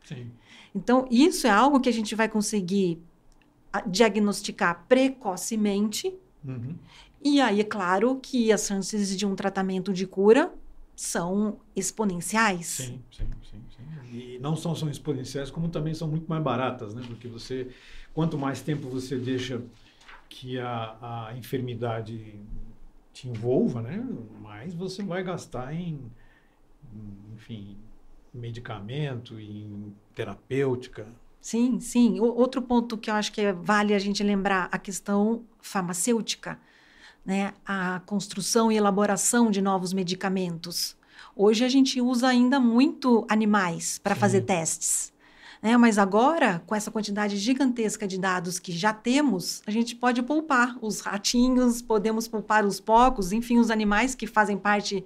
Sim. 0.04 0.30
Então, 0.74 1.06
isso 1.10 1.46
é 1.46 1.50
algo 1.50 1.80
que 1.80 1.88
a 1.88 1.92
gente 1.92 2.14
vai 2.14 2.28
conseguir 2.28 3.00
diagnosticar 3.82 4.84
precocemente. 4.88 6.14
Uhum. 6.44 6.76
E 7.22 7.40
aí, 7.40 7.60
é 7.60 7.64
claro 7.64 8.18
que 8.20 8.52
as 8.52 8.66
chances 8.66 9.16
de 9.16 9.24
um 9.24 9.34
tratamento 9.34 9.92
de 9.92 10.06
cura 10.06 10.52
são 10.94 11.58
exponenciais. 11.74 12.66
Sim, 12.66 13.00
sim, 13.10 13.26
sim, 13.50 13.62
sim. 13.76 14.16
E 14.16 14.38
não 14.38 14.54
só 14.54 14.74
são 14.74 14.88
exponenciais, 14.88 15.50
como 15.50 15.68
também 15.68 15.94
são 15.94 16.06
muito 16.06 16.26
mais 16.28 16.42
baratas, 16.42 16.94
né? 16.94 17.02
Porque 17.06 17.26
você, 17.26 17.68
quanto 18.12 18.38
mais 18.38 18.60
tempo 18.60 18.88
você 18.88 19.16
deixa 19.16 19.60
que 20.28 20.58
a, 20.58 21.28
a 21.28 21.36
enfermidade 21.36 22.34
te 23.12 23.28
envolva, 23.28 23.80
né? 23.80 24.04
Mais 24.40 24.74
você 24.74 25.02
vai 25.02 25.22
gastar 25.22 25.72
em, 25.74 25.98
enfim, 27.34 27.76
medicamento, 28.32 29.38
em 29.38 29.94
terapêutica. 30.14 31.06
Sim, 31.44 31.78
sim. 31.78 32.20
O, 32.20 32.24
outro 32.24 32.62
ponto 32.62 32.96
que 32.96 33.10
eu 33.10 33.14
acho 33.14 33.30
que 33.30 33.42
é, 33.42 33.52
vale 33.52 33.92
a 33.92 33.98
gente 33.98 34.22
lembrar, 34.22 34.66
a 34.72 34.78
questão 34.78 35.44
farmacêutica 35.60 36.58
né, 37.22 37.52
a 37.66 38.00
construção 38.06 38.72
e 38.72 38.78
elaboração 38.78 39.50
de 39.50 39.60
novos 39.60 39.92
medicamentos. 39.92 40.96
Hoje 41.36 41.62
a 41.62 41.68
gente 41.68 42.00
usa 42.00 42.28
ainda 42.28 42.58
muito 42.58 43.26
animais 43.28 43.98
para 43.98 44.14
fazer 44.14 44.40
testes. 44.40 45.12
Né? 45.62 45.76
Mas 45.76 45.98
agora, 45.98 46.62
com 46.66 46.74
essa 46.74 46.90
quantidade 46.90 47.36
gigantesca 47.36 48.08
de 48.08 48.18
dados 48.18 48.58
que 48.58 48.72
já 48.72 48.94
temos, 48.94 49.62
a 49.66 49.70
gente 49.70 49.94
pode 49.94 50.22
poupar 50.22 50.78
os 50.80 51.00
ratinhos, 51.00 51.82
podemos 51.82 52.26
poupar 52.26 52.64
os 52.64 52.80
porcos, 52.80 53.32
enfim, 53.32 53.58
os 53.58 53.70
animais 53.70 54.14
que 54.14 54.26
fazem 54.26 54.56
parte 54.56 55.04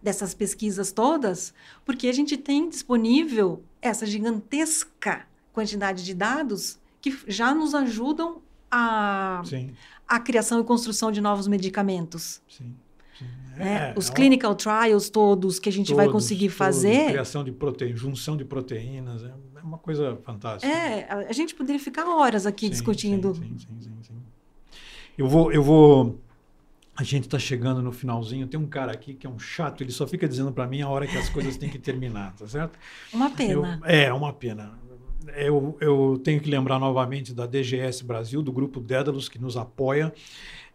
dessas 0.00 0.34
pesquisas 0.34 0.92
todas, 0.92 1.52
porque 1.84 2.06
a 2.06 2.12
gente 2.12 2.36
tem 2.36 2.68
disponível 2.68 3.64
essa 3.82 4.06
gigantesca 4.06 5.28
quantidade 5.60 6.04
de 6.04 6.14
dados 6.14 6.78
que 7.00 7.18
já 7.26 7.54
nos 7.54 7.74
ajudam 7.74 8.42
a, 8.70 9.42
Sim 9.44 9.74
a 10.10 10.18
criação 10.18 10.60
e 10.60 10.64
construção 10.64 11.12
de 11.12 11.20
novos 11.20 11.46
medicamentos. 11.46 12.42
Sim. 12.48 12.74
Né? 13.56 13.92
É, 13.94 13.94
Os 13.96 14.10
é 14.10 14.12
clinical 14.12 14.56
trials 14.56 15.08
todos 15.08 15.60
que 15.60 15.68
a 15.68 15.72
gente 15.72 15.86
todos, 15.86 15.96
vai 16.04 16.08
conseguir 16.08 16.48
fazer. 16.48 16.96
Todos, 16.96 17.10
criação 17.10 17.44
de 17.44 17.52
proteínas, 17.52 18.00
junção 18.00 18.36
de 18.36 18.44
proteínas, 18.44 19.22
é, 19.22 19.32
é 19.54 19.62
uma 19.62 19.78
coisa 19.78 20.18
fantástica. 20.24 20.70
É, 20.70 21.06
a 21.28 21.32
gente 21.32 21.54
poderia 21.54 21.78
ficar 21.78 22.06
horas 22.08 22.44
aqui 22.44 22.66
sim, 22.66 22.72
discutindo. 22.72 23.34
Sim, 23.36 23.56
sim, 23.56 23.80
sim, 23.80 23.92
sim, 24.02 24.22
Eu 25.16 25.28
vou, 25.28 25.52
eu 25.52 25.62
vou. 25.62 26.18
A 26.96 27.04
gente 27.04 27.24
está 27.24 27.38
chegando 27.38 27.80
no 27.80 27.92
finalzinho. 27.92 28.48
Tem 28.48 28.58
um 28.58 28.66
cara 28.66 28.90
aqui 28.90 29.14
que 29.14 29.28
é 29.28 29.30
um 29.30 29.38
chato, 29.38 29.82
ele 29.82 29.92
só 29.92 30.08
fica 30.08 30.26
dizendo 30.26 30.50
para 30.50 30.66
mim 30.66 30.82
a 30.82 30.88
hora 30.88 31.06
que 31.06 31.16
as 31.16 31.28
coisas 31.28 31.56
têm 31.56 31.70
que 31.70 31.78
terminar, 31.78 32.34
tá 32.36 32.48
certo? 32.48 32.76
Uma 33.12 33.30
pena. 33.30 33.80
Eu, 33.84 33.88
é, 33.88 34.12
uma 34.12 34.32
pena 34.32 34.76
eu, 35.36 35.76
eu 35.80 36.20
tenho 36.22 36.40
que 36.40 36.50
lembrar 36.50 36.78
novamente 36.78 37.34
da 37.34 37.46
DGS 37.46 38.04
Brasil, 38.04 38.42
do 38.42 38.52
grupo 38.52 38.80
Dédalus, 38.80 39.28
que 39.28 39.38
nos 39.38 39.56
apoia 39.56 40.12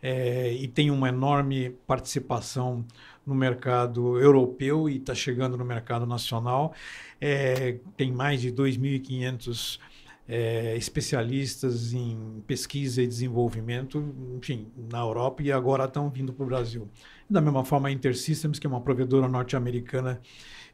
é, 0.02 0.54
e 0.54 0.68
tem 0.68 0.92
uma 0.92 1.10
enorme 1.10 1.72
participação 1.88 2.86
no 3.26 3.34
mercado 3.34 4.20
europeu 4.20 4.88
e 4.90 4.98
está 4.98 5.16
chegando 5.16 5.58
no 5.58 5.66
mercado 5.66 6.06
nacional. 6.06 6.74
É, 7.20 7.78
tem 7.98 8.12
mais 8.12 8.42
de 8.42 8.52
2.500 8.52 9.80
é, 10.28 10.76
especialistas 10.76 11.94
em 11.94 12.44
pesquisa 12.46 13.02
e 13.02 13.08
desenvolvimento, 13.08 14.04
enfim, 14.38 14.68
na 14.92 15.00
Europa 15.00 15.42
e 15.42 15.52
agora 15.52 15.86
estão 15.86 16.10
vindo 16.10 16.34
para 16.34 16.44
o 16.44 16.48
Brasil. 16.48 16.88
Da 17.30 17.42
mesma 17.42 17.66
forma, 17.66 17.88
a 17.88 17.92
InterSystems, 17.92 18.60
que 18.60 18.68
é 18.68 18.70
uma 18.70 18.82
provedora 18.82 19.28
norte-americana 19.28 20.22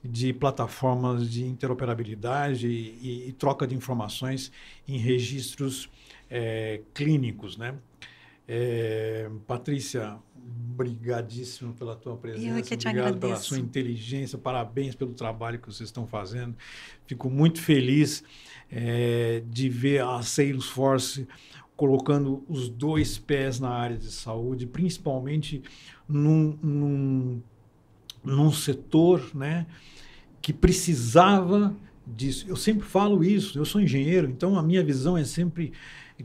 de 0.03 0.33
plataformas 0.33 1.29
de 1.29 1.45
interoperabilidade 1.45 2.67
e, 2.67 3.29
e 3.29 3.33
troca 3.33 3.67
de 3.67 3.75
informações 3.75 4.51
em 4.87 4.97
registros 4.97 5.89
é, 6.29 6.81
clínicos, 6.93 7.57
né? 7.57 7.75
É, 8.47 9.29
Patrícia, 9.47 10.17
obrigadíssimo 10.35 11.73
pela 11.73 11.95
tua 11.95 12.17
presença. 12.17 12.57
Eu 12.57 12.63
que 12.63 12.75
te 12.75 12.87
Obrigado 12.87 13.07
agradeço. 13.07 13.19
pela 13.19 13.35
sua 13.37 13.59
inteligência. 13.59 14.37
Parabéns 14.37 14.95
pelo 14.95 15.13
trabalho 15.13 15.59
que 15.59 15.67
vocês 15.67 15.89
estão 15.89 16.07
fazendo. 16.07 16.55
Fico 17.05 17.29
muito 17.29 17.61
feliz 17.61 18.23
é, 18.69 19.43
de 19.47 19.69
ver 19.69 20.01
a 20.03 20.21
Salesforce 20.21 21.27
colocando 21.75 22.43
os 22.47 22.69
dois 22.69 23.17
pés 23.17 23.59
na 23.59 23.69
área 23.69 23.97
de 23.97 24.11
saúde, 24.11 24.67
principalmente 24.67 25.63
num, 26.07 26.57
num, 26.61 27.41
num 28.23 28.51
setor, 28.51 29.31
né? 29.33 29.65
que 30.41 30.51
precisava 30.51 31.73
disso. 32.05 32.45
Eu 32.47 32.55
sempre 32.55 32.87
falo 32.87 33.23
isso, 33.23 33.59
eu 33.59 33.63
sou 33.63 33.79
engenheiro, 33.79 34.27
então 34.29 34.57
a 34.57 34.63
minha 34.63 34.83
visão 34.83 35.17
é 35.17 35.23
sempre 35.23 35.71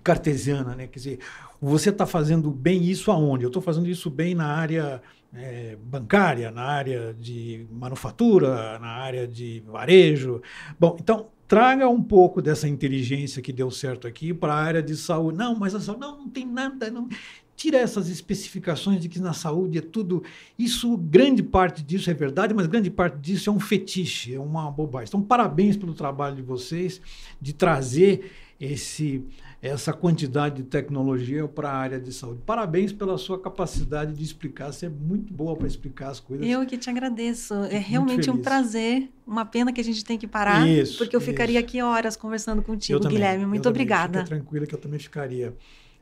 cartesiana, 0.02 0.74
né? 0.74 0.86
Quer 0.86 0.98
dizer, 0.98 1.18
você 1.60 1.90
está 1.90 2.06
fazendo 2.06 2.50
bem 2.50 2.84
isso 2.84 3.10
aonde? 3.10 3.44
Eu 3.44 3.48
estou 3.48 3.62
fazendo 3.62 3.88
isso 3.88 4.10
bem 4.10 4.34
na 4.34 4.46
área 4.46 5.00
é, 5.34 5.76
bancária, 5.82 6.50
na 6.50 6.62
área 6.62 7.14
de 7.14 7.66
manufatura, 7.70 8.78
na 8.78 8.88
área 8.88 9.26
de 9.26 9.62
varejo. 9.66 10.42
Bom, 10.78 10.96
então 11.00 11.28
traga 11.48 11.88
um 11.88 12.02
pouco 12.02 12.42
dessa 12.42 12.68
inteligência 12.68 13.40
que 13.40 13.52
deu 13.52 13.70
certo 13.70 14.06
aqui 14.06 14.34
para 14.34 14.52
a 14.52 14.58
área 14.58 14.82
de 14.82 14.96
saúde. 14.96 15.38
Não, 15.38 15.58
mas 15.58 15.74
a 15.74 15.80
saúde 15.80 16.00
não, 16.00 16.18
não 16.18 16.28
tem 16.28 16.46
nada, 16.46 16.90
não. 16.90 17.08
Tira 17.56 17.78
essas 17.78 18.08
especificações 18.08 19.00
de 19.00 19.08
que 19.08 19.18
na 19.18 19.32
saúde 19.32 19.78
é 19.78 19.80
tudo. 19.80 20.22
Isso, 20.58 20.96
grande 20.96 21.42
parte 21.42 21.82
disso 21.82 22.10
é 22.10 22.14
verdade, 22.14 22.52
mas 22.52 22.66
grande 22.66 22.90
parte 22.90 23.18
disso 23.18 23.48
é 23.48 23.52
um 23.52 23.58
fetiche, 23.58 24.34
é 24.34 24.40
uma 24.40 24.70
bobagem. 24.70 25.08
Então, 25.08 25.22
parabéns 25.22 25.76
pelo 25.76 25.94
trabalho 25.94 26.36
de 26.36 26.42
vocês 26.42 27.00
de 27.40 27.52
trazer 27.52 28.30
esse 28.60 29.24
essa 29.62 29.92
quantidade 29.92 30.56
de 30.56 30.62
tecnologia 30.64 31.48
para 31.48 31.70
a 31.70 31.76
área 31.76 31.98
de 31.98 32.12
saúde. 32.12 32.40
Parabéns 32.44 32.92
pela 32.92 33.16
sua 33.18 33.40
capacidade 33.40 34.12
de 34.12 34.22
explicar. 34.22 34.72
Você 34.72 34.86
é 34.86 34.88
muito 34.88 35.32
boa 35.32 35.56
para 35.56 35.66
explicar 35.66 36.10
as 36.10 36.20
coisas. 36.20 36.46
Eu 36.46 36.64
que 36.66 36.76
te 36.76 36.88
agradeço. 36.88 37.54
É 37.64 37.78
realmente 37.78 38.30
um 38.30 38.38
prazer. 38.38 39.10
Uma 39.26 39.44
pena 39.44 39.72
que 39.72 39.80
a 39.80 39.84
gente 39.84 40.04
tem 40.04 40.16
que 40.16 40.26
parar, 40.26 40.68
isso, 40.68 40.98
porque 40.98 41.16
eu 41.16 41.20
isso. 41.20 41.28
ficaria 41.28 41.58
aqui 41.58 41.82
horas 41.82 42.16
conversando 42.16 42.62
contigo, 42.62 43.00
também, 43.00 43.16
Guilherme. 43.16 43.44
Muito 43.44 43.68
obrigada. 43.68 44.20
Fica 44.20 44.36
tranquila 44.36 44.66
que 44.66 44.74
eu 44.74 44.78
também 44.78 45.00
ficaria. 45.00 45.52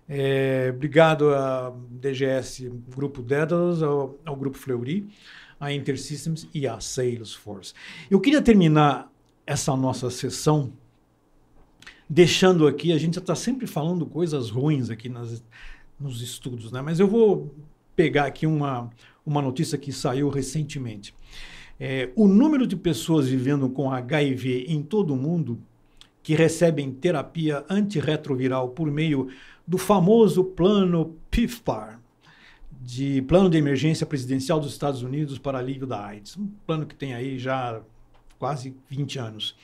É, 0.08 0.70
obrigado 0.74 1.34
à 1.34 1.74
DGS 1.90 2.70
Grupo 2.94 3.22
Daedalus, 3.22 3.82
ao, 3.82 4.18
ao 4.24 4.36
Grupo 4.36 4.58
Fleury, 4.58 5.08
à 5.58 5.72
InterSystems 5.72 6.48
e 6.52 6.66
à 6.66 6.78
Salesforce. 6.80 7.72
Eu 8.10 8.20
queria 8.20 8.42
terminar 8.42 9.10
essa 9.46 9.74
nossa 9.76 10.10
sessão 10.10 10.72
deixando 12.08 12.66
aqui, 12.66 12.92
a 12.92 12.98
gente 12.98 13.18
está 13.18 13.34
sempre 13.34 13.66
falando 13.66 14.04
coisas 14.04 14.50
ruins 14.50 14.90
aqui 14.90 15.08
nas, 15.08 15.42
nos 15.98 16.20
estudos, 16.20 16.70
né? 16.70 16.82
mas 16.82 17.00
eu 17.00 17.08
vou 17.08 17.54
pegar 17.96 18.26
aqui 18.26 18.46
uma, 18.46 18.90
uma 19.24 19.40
notícia 19.40 19.78
que 19.78 19.92
saiu 19.92 20.28
recentemente. 20.28 21.14
É, 21.80 22.10
o 22.14 22.28
número 22.28 22.66
de 22.66 22.76
pessoas 22.76 23.28
vivendo 23.28 23.68
com 23.68 23.90
HIV 23.90 24.66
em 24.68 24.82
todo 24.82 25.12
o 25.12 25.16
mundo 25.16 25.58
que 26.22 26.34
recebem 26.34 26.90
terapia 26.90 27.64
antirretroviral 27.68 28.70
por 28.70 28.90
meio 28.90 29.28
do 29.66 29.78
famoso 29.78 30.44
plano 30.44 31.16
PIFPAR, 31.30 32.00
de 32.80 33.22
Plano 33.22 33.48
de 33.48 33.56
Emergência 33.56 34.04
Presidencial 34.04 34.60
dos 34.60 34.72
Estados 34.72 35.02
Unidos 35.02 35.38
para 35.38 35.58
Alívio 35.58 35.86
da 35.86 36.04
AIDS, 36.04 36.36
um 36.36 36.46
plano 36.66 36.84
que 36.84 36.94
tem 36.94 37.14
aí 37.14 37.38
já 37.38 37.80
quase 38.38 38.76
20 38.90 39.18
anos. 39.18 39.56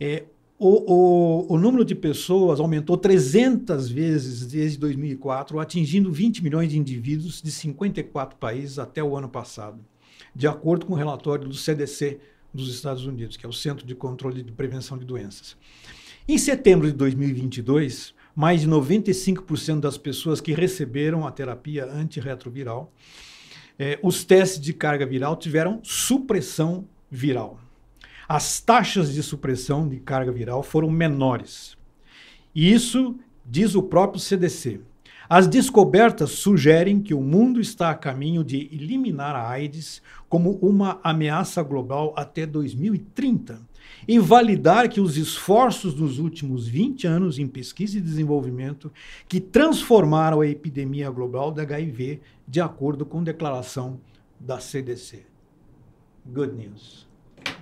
É, 0.00 0.24
o, 0.58 0.92
o, 0.92 1.54
o, 1.54 1.58
número 1.58 1.84
de 1.84 1.94
pessoas 1.94 2.58
aumentou 2.58 2.96
300 2.96 3.88
vezes 3.88 4.46
desde 4.46 4.78
2004, 4.78 5.60
atingindo 5.60 6.10
20 6.10 6.42
milhões 6.42 6.70
de 6.70 6.78
indivíduos 6.78 7.40
de 7.40 7.52
54 7.52 8.36
países 8.38 8.78
até 8.78 9.02
o 9.02 9.16
ano 9.16 9.28
passado, 9.28 9.78
de 10.34 10.48
acordo 10.48 10.86
com 10.86 10.94
o 10.94 10.96
relatório 10.96 11.48
do 11.48 11.54
CDC 11.54 12.18
dos 12.52 12.72
Estados 12.72 13.04
Unidos, 13.06 13.36
que 13.36 13.46
é 13.46 13.48
o 13.48 13.52
Centro 13.52 13.86
de 13.86 13.94
Controle 13.94 14.42
de 14.42 14.52
Prevenção 14.52 14.96
de 14.96 15.04
Doenças. 15.04 15.56
Em 16.26 16.38
setembro 16.38 16.86
de 16.86 16.94
2022, 16.94 18.14
mais 18.34 18.62
de 18.62 18.68
95% 18.68 19.80
das 19.80 19.96
pessoas 19.96 20.40
que 20.40 20.52
receberam 20.52 21.26
a 21.26 21.30
terapia 21.30 21.84
antirretroviral, 21.84 22.92
eh, 23.78 23.98
os 24.02 24.24
testes 24.24 24.60
de 24.60 24.72
carga 24.72 25.06
viral 25.06 25.36
tiveram 25.36 25.80
supressão 25.82 26.86
viral 27.10 27.60
as 28.28 28.60
taxas 28.60 29.12
de 29.12 29.22
supressão 29.22 29.88
de 29.88 29.98
carga 29.98 30.32
viral 30.32 30.62
foram 30.62 30.90
menores. 30.90 31.76
E 32.54 32.72
isso 32.72 33.16
diz 33.44 33.74
o 33.74 33.82
próprio 33.82 34.20
CDC. 34.20 34.80
As 35.28 35.46
descobertas 35.46 36.32
sugerem 36.32 37.00
que 37.00 37.14
o 37.14 37.20
mundo 37.20 37.60
está 37.60 37.90
a 37.90 37.94
caminho 37.94 38.44
de 38.44 38.68
eliminar 38.72 39.34
a 39.34 39.48
AIDS 39.48 40.02
como 40.28 40.58
uma 40.60 41.00
ameaça 41.02 41.62
global 41.62 42.12
até 42.16 42.46
2030 42.46 43.60
e 44.06 44.18
validar 44.18 44.88
que 44.88 45.00
os 45.00 45.16
esforços 45.16 45.94
dos 45.94 46.18
últimos 46.18 46.66
20 46.66 47.06
anos 47.06 47.38
em 47.38 47.46
pesquisa 47.46 47.98
e 47.98 48.00
desenvolvimento 48.00 48.92
que 49.28 49.40
transformaram 49.40 50.40
a 50.40 50.46
epidemia 50.46 51.10
global 51.10 51.50
da 51.50 51.62
HIV 51.62 52.20
de 52.46 52.60
acordo 52.60 53.06
com 53.06 53.22
declaração 53.22 54.00
da 54.38 54.60
CDC. 54.60 55.24
Good 56.26 56.54
news. 56.54 57.08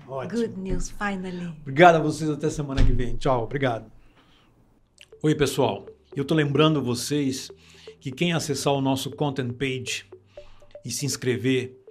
Ótimo. 0.06 0.40
Good 0.40 0.60
news, 0.60 0.90
finally. 0.90 1.54
Obrigado 1.60 1.96
a 1.96 2.00
vocês, 2.00 2.28
até 2.30 2.50
semana 2.50 2.84
que 2.84 2.92
vem. 2.92 3.16
Tchau, 3.16 3.44
obrigado. 3.44 3.90
Oi, 5.22 5.34
pessoal. 5.34 5.86
Eu 6.14 6.22
estou 6.22 6.36
lembrando 6.36 6.82
vocês 6.82 7.50
que 8.00 8.10
quem 8.10 8.32
acessar 8.32 8.72
o 8.72 8.80
nosso 8.80 9.10
content 9.10 9.52
page 9.52 10.04
e 10.84 10.90
se 10.90 11.06
inscrever 11.06 11.81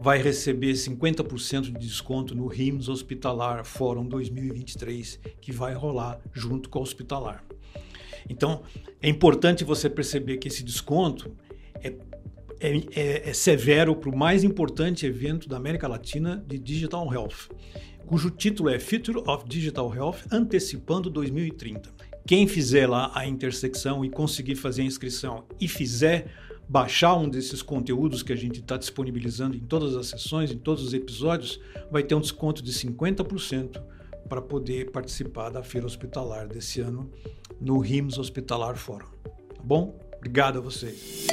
vai 0.00 0.20
receber 0.20 0.72
50% 0.72 1.62
de 1.62 1.72
desconto 1.72 2.34
no 2.34 2.46
RIMS 2.46 2.88
Hospitalar 2.88 3.64
Fórum 3.64 4.06
2023, 4.06 5.20
que 5.40 5.52
vai 5.52 5.74
rolar 5.74 6.18
junto 6.32 6.68
com 6.68 6.78
o 6.78 6.82
Hospitalar. 6.82 7.44
Então, 8.28 8.62
é 9.02 9.08
importante 9.08 9.62
você 9.62 9.90
perceber 9.90 10.38
que 10.38 10.48
esse 10.48 10.62
desconto 10.62 11.36
é 11.74 11.92
é, 12.60 12.76
é, 12.92 13.30
é 13.30 13.32
severo 13.32 13.96
para 13.96 14.10
o 14.10 14.16
mais 14.16 14.44
importante 14.44 15.06
evento 15.06 15.48
da 15.48 15.56
América 15.56 15.88
Latina 15.88 16.44
de 16.46 16.58
Digital 16.58 17.10
Health, 17.12 17.48
cujo 18.06 18.30
título 18.30 18.68
é 18.68 18.78
Future 18.78 19.22
of 19.26 19.48
Digital 19.48 19.94
Health 19.94 20.18
Antecipando 20.30 21.08
2030. 21.08 21.90
Quem 22.26 22.46
fizer 22.46 22.86
lá 22.86 23.10
a 23.14 23.26
intersecção 23.26 24.04
e 24.04 24.10
conseguir 24.10 24.56
fazer 24.56 24.82
a 24.82 24.84
inscrição 24.84 25.44
e 25.58 25.66
fizer 25.66 26.30
baixar 26.70 27.16
um 27.16 27.28
desses 27.28 27.62
conteúdos 27.62 28.22
que 28.22 28.32
a 28.32 28.36
gente 28.36 28.60
está 28.60 28.76
disponibilizando 28.76 29.56
em 29.56 29.60
todas 29.60 29.96
as 29.96 30.06
sessões, 30.06 30.52
em 30.52 30.56
todos 30.56 30.84
os 30.84 30.94
episódios, 30.94 31.58
vai 31.90 32.04
ter 32.04 32.14
um 32.14 32.20
desconto 32.20 32.62
de 32.62 32.72
50% 32.72 33.82
para 34.28 34.40
poder 34.40 34.92
participar 34.92 35.50
da 35.50 35.64
feira 35.64 35.84
hospitalar 35.84 36.46
desse 36.46 36.80
ano 36.80 37.10
no 37.60 37.80
RIMS 37.80 38.18
Hospitalar 38.18 38.76
Fórum. 38.76 39.08
Tá 39.24 39.60
bom? 39.64 39.98
Obrigado 40.16 40.58
a 40.58 40.60
vocês. 40.60 41.26